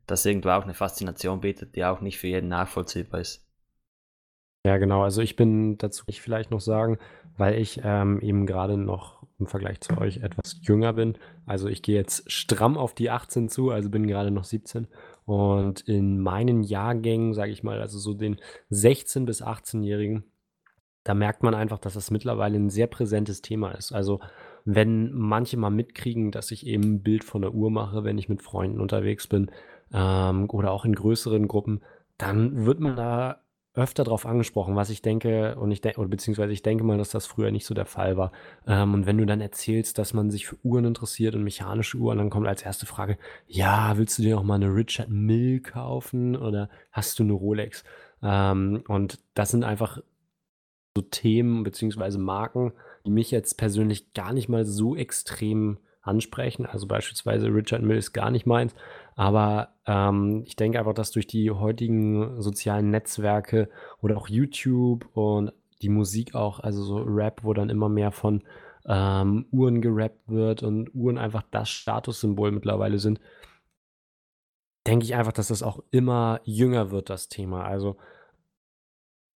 das 0.06 0.24
irgendwo 0.26 0.48
auch 0.50 0.64
eine 0.64 0.74
Faszination 0.74 1.40
bietet, 1.40 1.76
die 1.76 1.84
auch 1.84 2.00
nicht 2.00 2.18
für 2.18 2.28
jeden 2.28 2.48
nachvollziehbar 2.48 3.20
ist. 3.20 3.46
Ja, 4.66 4.78
genau. 4.78 5.02
Also 5.02 5.22
ich 5.22 5.36
bin 5.36 5.78
dazu 5.78 6.04
ich 6.08 6.20
vielleicht 6.20 6.50
noch 6.50 6.60
sagen, 6.60 6.98
weil 7.36 7.54
ich 7.60 7.80
ähm, 7.84 8.20
eben 8.20 8.46
gerade 8.46 8.76
noch 8.76 9.22
im 9.38 9.46
Vergleich 9.46 9.80
zu 9.80 9.96
euch 9.96 10.18
etwas 10.18 10.58
jünger 10.62 10.92
bin. 10.94 11.16
Also 11.46 11.68
ich 11.68 11.82
gehe 11.82 11.94
jetzt 11.94 12.30
stramm 12.30 12.76
auf 12.76 12.94
die 12.94 13.10
18 13.10 13.48
zu, 13.48 13.70
also 13.70 13.88
bin 13.88 14.06
gerade 14.06 14.30
noch 14.30 14.44
17. 14.44 14.88
Und 15.24 15.82
in 15.82 16.18
meinen 16.18 16.62
Jahrgängen, 16.62 17.34
sage 17.34 17.52
ich 17.52 17.62
mal, 17.62 17.80
also 17.80 17.98
so 17.98 18.14
den 18.14 18.40
16- 18.70 19.26
bis 19.26 19.42
18-Jährigen, 19.42 20.24
da 21.04 21.14
merkt 21.14 21.42
man 21.42 21.54
einfach, 21.54 21.78
dass 21.78 21.94
das 21.94 22.10
mittlerweile 22.10 22.56
ein 22.56 22.70
sehr 22.70 22.86
präsentes 22.86 23.42
Thema 23.42 23.70
ist. 23.72 23.92
Also 23.92 24.20
wenn 24.64 25.12
manche 25.12 25.56
mal 25.56 25.70
mitkriegen, 25.70 26.30
dass 26.30 26.50
ich 26.50 26.66
eben 26.66 26.84
ein 26.84 27.02
Bild 27.02 27.24
von 27.24 27.42
der 27.42 27.54
Uhr 27.54 27.70
mache, 27.70 28.04
wenn 28.04 28.18
ich 28.18 28.28
mit 28.28 28.42
Freunden 28.42 28.80
unterwegs 28.80 29.26
bin 29.26 29.50
ähm, 29.92 30.50
oder 30.50 30.72
auch 30.72 30.84
in 30.84 30.94
größeren 30.94 31.48
Gruppen, 31.48 31.80
dann 32.18 32.66
wird 32.66 32.80
man 32.80 32.96
da 32.96 33.40
öfter 33.78 34.04
darauf 34.04 34.26
angesprochen, 34.26 34.76
was 34.76 34.90
ich 34.90 35.02
denke, 35.02 35.56
und 35.56 35.70
ich 35.70 35.80
denke, 35.80 36.06
beziehungsweise 36.08 36.52
ich 36.52 36.62
denke 36.62 36.84
mal, 36.84 36.98
dass 36.98 37.10
das 37.10 37.26
früher 37.26 37.50
nicht 37.50 37.64
so 37.64 37.74
der 37.74 37.86
Fall 37.86 38.16
war. 38.16 38.32
Ähm, 38.66 38.92
und 38.92 39.06
wenn 39.06 39.18
du 39.18 39.24
dann 39.24 39.40
erzählst, 39.40 39.98
dass 39.98 40.12
man 40.12 40.30
sich 40.30 40.46
für 40.46 40.56
Uhren 40.64 40.84
interessiert 40.84 41.34
und 41.34 41.44
mechanische 41.44 41.96
Uhren, 41.96 42.18
dann 42.18 42.30
kommt 42.30 42.48
als 42.48 42.62
erste 42.62 42.86
Frage, 42.86 43.18
ja, 43.46 43.96
willst 43.96 44.18
du 44.18 44.22
dir 44.22 44.38
auch 44.38 44.42
mal 44.42 44.56
eine 44.56 44.74
Richard 44.74 45.08
Mill 45.08 45.60
kaufen 45.60 46.36
oder 46.36 46.68
hast 46.92 47.18
du 47.18 47.22
eine 47.22 47.32
Rolex? 47.32 47.84
Ähm, 48.22 48.82
und 48.88 49.20
das 49.34 49.50
sind 49.50 49.64
einfach 49.64 50.00
so 50.98 51.02
Themen 51.02 51.62
beziehungsweise 51.62 52.18
Marken, 52.18 52.72
die 53.06 53.10
mich 53.10 53.30
jetzt 53.30 53.56
persönlich 53.56 54.12
gar 54.12 54.32
nicht 54.32 54.48
mal 54.48 54.64
so 54.64 54.96
extrem 54.96 55.78
ansprechen. 56.02 56.66
Also 56.66 56.86
beispielsweise 56.86 57.48
Richard 57.48 57.82
Mill 57.82 57.96
ist 57.96 58.12
gar 58.12 58.30
nicht 58.30 58.46
meins. 58.46 58.74
Aber 59.14 59.74
ähm, 59.86 60.42
ich 60.46 60.56
denke 60.56 60.78
einfach, 60.78 60.94
dass 60.94 61.10
durch 61.10 61.26
die 61.26 61.50
heutigen 61.50 62.40
sozialen 62.40 62.90
Netzwerke 62.90 63.68
oder 64.00 64.16
auch 64.16 64.28
YouTube 64.28 65.08
und 65.14 65.52
die 65.82 65.88
Musik 65.88 66.34
auch, 66.34 66.60
also 66.60 66.82
so 66.82 66.98
Rap, 66.98 67.44
wo 67.44 67.52
dann 67.52 67.70
immer 67.70 67.88
mehr 67.88 68.10
von 68.10 68.42
ähm, 68.86 69.46
Uhren 69.52 69.80
gerappt 69.80 70.28
wird 70.28 70.62
und 70.62 70.94
Uhren 70.94 71.18
einfach 71.18 71.42
das 71.50 71.68
Statussymbol 71.68 72.50
mittlerweile 72.50 72.98
sind, 72.98 73.20
denke 74.86 75.04
ich 75.04 75.14
einfach, 75.14 75.32
dass 75.32 75.48
das 75.48 75.62
auch 75.62 75.80
immer 75.90 76.40
jünger 76.44 76.90
wird, 76.90 77.10
das 77.10 77.28
Thema. 77.28 77.64
Also 77.64 77.96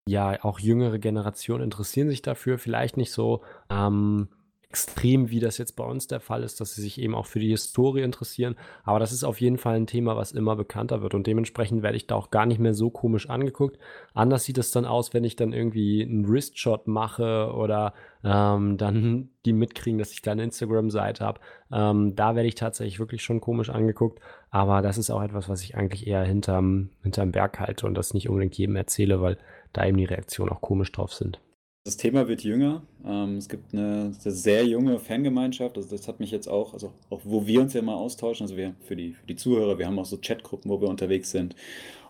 ja, 0.07 0.43
auch 0.43 0.59
jüngere 0.59 0.99
Generationen 0.99 1.63
interessieren 1.63 2.09
sich 2.09 2.21
dafür, 2.21 2.57
vielleicht 2.57 2.97
nicht 2.97 3.11
so 3.11 3.41
ähm, 3.69 4.27
extrem, 4.73 5.29
wie 5.29 5.39
das 5.39 5.59
jetzt 5.59 5.75
bei 5.75 5.83
uns 5.83 6.07
der 6.07 6.19
Fall 6.19 6.41
ist, 6.41 6.59
dass 6.59 6.73
sie 6.73 6.81
sich 6.81 6.99
eben 6.99 7.13
auch 7.13 7.27
für 7.27 7.37
die 7.37 7.51
Historie 7.51 8.01
interessieren. 8.01 8.55
Aber 8.83 8.97
das 8.97 9.11
ist 9.11 9.23
auf 9.23 9.39
jeden 9.39 9.59
Fall 9.59 9.75
ein 9.75 9.85
Thema, 9.85 10.17
was 10.17 10.31
immer 10.31 10.55
bekannter 10.55 11.03
wird. 11.03 11.13
Und 11.13 11.27
dementsprechend 11.27 11.83
werde 11.83 11.95
ich 11.95 12.07
da 12.07 12.15
auch 12.15 12.31
gar 12.31 12.47
nicht 12.47 12.59
mehr 12.59 12.73
so 12.73 12.89
komisch 12.89 13.29
angeguckt. 13.29 13.77
Anders 14.15 14.45
sieht 14.45 14.57
es 14.57 14.71
dann 14.71 14.85
aus, 14.85 15.13
wenn 15.13 15.25
ich 15.25 15.35
dann 15.35 15.53
irgendwie 15.53 16.01
einen 16.01 16.27
Wristshot 16.27 16.87
mache 16.87 17.53
oder 17.53 17.93
ähm, 18.23 18.77
dann 18.77 19.29
die 19.45 19.53
mitkriegen, 19.53 19.99
dass 19.99 20.11
ich 20.11 20.23
da 20.23 20.31
eine 20.31 20.43
Instagram-Seite 20.43 21.23
habe. 21.23 21.39
Ähm, 21.71 22.15
da 22.15 22.35
werde 22.35 22.47
ich 22.47 22.55
tatsächlich 22.55 22.97
wirklich 22.97 23.23
schon 23.23 23.41
komisch 23.41 23.69
angeguckt. 23.69 24.23
Aber 24.49 24.81
das 24.81 24.97
ist 24.97 25.11
auch 25.11 25.21
etwas, 25.21 25.49
was 25.49 25.61
ich 25.61 25.75
eigentlich 25.77 26.07
eher 26.07 26.23
hinterm, 26.23 26.89
hinterm 27.03 27.31
Berg 27.31 27.59
halte 27.59 27.85
und 27.85 27.93
das 27.93 28.15
nicht 28.15 28.27
unbedingt 28.27 28.57
jedem 28.57 28.75
erzähle, 28.75 29.21
weil 29.21 29.37
da 29.73 29.85
eben 29.85 29.97
die 29.97 30.05
Reaktionen 30.05 30.51
auch 30.51 30.61
komisch 30.61 30.91
drauf 30.91 31.13
sind. 31.13 31.39
Das 31.85 31.97
Thema 31.97 32.29
wird 32.29 32.43
jünger. 32.43 32.81
Ähm, 33.05 33.37
es 33.37 33.49
gibt 33.49 33.73
eine, 33.73 34.13
sehr 34.13 34.65
junge 34.65 34.99
Fangemeinschaft. 34.99 35.75
Also 35.75 35.89
das 35.89 36.07
hat 36.07 36.21
mich 36.21 36.31
jetzt 36.31 36.47
auch, 36.47 36.73
also 36.73 36.93
auch 37.09 37.19
wo 37.25 37.45
wir 37.45 37.59
uns 37.59 37.73
ja 37.73 37.81
mal 37.81 37.95
austauschen, 37.95 38.45
also 38.45 38.55
wir 38.55 38.73
für 38.81 38.95
die, 38.95 39.13
für 39.13 39.25
die 39.27 39.35
Zuhörer, 39.35 39.77
wir 39.77 39.87
haben 39.87 39.99
auch 39.99 40.05
so 40.05 40.17
Chatgruppen, 40.17 40.71
wo 40.71 40.79
wir 40.79 40.87
unterwegs 40.87 41.31
sind. 41.31 41.55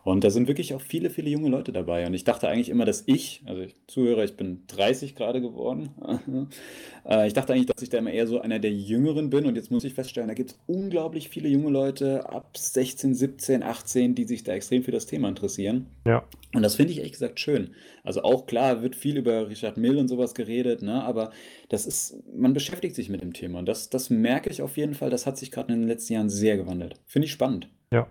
Und 0.04 0.24
da 0.24 0.30
sind 0.30 0.48
wirklich 0.48 0.74
auch 0.74 0.82
viele, 0.82 1.10
viele 1.10 1.30
junge 1.30 1.50
Leute 1.50 1.72
dabei. 1.72 2.06
Und 2.06 2.13
ich 2.13 2.26
dachte 2.26 2.50
eigentlich 2.50 2.70
immer, 2.70 2.84
dass 2.84 3.04
ich, 3.06 3.42
also 3.46 3.62
ich 3.62 3.76
Zuhörer, 3.88 4.24
ich 4.26 4.36
bin 4.36 4.63
30 4.68 5.16
gerade 5.16 5.42
geworden. 5.42 5.89
Äh, 7.06 7.28
ich 7.28 7.34
dachte 7.34 7.52
eigentlich, 7.52 7.66
dass 7.66 7.82
ich 7.82 7.89
da 7.89 7.98
immer 7.98 8.13
eher 8.13 8.28
so 8.28 8.39
einer 8.39 8.60
der 8.60 8.72
Jüngeren 8.72 9.30
bin. 9.30 9.46
Und 9.46 9.58
jetzt 9.58 9.72
muss 9.72 9.84
ich 9.84 9.94
feststellen, 9.94 10.30
da 10.30 10.34
gibt 10.34 10.52
es 10.52 10.60
unglaublich 10.68 11.28
viele 11.28 11.50
junge 11.50 11.70
Leute 11.70 12.30
ab 12.30 12.56
16, 12.56 13.13
17, 13.13 13.62
18, 13.62 14.16
die 14.16 14.24
sich 14.24 14.46
da 14.46 14.54
extrem 14.54 14.84
für 14.84 14.92
das 14.92 15.06
Thema 15.06 15.28
interessieren. 15.28 15.88
Ja. 16.08 16.24
Und 16.54 16.62
das 16.63 16.76
finde 16.76 16.94
ich 16.94 17.00
ehrlich 17.00 17.12
gesagt 17.12 17.42
schön. 17.42 17.72
Also 18.06 18.24
auch 18.24 18.46
klar, 18.46 18.82
wird 18.82 18.96
viel 18.96 19.18
über 19.18 19.50
Richard 19.50 19.76
Mill 19.76 19.98
und 19.98 20.08
sowas 20.08 20.34
geredet, 20.34 20.82
ne? 20.82 21.04
aber 21.04 21.32
das 21.68 21.86
ist, 21.86 22.24
man 22.34 22.54
beschäftigt 22.54 22.96
sich 22.96 23.10
mit 23.10 23.22
dem 23.22 23.34
Thema. 23.34 23.60
Und 23.60 23.66
das, 23.66 23.89
das 23.89 24.10
merke 24.10 24.50
ich 24.50 24.62
auf 24.62 24.78
jeden 24.78 24.94
Fall, 24.94 25.10
das 25.10 25.26
hat 25.26 25.38
sich 25.38 25.52
gerade 25.52 25.74
in 25.74 25.82
den 25.82 25.89
letzten 25.89 26.13
Jahren 26.13 26.30
sehr 26.30 26.56
gewandelt. 26.56 27.02
Finde 27.06 27.26
ich 27.26 27.34
spannend. 27.34 27.68
Ja. 27.92 28.08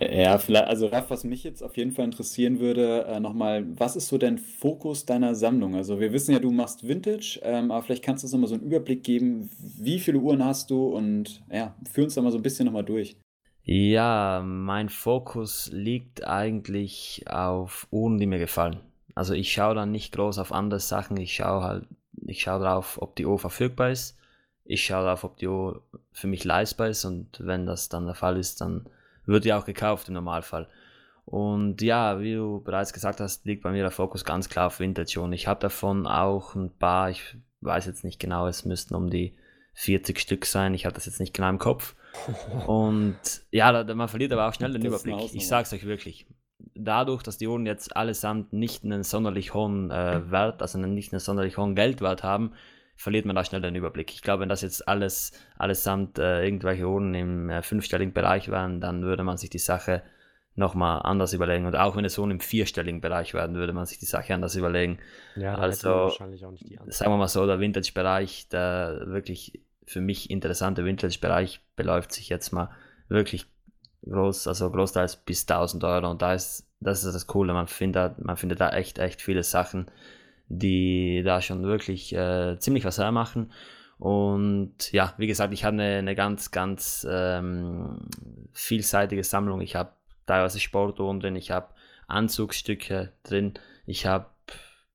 Ja, 0.00 0.38
vielleicht, 0.38 0.68
also 0.68 0.86
Raff, 0.86 1.10
was 1.10 1.24
mich 1.24 1.42
jetzt 1.42 1.62
auf 1.62 1.76
jeden 1.76 1.90
Fall 1.90 2.04
interessieren 2.04 2.60
würde, 2.60 3.04
äh, 3.06 3.18
nochmal, 3.18 3.66
was 3.78 3.96
ist 3.96 4.08
so 4.08 4.16
dein 4.16 4.38
Fokus 4.38 5.06
deiner 5.06 5.34
Sammlung? 5.34 5.74
Also 5.74 5.98
wir 5.98 6.12
wissen 6.12 6.32
ja, 6.32 6.38
du 6.38 6.52
machst 6.52 6.86
Vintage, 6.86 7.40
ähm, 7.42 7.72
aber 7.72 7.82
vielleicht 7.82 8.04
kannst 8.04 8.22
du 8.22 8.26
uns 8.26 8.32
nochmal 8.32 8.48
so 8.48 8.54
einen 8.54 8.64
Überblick 8.64 9.02
geben, 9.02 9.50
wie 9.58 9.98
viele 9.98 10.18
Uhren 10.18 10.44
hast 10.44 10.70
du 10.70 10.86
und 10.86 11.42
ja, 11.50 11.74
führ 11.90 12.04
uns 12.04 12.14
da 12.14 12.22
mal 12.22 12.30
so 12.30 12.38
ein 12.38 12.42
bisschen 12.42 12.66
nochmal 12.66 12.84
durch. 12.84 13.16
Ja, 13.64 14.40
mein 14.44 14.88
Fokus 14.88 15.68
liegt 15.72 16.24
eigentlich 16.24 17.24
auf 17.28 17.88
Uhren, 17.90 18.18
die 18.18 18.26
mir 18.26 18.38
gefallen. 18.38 18.80
Also 19.16 19.34
ich 19.34 19.52
schaue 19.52 19.74
dann 19.74 19.90
nicht 19.90 20.14
groß 20.14 20.38
auf 20.38 20.52
andere 20.52 20.80
Sachen, 20.80 21.16
ich 21.16 21.34
schaue 21.34 21.64
halt, 21.64 21.86
ich 22.24 22.42
schaue 22.42 22.60
drauf, 22.60 22.98
ob 23.02 23.16
die 23.16 23.26
Uhr 23.26 23.38
verfügbar 23.38 23.90
ist, 23.90 24.16
ich 24.64 24.84
schaue 24.84 25.04
darauf, 25.04 25.24
ob 25.24 25.38
die 25.38 25.48
Uhr 25.48 25.82
für 26.12 26.28
mich 26.28 26.44
leistbar 26.44 26.88
ist 26.88 27.04
und 27.04 27.40
wenn 27.40 27.66
das 27.66 27.88
dann 27.88 28.06
der 28.06 28.14
Fall 28.14 28.36
ist, 28.38 28.60
dann 28.60 28.88
wird 29.28 29.44
ja 29.44 29.58
auch 29.58 29.64
gekauft 29.64 30.08
im 30.08 30.14
Normalfall. 30.14 30.68
Und 31.24 31.82
ja, 31.82 32.20
wie 32.20 32.34
du 32.34 32.62
bereits 32.64 32.94
gesagt 32.94 33.20
hast, 33.20 33.44
liegt 33.44 33.62
bei 33.62 33.70
mir 33.70 33.82
der 33.82 33.90
Fokus 33.90 34.24
ganz 34.24 34.48
klar 34.48 34.68
auf 34.68 34.80
Vintage. 34.80 35.20
Und 35.20 35.34
ich 35.34 35.46
habe 35.46 35.60
davon 35.60 36.06
auch 36.06 36.54
ein 36.54 36.70
paar, 36.70 37.10
ich 37.10 37.36
weiß 37.60 37.84
jetzt 37.86 38.02
nicht 38.02 38.18
genau, 38.18 38.46
es 38.46 38.64
müssten 38.64 38.94
um 38.94 39.10
die 39.10 39.36
40 39.74 40.18
Stück 40.18 40.46
sein. 40.46 40.72
Ich 40.72 40.86
habe 40.86 40.94
das 40.94 41.04
jetzt 41.04 41.20
nicht 41.20 41.34
genau 41.34 41.50
im 41.50 41.58
Kopf. 41.58 41.94
Und 42.66 43.18
ja, 43.50 43.84
da, 43.84 43.94
man 43.94 44.08
verliert 44.08 44.32
aber 44.32 44.48
auch 44.48 44.54
schnell 44.54 44.72
den 44.72 44.82
Das 44.82 45.04
Überblick. 45.04 45.34
Ich 45.34 45.52
es 45.52 45.72
euch 45.72 45.84
wirklich. 45.84 46.26
Dadurch, 46.74 47.22
dass 47.22 47.36
die 47.36 47.46
Uhren 47.46 47.66
jetzt 47.66 47.94
allesamt 47.94 48.54
nicht 48.54 48.84
einen 48.84 49.02
sonderlich 49.02 49.52
hohen 49.52 49.90
äh, 49.90 50.30
Wert, 50.30 50.62
also 50.62 50.78
einen, 50.78 50.94
nicht 50.94 51.12
einen 51.12 51.20
sonderlich 51.20 51.58
hohen 51.58 51.74
Geldwert 51.74 52.22
haben, 52.22 52.52
verliert 52.98 53.24
man 53.24 53.36
da 53.36 53.44
schnell 53.44 53.62
den 53.62 53.76
Überblick. 53.76 54.12
Ich 54.12 54.22
glaube, 54.22 54.42
wenn 54.42 54.48
das 54.48 54.60
jetzt 54.62 54.86
alles 54.88 55.32
allesamt 55.56 56.18
äh, 56.18 56.44
irgendwelche 56.44 56.86
Uhren 56.86 57.14
im 57.14 57.48
äh, 57.48 57.62
fünfstelligen 57.62 58.12
Bereich 58.12 58.50
wären, 58.50 58.80
dann 58.80 59.02
würde 59.02 59.22
man 59.22 59.38
sich 59.38 59.50
die 59.50 59.58
Sache 59.58 60.02
nochmal 60.56 61.00
anders 61.02 61.32
überlegen. 61.32 61.66
Und 61.66 61.76
auch 61.76 61.96
wenn 61.96 62.04
es 62.04 62.18
Uhren 62.18 62.32
im 62.32 62.40
vierstelligen 62.40 63.00
Bereich 63.00 63.32
werden, 63.32 63.56
würde 63.56 63.72
man 63.72 63.86
sich 63.86 63.98
die 63.98 64.06
Sache 64.06 64.34
anders 64.34 64.56
überlegen. 64.56 64.98
Ja, 65.36 65.54
Also, 65.54 65.88
hätten 65.88 65.96
wir 65.96 66.02
wahrscheinlich 66.02 66.44
auch 66.44 66.50
nicht 66.50 66.68
die 66.68 66.78
Antwort. 66.78 66.92
Sagen 66.92 67.12
wir 67.12 67.16
mal 67.16 67.28
so, 67.28 67.46
der 67.46 67.60
Vintage-Bereich, 67.60 68.48
der 68.48 69.02
wirklich 69.06 69.60
für 69.86 70.00
mich 70.00 70.30
interessante 70.30 70.84
Vintage-Bereich 70.84 71.60
beläuft 71.76 72.12
sich 72.12 72.28
jetzt 72.28 72.52
mal 72.52 72.70
wirklich 73.08 73.46
groß, 74.04 74.48
also 74.48 74.70
großteils 74.70 75.16
bis 75.16 75.46
1000 75.46 75.84
Euro. 75.84 76.10
Und 76.10 76.22
da 76.22 76.34
ist, 76.34 76.66
das 76.80 77.04
ist 77.04 77.14
das 77.14 77.28
Coole, 77.28 77.52
man 77.52 77.68
findet, 77.68 78.18
man 78.18 78.36
findet 78.36 78.60
da 78.60 78.70
echt, 78.70 78.98
echt 78.98 79.22
viele 79.22 79.44
Sachen, 79.44 79.86
die 80.48 81.22
da 81.24 81.40
schon 81.42 81.62
wirklich 81.62 82.14
äh, 82.14 82.58
ziemlich 82.58 82.84
was 82.84 82.98
hermachen. 82.98 83.52
Und 83.98 84.92
ja, 84.92 85.14
wie 85.18 85.26
gesagt, 85.26 85.52
ich 85.52 85.64
habe 85.64 85.74
eine, 85.74 85.98
eine 85.98 86.14
ganz, 86.14 86.50
ganz 86.50 87.06
ähm, 87.10 88.08
vielseitige 88.52 89.24
Sammlung. 89.24 89.60
Ich 89.60 89.74
habe 89.76 89.92
teilweise 90.26 90.60
Sportuhren 90.60 91.20
drin, 91.20 91.36
ich 91.36 91.50
habe 91.50 91.68
Anzugsstücke 92.06 93.12
drin, 93.24 93.54
ich 93.86 94.06
habe 94.06 94.26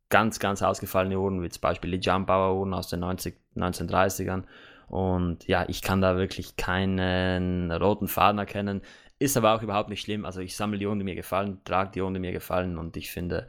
ganz, 0.09 0.39
ganz 0.39 0.61
ausgefallene 0.61 1.19
Uhren, 1.19 1.41
wie 1.41 1.49
zum 1.49 1.61
Beispiel 1.61 1.91
die 1.91 2.07
Jumpauer 2.07 2.57
Uhren 2.57 2.73
aus 2.73 2.87
den 2.87 3.01
90, 3.01 3.35
1930ern. 3.55 4.43
Und 4.87 5.47
ja, 5.47 5.65
ich 5.67 5.81
kann 5.81 6.01
da 6.01 6.17
wirklich 6.17 6.55
keinen 6.55 7.71
roten 7.71 8.07
Faden 8.07 8.37
erkennen. 8.37 8.81
Ist 9.17 9.37
aber 9.37 9.55
auch 9.55 9.63
überhaupt 9.63 9.89
nicht 9.89 10.01
schlimm. 10.01 10.23
Also 10.23 10.39
ich 10.39 10.55
sammle 10.55 10.77
die 10.77 10.85
Uhren, 10.85 10.99
die 10.99 11.05
mir 11.05 11.15
gefallen, 11.15 11.61
trage 11.65 11.91
die 11.91 12.01
Uhren, 12.01 12.13
die 12.13 12.19
mir 12.19 12.31
gefallen 12.31 12.77
und 12.77 12.95
ich 12.95 13.11
finde, 13.11 13.47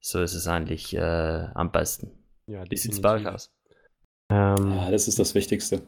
so 0.00 0.20
ist 0.20 0.34
es 0.34 0.46
eigentlich 0.46 0.94
äh, 0.96 1.48
am 1.54 1.70
besten. 1.70 2.10
Ja, 2.46 2.64
Wie 2.68 2.76
sieht 2.76 2.92
es 2.92 3.02
bei 3.02 3.14
euch 3.14 3.26
aus? 3.26 3.52
Ähm, 4.30 4.72
Ja, 4.72 4.90
das 4.90 5.08
ist 5.08 5.18
das 5.18 5.34
Wichtigste. 5.34 5.82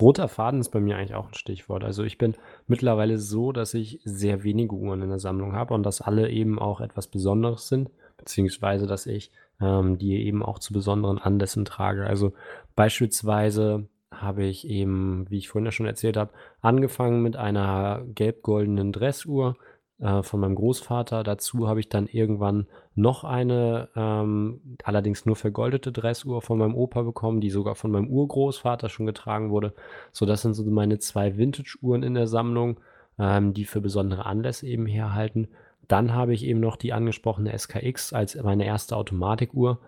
Roter 0.00 0.28
Faden 0.28 0.60
ist 0.60 0.70
bei 0.70 0.80
mir 0.80 0.96
eigentlich 0.96 1.14
auch 1.14 1.28
ein 1.28 1.34
Stichwort. 1.34 1.82
Also 1.82 2.04
ich 2.04 2.18
bin 2.18 2.34
mittlerweile 2.66 3.18
so, 3.18 3.52
dass 3.52 3.72
ich 3.72 4.00
sehr 4.04 4.44
wenige 4.44 4.74
Uhren 4.74 5.00
in 5.02 5.08
der 5.08 5.18
Sammlung 5.18 5.54
habe 5.54 5.72
und 5.72 5.84
dass 5.84 6.02
alle 6.02 6.28
eben 6.30 6.58
auch 6.58 6.80
etwas 6.80 7.06
Besonderes 7.06 7.68
sind, 7.68 7.90
beziehungsweise 8.18 8.86
dass 8.86 9.06
ich 9.06 9.30
ähm, 9.60 9.98
die 9.98 10.26
eben 10.26 10.42
auch 10.42 10.58
zu 10.58 10.72
besonderen 10.72 11.18
Anlässen 11.18 11.64
trage. 11.64 12.06
Also 12.06 12.32
beispielsweise 12.74 13.88
habe 14.10 14.44
ich 14.44 14.66
eben, 14.68 15.26
wie 15.30 15.38
ich 15.38 15.48
vorhin 15.48 15.66
ja 15.66 15.72
schon 15.72 15.86
erzählt 15.86 16.16
habe, 16.16 16.32
angefangen 16.60 17.22
mit 17.22 17.36
einer 17.36 18.02
gelb-goldenen 18.14 18.92
Dressuhr 18.92 19.56
äh, 19.98 20.22
von 20.22 20.40
meinem 20.40 20.54
Großvater. 20.54 21.22
Dazu 21.22 21.68
habe 21.68 21.80
ich 21.80 21.88
dann 21.88 22.06
irgendwann 22.06 22.66
noch 22.94 23.24
eine, 23.24 23.88
ähm, 23.96 24.76
allerdings 24.84 25.26
nur 25.26 25.36
vergoldete 25.36 25.92
Dressuhr 25.92 26.42
von 26.42 26.58
meinem 26.58 26.74
Opa 26.74 27.02
bekommen, 27.02 27.40
die 27.40 27.50
sogar 27.50 27.74
von 27.74 27.90
meinem 27.90 28.08
Urgroßvater 28.08 28.88
schon 28.88 29.06
getragen 29.06 29.50
wurde. 29.50 29.74
So, 30.12 30.26
das 30.26 30.42
sind 30.42 30.54
so 30.54 30.64
meine 30.64 30.98
zwei 30.98 31.36
Vintage-Uhren 31.36 32.02
in 32.02 32.14
der 32.14 32.26
Sammlung, 32.26 32.78
ähm, 33.18 33.54
die 33.54 33.64
für 33.64 33.80
besondere 33.80 34.26
Anlässe 34.26 34.66
eben 34.66 34.86
herhalten. 34.86 35.48
Dann 35.88 36.14
habe 36.14 36.34
ich 36.34 36.44
eben 36.44 36.60
noch 36.60 36.76
die 36.76 36.92
angesprochene 36.92 37.56
SKX 37.56 38.12
als 38.12 38.34
meine 38.42 38.66
erste 38.66 38.96
Automatikuhr, 38.96 39.78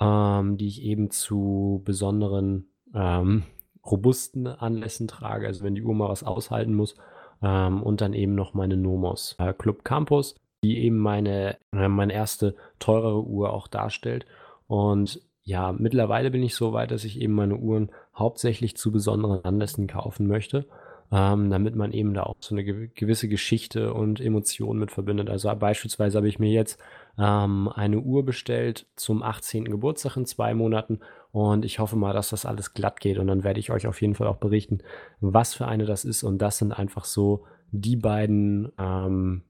ähm, 0.00 0.56
die 0.56 0.68
ich 0.68 0.82
eben 0.82 1.10
zu 1.10 1.82
besonderen 1.84 2.68
ähm, 2.94 3.44
robusten 3.84 4.46
Anlässen 4.46 5.08
trage, 5.08 5.46
also 5.46 5.64
wenn 5.64 5.74
die 5.74 5.82
Uhr 5.82 5.94
mal 5.94 6.08
was 6.08 6.22
aushalten 6.24 6.74
muss. 6.74 6.96
Ähm, 7.42 7.82
und 7.82 8.00
dann 8.00 8.12
eben 8.12 8.34
noch 8.34 8.54
meine 8.54 8.76
Nomos 8.76 9.36
äh, 9.38 9.52
Club 9.52 9.84
Campus, 9.84 10.34
die 10.62 10.78
eben 10.78 10.98
meine, 10.98 11.56
äh, 11.72 11.88
meine 11.88 12.12
erste 12.12 12.54
teurere 12.78 13.24
Uhr 13.24 13.52
auch 13.52 13.66
darstellt. 13.68 14.26
Und 14.66 15.20
ja, 15.42 15.72
mittlerweile 15.72 16.30
bin 16.30 16.42
ich 16.42 16.54
so 16.54 16.72
weit, 16.72 16.90
dass 16.90 17.04
ich 17.04 17.20
eben 17.20 17.32
meine 17.34 17.56
Uhren 17.56 17.90
hauptsächlich 18.14 18.76
zu 18.76 18.92
besonderen 18.92 19.42
Anlässen 19.44 19.86
kaufen 19.86 20.26
möchte, 20.26 20.66
ähm, 21.10 21.50
damit 21.50 21.74
man 21.74 21.92
eben 21.92 22.14
da 22.14 22.24
auch 22.24 22.36
so 22.40 22.54
eine 22.54 22.62
gew- 22.62 22.90
gewisse 22.94 23.26
Geschichte 23.28 23.94
und 23.94 24.20
Emotionen 24.20 24.78
mit 24.78 24.90
verbindet. 24.92 25.30
Also 25.30 25.52
beispielsweise 25.56 26.18
habe 26.18 26.28
ich 26.28 26.38
mir 26.38 26.50
jetzt 26.50 26.78
ähm, 27.18 27.68
eine 27.74 27.98
Uhr 28.00 28.24
bestellt 28.24 28.86
zum 28.96 29.22
18. 29.22 29.64
Geburtstag 29.64 30.16
in 30.16 30.26
zwei 30.26 30.54
Monaten 30.54 31.00
und 31.32 31.64
ich 31.64 31.78
hoffe 31.78 31.96
mal, 31.96 32.12
dass 32.12 32.30
das 32.30 32.44
alles 32.44 32.74
glatt 32.74 33.00
geht 33.00 33.18
und 33.18 33.28
dann 33.28 33.44
werde 33.44 33.60
ich 33.60 33.70
euch 33.70 33.86
auf 33.86 34.00
jeden 34.00 34.14
Fall 34.14 34.26
auch 34.26 34.38
berichten, 34.38 34.78
was 35.20 35.54
für 35.54 35.66
eine 35.66 35.86
das 35.86 36.04
ist. 36.04 36.22
Und 36.22 36.38
das 36.38 36.58
sind 36.58 36.72
einfach 36.72 37.04
so 37.04 37.44
die 37.70 37.96
beiden, 37.96 38.72
ähm, 38.78 39.42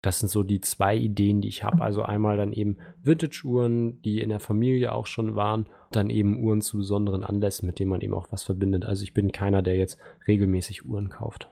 das 0.00 0.20
sind 0.20 0.28
so 0.28 0.42
die 0.42 0.60
zwei 0.60 0.96
Ideen, 0.96 1.40
die 1.40 1.48
ich 1.48 1.64
habe. 1.64 1.82
Also 1.82 2.02
einmal 2.02 2.36
dann 2.36 2.52
eben 2.52 2.78
Vintage-Uhren, 3.02 4.00
die 4.02 4.22
in 4.22 4.30
der 4.30 4.40
Familie 4.40 4.92
auch 4.92 5.06
schon 5.06 5.34
waren, 5.34 5.66
dann 5.90 6.08
eben 6.08 6.42
Uhren 6.42 6.62
zu 6.62 6.78
besonderen 6.78 7.24
Anlässen, 7.24 7.66
mit 7.66 7.78
denen 7.78 7.90
man 7.90 8.00
eben 8.00 8.14
auch 8.14 8.28
was 8.30 8.44
verbindet. 8.44 8.84
Also 8.84 9.02
ich 9.02 9.12
bin 9.12 9.32
keiner, 9.32 9.62
der 9.62 9.76
jetzt 9.76 9.98
regelmäßig 10.26 10.86
Uhren 10.86 11.10
kauft. 11.10 11.50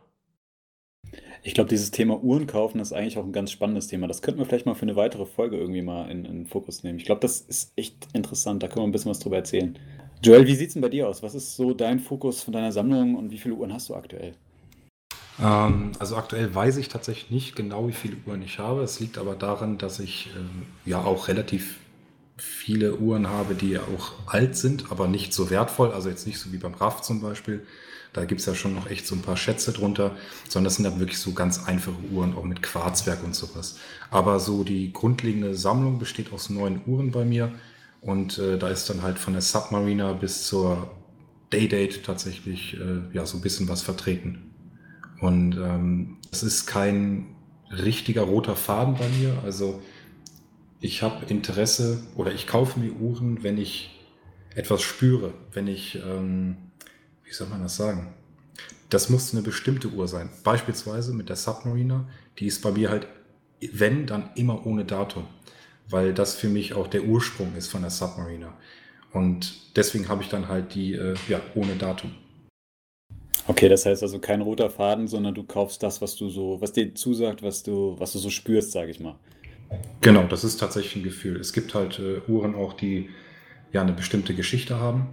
Ich 1.47 1.53
glaube, 1.53 1.69
dieses 1.69 1.91
Thema 1.91 2.25
Uhren 2.25 2.47
kaufen 2.47 2.81
ist 2.81 2.95
eigentlich 2.95 3.19
auch 3.19 3.25
ein 3.25 3.33
ganz 3.33 3.53
spannendes 3.53 3.87
Thema. 3.87 4.07
Das 4.07 4.23
könnten 4.23 4.41
wir 4.41 4.47
vielleicht 4.47 4.65
mal 4.65 4.75
für 4.75 4.83
eine 4.83 4.97
weitere 4.97 5.27
Folge 5.27 5.59
irgendwie 5.59 5.83
mal 5.83 6.11
in, 6.11 6.25
in 6.25 6.33
den 6.33 6.47
Fokus 6.47 6.83
nehmen. 6.83 6.99
Ich 6.99 7.05
glaube, 7.05 7.21
das 7.21 7.43
ist 7.43 7.75
echt 7.77 8.09
interessant. 8.15 8.63
Da 8.63 8.69
können 8.69 8.81
wir 8.81 8.89
ein 8.89 8.93
bisschen 8.93 9.11
was 9.11 9.19
drüber 9.19 9.37
erzählen. 9.37 9.79
Joel, 10.23 10.47
wie 10.47 10.55
sieht 10.55 10.69
es 10.69 10.73
denn 10.73 10.81
bei 10.81 10.89
dir 10.89 11.07
aus? 11.07 11.23
Was 11.23 11.35
ist 11.35 11.55
so 11.55 11.75
dein 11.75 12.01
Fokus 12.01 12.43
von 12.43 12.55
deiner 12.55 12.73
Sammlung 12.73 13.15
und 13.15 13.31
wie 13.31 13.37
viele 13.37 13.57
Uhren 13.57 13.75
hast 13.75 13.91
du 13.91 13.95
aktuell? 13.95 14.33
Ähm, 15.39 15.93
also 15.99 16.17
aktuell 16.17 16.55
weiß 16.55 16.79
ich 16.79 16.89
tatsächlich 16.89 17.31
nicht 17.31 17.55
genau, 17.55 17.89
wie 17.89 17.93
viele 17.93 18.17
Uhren 18.27 18.41
ich 18.41 18.59
habe. 18.59 18.83
Es 18.83 18.99
liegt 19.01 19.19
aber 19.19 19.35
daran, 19.35 19.77
dass 19.77 20.01
ich 20.01 20.31
ähm, 20.35 20.63
ja 20.87 21.05
auch 21.05 21.29
relativ 21.29 21.77
viele 22.39 22.97
Uhren 22.97 23.29
habe, 23.29 23.55
die 23.55 23.73
ja 23.73 23.81
auch 23.81 24.13
alt 24.33 24.57
sind, 24.57 24.91
aber 24.91 25.09
nicht 25.09 25.35
so 25.35 25.51
wertvoll. 25.51 25.93
Also 25.93 26.09
jetzt 26.09 26.27
nicht 26.27 26.39
so 26.39 26.53
wie 26.55 26.59
beim 26.59 26.73
RAF 26.73 27.03
zum 27.03 27.21
Beispiel. 27.21 27.67
Da 28.15 28.25
gibt 28.25 28.41
es 28.41 28.47
ja 28.47 28.55
schon 28.55 28.75
noch 28.75 28.89
echt 28.89 29.07
so 29.07 29.15
ein 29.15 29.23
paar 29.23 29.37
Schätze 29.37 29.73
drunter, 29.73 30.17
sondern 30.49 30.65
das 30.65 30.77
sind 30.77 30.85
dann 30.85 31.01
wirklich 31.01 31.19
so 31.19 31.33
ganz 31.33 31.65
einfache 31.67 31.99
Uhren, 32.11 32.35
auch 32.35 32.45
mit 32.45 32.63
Quarzwerk 32.63 33.23
und 33.23 33.35
sowas. 33.35 33.77
Aber 34.11 34.41
so 34.41 34.65
die 34.65 34.93
grundlegende 34.93 35.55
Sammlung 35.55 35.99
besteht 35.99 36.33
aus 36.33 36.49
neun 36.49 36.81
Uhren 36.87 37.11
bei 37.11 37.25
mir. 37.25 37.53
Und 38.01 38.39
äh, 38.39 38.57
da 38.57 38.69
ist 38.69 38.89
dann 38.89 39.03
halt 39.03 39.19
von 39.19 39.33
der 39.33 39.43
Submariner 39.43 40.15
bis 40.15 40.47
zur 40.47 40.91
Daydate 41.51 42.03
tatsächlich 42.03 42.75
äh, 42.75 43.15
ja 43.15 43.27
so 43.27 43.39
ein 43.39 43.43
bisschen 43.43 43.69
was 43.69 43.83
vertreten. 43.83 44.55
Und 45.21 45.57
ähm, 45.57 46.19
es 46.31 46.43
ist 46.43 46.67
kein 46.67 47.35
richtiger 47.71 48.23
roter 48.23 48.57
Faden 48.57 48.95
bei 48.95 49.09
mir. 49.09 49.39
Also 49.45 49.83
ich 50.81 51.03
habe 51.03 51.25
Interesse 51.27 52.03
oder 52.15 52.33
ich 52.33 52.47
kaufe 52.47 52.79
mir 52.79 52.93
Uhren, 52.93 53.43
wenn 53.43 53.59
ich 53.59 53.91
etwas 54.55 54.83
spüre, 54.83 55.33
wenn 55.53 55.67
ich, 55.67 55.97
ähm, 55.97 56.57
wie 57.35 57.39
soll 57.39 57.49
man 57.49 57.63
das 57.63 57.77
sagen? 57.77 58.15
Das 58.91 59.11
muss 59.11 59.33
eine 59.33 59.43
bestimmte 59.43 59.89
Uhr 59.89 60.07
sein. 60.07 60.31
Beispielsweise 60.45 61.13
mit 61.13 61.29
der 61.29 61.35
Submariner, 61.35 62.07
die 62.39 62.47
ist 62.47 62.63
bei 62.63 62.71
mir 62.71 62.91
halt, 62.91 63.09
wenn, 63.73 64.07
dann 64.07 64.31
immer 64.37 64.65
ohne 64.67 64.85
Datum, 64.85 65.25
weil 65.91 66.15
das 66.15 66.37
für 66.37 66.49
mich 66.49 66.75
auch 66.75 66.87
der 66.87 67.03
Ursprung 67.03 67.57
ist 67.57 67.67
von 67.67 67.81
der 67.81 67.91
Submariner. 67.91 68.53
Und 69.13 69.53
deswegen 69.75 70.09
habe 70.09 70.23
ich 70.23 70.29
dann 70.29 70.47
halt 70.47 70.77
die, 70.77 70.95
äh, 70.95 71.17
ja, 71.29 71.41
ohne 71.57 71.75
Datum. 71.75 72.13
Okay, 73.49 73.69
das 73.69 73.85
heißt 73.85 74.05
also 74.05 74.21
kein 74.21 74.41
roter 74.41 74.71
Faden, 74.71 75.09
sondern 75.09 75.35
du 75.35 75.43
kaufst 75.43 75.83
das, 75.83 76.01
was 76.01 76.15
du 76.15 76.31
so, 76.31 76.61
was 76.61 76.73
dir 76.73 76.95
zusagt, 76.95 77.43
was 77.43 77.65
du, 77.65 77.97
was 77.99 78.13
du 78.13 78.21
so 78.21 78.31
spürst, 78.31 78.71
sage 78.71 78.93
ich 78.93 79.01
mal. 79.01 79.17
Genau, 80.03 80.23
das 80.29 80.45
ist 80.45 80.59
tatsächlich 80.59 80.95
ein 80.95 81.03
Gefühl. 81.03 81.41
Es 81.41 81.53
gibt 81.53 81.75
halt 81.75 81.99
äh, 81.99 82.21
Uhren 82.31 82.55
auch, 82.55 82.75
die 82.75 83.11
ja 83.73 83.83
eine 83.83 83.93
bestimmte 83.93 84.35
Geschichte 84.35 84.79
haben 84.79 85.09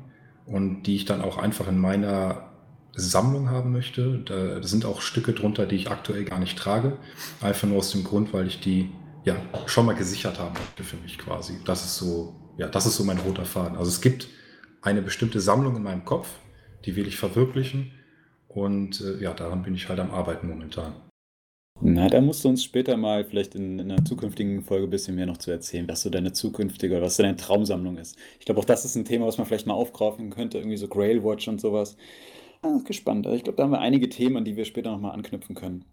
und 0.45 0.83
die 0.83 0.95
ich 0.95 1.05
dann 1.05 1.21
auch 1.21 1.37
einfach 1.37 1.67
in 1.67 1.79
meiner 1.79 2.51
Sammlung 2.93 3.49
haben 3.49 3.71
möchte. 3.71 4.19
Da, 4.19 4.61
sind 4.63 4.85
auch 4.85 5.01
Stücke 5.01 5.33
drunter, 5.33 5.65
die 5.65 5.75
ich 5.75 5.89
aktuell 5.89 6.25
gar 6.25 6.39
nicht 6.39 6.57
trage. 6.57 6.97
Einfach 7.41 7.67
nur 7.67 7.77
aus 7.77 7.91
dem 7.91 8.03
Grund, 8.03 8.33
weil 8.33 8.47
ich 8.47 8.59
die 8.59 8.89
ja 9.23 9.35
schon 9.67 9.85
mal 9.85 9.95
gesichert 9.95 10.39
haben 10.39 10.53
möchte 10.53 10.83
für 10.83 10.97
mich 10.97 11.17
quasi. 11.17 11.59
Das 11.65 11.85
ist 11.85 11.97
so, 11.97 12.35
ja, 12.57 12.67
das 12.67 12.85
ist 12.85 12.97
so 12.97 13.03
mein 13.03 13.19
roter 13.19 13.45
Faden. 13.45 13.77
Also 13.77 13.89
es 13.89 14.01
gibt 14.01 14.27
eine 14.81 15.01
bestimmte 15.01 15.39
Sammlung 15.39 15.75
in 15.75 15.83
meinem 15.83 16.05
Kopf, 16.05 16.27
die 16.85 16.95
will 16.95 17.07
ich 17.07 17.17
verwirklichen. 17.17 17.91
Und 18.47 18.99
äh, 19.01 19.21
ja, 19.21 19.33
daran 19.33 19.63
bin 19.63 19.75
ich 19.75 19.87
halt 19.87 19.99
am 19.99 20.11
Arbeiten 20.11 20.47
momentan. 20.47 20.93
Na, 21.83 22.07
da 22.09 22.21
musst 22.21 22.43
du 22.43 22.49
uns 22.49 22.63
später 22.63 22.95
mal 22.95 23.25
vielleicht 23.25 23.55
in, 23.55 23.79
in 23.79 23.91
einer 23.91 24.05
zukünftigen 24.05 24.61
Folge 24.61 24.85
ein 24.85 24.91
bisschen 24.91 25.15
mehr 25.15 25.25
noch 25.25 25.37
zu 25.37 25.49
erzählen, 25.49 25.87
was 25.87 26.01
so 26.03 26.11
deine 26.11 26.31
zukünftige 26.31 26.95
oder 26.95 27.05
was 27.05 27.17
deine 27.17 27.35
Traumsammlung 27.35 27.97
ist. 27.97 28.17
Ich 28.39 28.45
glaube, 28.45 28.61
auch 28.61 28.65
das 28.65 28.85
ist 28.85 28.95
ein 28.95 29.05
Thema, 29.05 29.25
was 29.25 29.39
man 29.39 29.47
vielleicht 29.47 29.65
mal 29.65 29.73
aufgreifen 29.73 30.29
könnte, 30.29 30.59
irgendwie 30.59 30.77
so 30.77 30.87
Grail 30.87 31.23
Watch 31.23 31.47
und 31.47 31.59
sowas. 31.59 31.97
Ah, 32.61 32.77
gespannt. 32.85 33.25
Ich 33.27 33.43
glaube, 33.43 33.57
da 33.57 33.63
haben 33.63 33.71
wir 33.71 33.79
einige 33.81 34.09
Themen, 34.09 34.37
an 34.37 34.45
die 34.45 34.55
wir 34.55 34.65
später 34.65 34.91
nochmal 34.91 35.13
anknüpfen 35.13 35.55
können. 35.55 35.85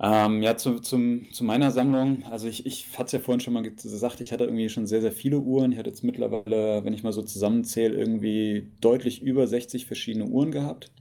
Ähm, 0.00 0.42
ja, 0.42 0.56
zu, 0.56 0.78
zum, 0.78 1.26
zu 1.32 1.42
meiner 1.44 1.72
Sammlung. 1.72 2.22
Also 2.30 2.46
ich, 2.46 2.64
ich 2.66 2.86
hatte 2.92 3.06
es 3.06 3.12
ja 3.12 3.18
vorhin 3.18 3.40
schon 3.40 3.54
mal 3.54 3.64
gesagt, 3.64 4.20
ich 4.20 4.30
hatte 4.30 4.44
irgendwie 4.44 4.68
schon 4.68 4.86
sehr, 4.86 5.00
sehr 5.00 5.10
viele 5.12 5.40
Uhren. 5.40 5.72
Ich 5.72 5.78
hatte 5.78 5.90
jetzt 5.90 6.04
mittlerweile, 6.04 6.84
wenn 6.84 6.94
ich 6.94 7.02
mal 7.02 7.12
so 7.12 7.22
zusammenzähle, 7.22 7.96
irgendwie 7.96 8.70
deutlich 8.80 9.20
über 9.22 9.48
60 9.48 9.86
verschiedene 9.86 10.26
Uhren 10.26 10.52
gehabt. 10.52 10.92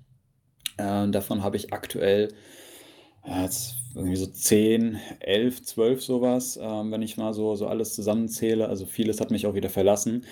Äh, 0.77 1.09
davon 1.09 1.43
habe 1.43 1.57
ich 1.57 1.73
aktuell 1.73 2.29
ja, 3.27 3.43
jetzt 3.43 3.75
irgendwie 3.95 4.15
so 4.15 4.27
10, 4.27 4.99
11, 5.19 5.63
12 5.63 6.03
sowas, 6.03 6.57
ähm, 6.61 6.91
wenn 6.91 7.01
ich 7.01 7.17
mal 7.17 7.33
so, 7.33 7.55
so 7.55 7.67
alles 7.67 7.93
zusammenzähle. 7.95 8.67
Also 8.69 8.85
vieles 8.85 9.19
hat 9.19 9.31
mich 9.31 9.47
auch 9.47 9.55
wieder 9.55 9.69
verlassen. 9.69 10.25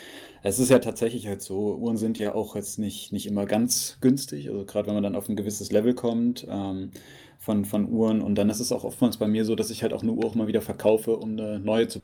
Es 0.43 0.59
ist 0.59 0.69
ja 0.69 0.79
tatsächlich 0.79 1.27
halt 1.27 1.41
so, 1.41 1.75
Uhren 1.75 1.97
sind 1.97 2.19
ja 2.19 2.35
auch 2.35 2.55
jetzt 2.55 2.79
nicht, 2.79 3.11
nicht 3.11 3.25
immer 3.27 3.45
ganz 3.45 3.97
günstig. 4.01 4.49
Also 4.49 4.65
gerade 4.65 4.87
wenn 4.87 4.93
man 4.93 5.03
dann 5.03 5.15
auf 5.15 5.27
ein 5.29 5.35
gewisses 5.35 5.71
Level 5.71 5.95
kommt 5.95 6.45
ähm, 6.49 6.91
von, 7.39 7.65
von 7.65 7.89
Uhren. 7.89 8.21
Und 8.21 8.35
dann 8.35 8.49
ist 8.49 8.59
es 8.59 8.71
auch 8.71 8.83
oftmals 8.83 9.17
bei 9.17 9.27
mir 9.27 9.45
so, 9.45 9.55
dass 9.55 9.71
ich 9.71 9.83
halt 9.83 9.93
auch 9.93 10.03
eine 10.03 10.11
Uhr 10.13 10.25
auch 10.25 10.35
mal 10.35 10.47
wieder 10.47 10.61
verkaufe, 10.61 11.17
um 11.17 11.31
eine 11.31 11.59
neue 11.59 11.87
zu 11.87 12.01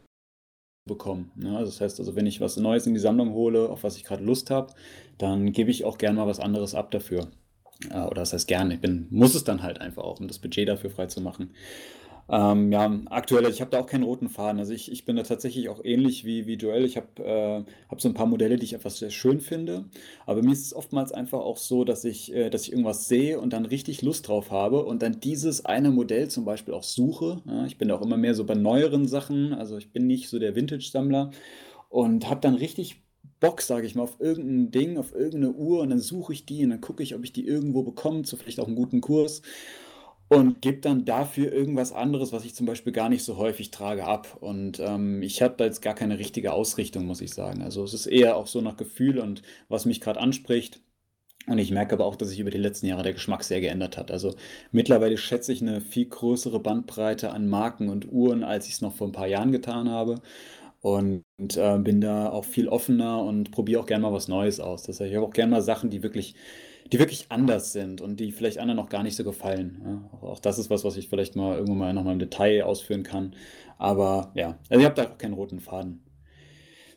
bekommen. 0.87 1.31
Ne? 1.35 1.57
Also 1.57 1.71
das 1.71 1.81
heißt 1.81 1.99
also, 1.99 2.15
wenn 2.15 2.25
ich 2.25 2.41
was 2.41 2.57
Neues 2.57 2.87
in 2.87 2.95
die 2.95 2.99
Sammlung 2.99 3.33
hole, 3.33 3.69
auf 3.69 3.83
was 3.83 3.97
ich 3.97 4.03
gerade 4.03 4.23
Lust 4.23 4.49
habe, 4.49 4.73
dann 5.19 5.51
gebe 5.51 5.71
ich 5.71 5.85
auch 5.85 5.97
gerne 5.97 6.19
mal 6.19 6.27
was 6.27 6.39
anderes 6.39 6.75
ab 6.75 6.91
dafür. 6.91 7.31
Oder 7.87 8.21
das 8.21 8.33
heißt 8.33 8.47
gerne, 8.47 8.75
ich 8.75 8.81
bin, 8.81 9.07
muss 9.09 9.35
es 9.35 9.43
dann 9.43 9.63
halt 9.63 9.81
einfach 9.81 10.03
auch, 10.03 10.19
um 10.19 10.27
das 10.27 10.39
Budget 10.39 10.67
dafür 10.67 10.89
freizumachen. 10.89 11.51
Ähm, 12.29 12.71
ja, 12.71 12.89
aktuell, 13.09 13.45
ich 13.49 13.59
habe 13.59 13.71
da 13.71 13.79
auch 13.81 13.87
keinen 13.87 14.03
roten 14.03 14.29
Faden. 14.29 14.59
Also 14.59 14.71
ich, 14.71 14.89
ich 14.89 15.03
bin 15.03 15.17
da 15.17 15.23
tatsächlich 15.23 15.67
auch 15.67 15.83
ähnlich 15.83 16.23
wie, 16.23 16.47
wie 16.47 16.53
Joel. 16.53 16.85
Ich 16.85 16.95
habe 16.95 17.07
äh, 17.21 17.63
hab 17.89 17.99
so 17.99 18.07
ein 18.07 18.13
paar 18.13 18.25
Modelle, 18.25 18.57
die 18.57 18.63
ich 18.63 18.73
einfach 18.73 18.89
sehr 18.89 19.09
schön 19.09 19.41
finde. 19.41 19.85
Aber 20.25 20.41
mir 20.41 20.53
ist 20.53 20.65
es 20.65 20.73
oftmals 20.73 21.11
einfach 21.11 21.39
auch 21.39 21.57
so, 21.57 21.83
dass 21.83 22.05
ich, 22.05 22.33
äh, 22.33 22.49
dass 22.49 22.63
ich 22.63 22.71
irgendwas 22.71 23.09
sehe 23.09 23.39
und 23.39 23.51
dann 23.51 23.65
richtig 23.65 24.01
Lust 24.01 24.29
drauf 24.29 24.49
habe 24.49 24.85
und 24.85 25.01
dann 25.01 25.19
dieses 25.19 25.65
eine 25.65 25.91
Modell 25.91 26.29
zum 26.29 26.45
Beispiel 26.45 26.73
auch 26.73 26.83
suche. 26.83 27.41
Ja, 27.45 27.65
ich 27.65 27.77
bin 27.77 27.89
da 27.89 27.95
auch 27.95 28.01
immer 28.01 28.17
mehr 28.17 28.33
so 28.33 28.45
bei 28.45 28.55
neueren 28.55 29.07
Sachen. 29.07 29.53
Also 29.53 29.77
ich 29.77 29.91
bin 29.91 30.07
nicht 30.07 30.29
so 30.29 30.39
der 30.39 30.55
Vintage-Sammler 30.55 31.31
und 31.89 32.29
habe 32.29 32.39
dann 32.39 32.55
richtig 32.55 33.01
Bock, 33.41 33.61
sage 33.61 33.85
ich 33.85 33.95
mal, 33.95 34.03
auf 34.03 34.19
irgendein 34.19 34.71
Ding, 34.71 34.97
auf 34.97 35.13
irgendeine 35.13 35.51
Uhr 35.51 35.81
und 35.81 35.89
dann 35.89 35.99
suche 35.99 36.31
ich 36.31 36.45
die 36.45 36.63
und 36.63 36.69
dann 36.69 36.79
gucke 36.79 37.03
ich, 37.03 37.15
ob 37.15 37.25
ich 37.25 37.33
die 37.33 37.45
irgendwo 37.45 37.83
bekomme, 37.83 38.21
zu 38.21 38.37
vielleicht 38.37 38.61
auch 38.61 38.67
einen 38.67 38.77
guten 38.77 39.01
Kurs 39.01 39.41
und 40.31 40.61
gebe 40.61 40.77
dann 40.77 41.03
dafür 41.03 41.51
irgendwas 41.51 41.91
anderes, 41.91 42.31
was 42.31 42.45
ich 42.45 42.55
zum 42.55 42.65
Beispiel 42.65 42.93
gar 42.93 43.09
nicht 43.09 43.25
so 43.25 43.35
häufig 43.35 43.69
trage, 43.69 44.05
ab. 44.05 44.37
Und 44.39 44.79
ähm, 44.79 45.21
ich 45.21 45.41
habe 45.41 45.55
da 45.57 45.65
jetzt 45.65 45.81
gar 45.81 45.93
keine 45.93 46.19
richtige 46.19 46.53
Ausrichtung, 46.53 47.05
muss 47.05 47.19
ich 47.19 47.33
sagen. 47.33 47.61
Also 47.61 47.83
es 47.83 47.93
ist 47.93 48.05
eher 48.05 48.37
auch 48.37 48.47
so 48.47 48.61
nach 48.61 48.77
Gefühl 48.77 49.19
und 49.19 49.41
was 49.67 49.83
mich 49.85 49.99
gerade 49.99 50.21
anspricht. 50.21 50.79
Und 51.47 51.57
ich 51.57 51.71
merke 51.71 51.95
aber 51.95 52.05
auch, 52.05 52.15
dass 52.15 52.29
sich 52.29 52.39
über 52.39 52.49
die 52.49 52.57
letzten 52.57 52.85
Jahre 52.85 53.03
der 53.03 53.11
Geschmack 53.11 53.43
sehr 53.43 53.59
geändert 53.59 53.97
hat. 53.97 54.09
Also 54.09 54.33
mittlerweile 54.71 55.17
schätze 55.17 55.51
ich 55.51 55.61
eine 55.61 55.81
viel 55.81 56.05
größere 56.05 56.61
Bandbreite 56.61 57.31
an 57.31 57.49
Marken 57.49 57.89
und 57.89 58.09
Uhren, 58.09 58.45
als 58.45 58.67
ich 58.67 58.75
es 58.75 58.81
noch 58.81 58.93
vor 58.93 59.07
ein 59.07 59.13
paar 59.13 59.27
Jahren 59.27 59.51
getan 59.51 59.89
habe 59.89 60.21
und 60.81 61.23
äh, 61.55 61.77
bin 61.79 62.01
da 62.01 62.29
auch 62.29 62.45
viel 62.45 62.67
offener 62.67 63.23
und 63.23 63.51
probiere 63.51 63.81
auch 63.81 63.85
gerne 63.85 64.03
mal 64.03 64.13
was 64.13 64.27
Neues 64.27 64.59
aus. 64.59 64.83
Das 64.83 64.99
heißt, 64.99 65.09
ich 65.09 65.15
habe 65.15 65.25
auch 65.27 65.33
gerne 65.33 65.51
mal 65.51 65.61
Sachen, 65.61 65.89
die 65.89 66.03
wirklich, 66.03 66.35
die 66.91 66.99
wirklich 66.99 67.27
anders 67.29 67.71
sind 67.73 68.01
und 68.01 68.19
die 68.19 68.31
vielleicht 68.31 68.57
anderen 68.59 68.77
noch 68.77 68.89
gar 68.89 69.03
nicht 69.03 69.15
so 69.15 69.23
gefallen. 69.23 69.81
Ja, 69.85 70.27
auch 70.27 70.39
das 70.39 70.59
ist 70.59 70.69
was, 70.69 70.83
was 70.83 70.97
ich 70.97 71.09
vielleicht 71.09 71.35
mal 71.35 71.55
irgendwann 71.55 71.77
mal 71.77 71.93
nochmal 71.93 72.13
im 72.13 72.19
Detail 72.19 72.63
ausführen 72.63 73.03
kann. 73.03 73.35
Aber 73.77 74.31
ja, 74.35 74.59
also 74.69 74.79
ich 74.79 74.85
habe 74.85 74.95
da 74.95 75.09
auch 75.09 75.17
keinen 75.17 75.33
roten 75.33 75.59
Faden. 75.59 76.03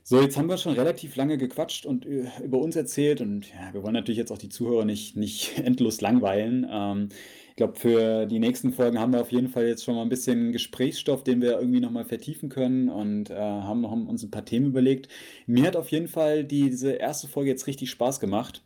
So, 0.06 0.20
jetzt 0.20 0.36
haben 0.36 0.48
wir 0.50 0.58
schon 0.58 0.74
relativ 0.74 1.16
lange 1.16 1.38
gequatscht 1.38 1.86
und 1.86 2.04
äh, 2.04 2.26
über 2.42 2.58
uns 2.58 2.76
erzählt 2.76 3.22
und 3.22 3.48
ja, 3.48 3.72
wir 3.72 3.82
wollen 3.82 3.94
natürlich 3.94 4.18
jetzt 4.18 4.30
auch 4.32 4.38
die 4.38 4.50
Zuhörer 4.50 4.84
nicht, 4.84 5.16
nicht 5.16 5.58
endlos 5.64 6.00
langweilen. 6.02 6.66
Ähm, 6.70 7.08
ich 7.54 7.56
glaube, 7.56 7.78
für 7.78 8.26
die 8.26 8.40
nächsten 8.40 8.72
Folgen 8.72 8.98
haben 8.98 9.12
wir 9.12 9.20
auf 9.20 9.30
jeden 9.30 9.48
Fall 9.48 9.68
jetzt 9.68 9.84
schon 9.84 9.94
mal 9.94 10.02
ein 10.02 10.08
bisschen 10.08 10.50
Gesprächsstoff, 10.50 11.22
den 11.22 11.40
wir 11.40 11.52
irgendwie 11.52 11.78
nochmal 11.78 12.04
vertiefen 12.04 12.48
können 12.48 12.88
und 12.88 13.30
äh, 13.30 13.36
haben 13.36 13.80
noch 13.80 13.92
uns 13.92 14.24
ein 14.24 14.32
paar 14.32 14.44
Themen 14.44 14.66
überlegt. 14.66 15.06
Mir 15.46 15.68
hat 15.68 15.76
auf 15.76 15.92
jeden 15.92 16.08
Fall 16.08 16.42
die, 16.42 16.68
diese 16.68 16.94
erste 16.94 17.28
Folge 17.28 17.50
jetzt 17.50 17.68
richtig 17.68 17.92
Spaß 17.92 18.18
gemacht. 18.18 18.64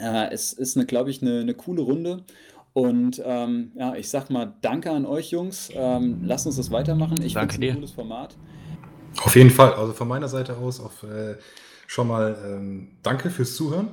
Äh, 0.00 0.32
es 0.32 0.54
ist, 0.54 0.78
glaube 0.88 1.10
ich, 1.10 1.20
eine, 1.20 1.40
eine 1.40 1.52
coole 1.52 1.82
Runde. 1.82 2.24
Und 2.72 3.20
ähm, 3.22 3.72
ja, 3.74 3.94
ich 3.96 4.08
sag 4.08 4.30
mal 4.30 4.54
Danke 4.62 4.92
an 4.92 5.04
euch 5.04 5.30
Jungs. 5.32 5.68
Ähm, 5.74 6.20
lasst 6.24 6.46
uns 6.46 6.56
das 6.56 6.70
weitermachen. 6.70 7.20
Ich 7.22 7.34
finde 7.34 7.54
es 7.54 7.60
ein 7.60 7.74
cooles 7.74 7.90
Format. 7.90 8.34
Auf 9.20 9.36
jeden 9.36 9.50
Fall. 9.50 9.74
Also 9.74 9.92
von 9.92 10.08
meiner 10.08 10.28
Seite 10.28 10.56
aus 10.56 10.80
auch 10.80 11.04
äh, 11.04 11.36
schon 11.86 12.08
mal 12.08 12.34
ähm, 12.46 12.92
Danke 13.02 13.28
fürs 13.28 13.54
Zuhören 13.56 13.88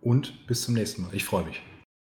und 0.00 0.46
bis 0.46 0.62
zum 0.62 0.74
nächsten 0.74 1.02
Mal. 1.02 1.10
Ich 1.12 1.24
freue 1.24 1.44
mich. 1.44 1.60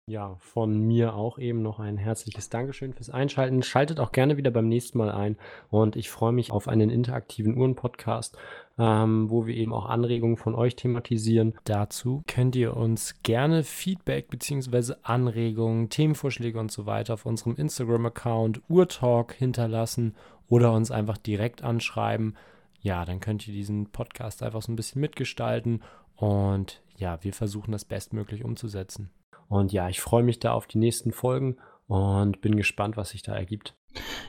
Ja, 0.07 0.35
von 0.39 0.79
mir 0.87 1.13
auch 1.13 1.37
eben 1.37 1.61
noch 1.61 1.79
ein 1.79 1.95
herzliches 1.95 2.49
Dankeschön 2.49 2.91
fürs 2.91 3.11
Einschalten. 3.11 3.61
Schaltet 3.61 3.99
auch 3.99 4.11
gerne 4.11 4.35
wieder 4.35 4.49
beim 4.49 4.67
nächsten 4.67 4.97
Mal 4.97 5.11
ein 5.11 5.37
und 5.69 5.95
ich 5.95 6.09
freue 6.09 6.31
mich 6.33 6.51
auf 6.51 6.67
einen 6.67 6.89
interaktiven 6.89 7.55
Uhren-Podcast, 7.55 8.35
ähm, 8.79 9.29
wo 9.29 9.45
wir 9.45 9.55
eben 9.55 9.71
auch 9.73 9.85
Anregungen 9.85 10.37
von 10.37 10.55
euch 10.55 10.75
thematisieren. 10.75 11.53
Dazu 11.65 12.23
könnt 12.27 12.55
ihr 12.55 12.75
uns 12.75 13.21
gerne 13.21 13.63
Feedback 13.63 14.29
bzw. 14.29 14.95
Anregungen, 15.03 15.89
Themenvorschläge 15.89 16.59
und 16.59 16.71
so 16.71 16.87
weiter 16.87 17.13
auf 17.13 17.27
unserem 17.27 17.55
Instagram-Account 17.55 18.63
Urtalk 18.69 19.33
hinterlassen 19.33 20.15
oder 20.49 20.73
uns 20.73 20.89
einfach 20.89 21.17
direkt 21.19 21.63
anschreiben. 21.63 22.35
Ja, 22.81 23.05
dann 23.05 23.19
könnt 23.19 23.47
ihr 23.47 23.53
diesen 23.53 23.91
Podcast 23.91 24.41
einfach 24.41 24.63
so 24.63 24.71
ein 24.71 24.75
bisschen 24.75 24.99
mitgestalten 24.99 25.83
und 26.15 26.81
ja, 26.97 27.23
wir 27.23 27.33
versuchen 27.33 27.71
das 27.71 27.85
bestmöglich 27.85 28.43
umzusetzen. 28.43 29.11
Und 29.51 29.73
ja, 29.73 29.89
ich 29.89 29.99
freue 29.99 30.23
mich 30.23 30.39
da 30.39 30.53
auf 30.53 30.65
die 30.65 30.77
nächsten 30.77 31.11
Folgen 31.11 31.57
und 31.87 32.39
bin 32.39 32.55
gespannt, 32.55 32.95
was 32.95 33.09
sich 33.09 33.21
da 33.21 33.35
ergibt. 33.35 33.75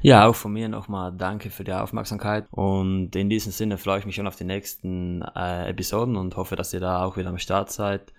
Ja, 0.00 0.26
auch 0.26 0.34
von 0.34 0.52
mir 0.52 0.68
nochmal 0.68 1.12
danke 1.16 1.48
für 1.50 1.62
die 1.62 1.72
Aufmerksamkeit 1.72 2.46
und 2.50 3.14
in 3.14 3.30
diesem 3.30 3.52
Sinne 3.52 3.78
freue 3.78 4.00
ich 4.00 4.04
mich 4.04 4.16
schon 4.16 4.26
auf 4.26 4.34
die 4.34 4.42
nächsten 4.42 5.22
äh, 5.36 5.68
Episoden 5.68 6.16
und 6.16 6.36
hoffe, 6.36 6.56
dass 6.56 6.74
ihr 6.74 6.80
da 6.80 7.04
auch 7.04 7.16
wieder 7.16 7.28
am 7.28 7.38
Start 7.38 7.70
seid 7.70 8.12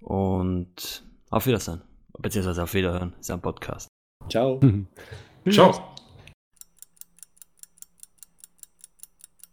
und 0.00 1.04
auf 1.30 1.46
Wiedersehen, 1.46 1.82
beziehungsweise 2.18 2.64
auf 2.64 2.74
Wiederhören, 2.74 3.14
ist 3.20 3.28
ja 3.28 3.36
ein 3.36 3.42
Podcast. 3.42 3.86
Ciao. 4.28 4.58
Ciao. 5.48 5.94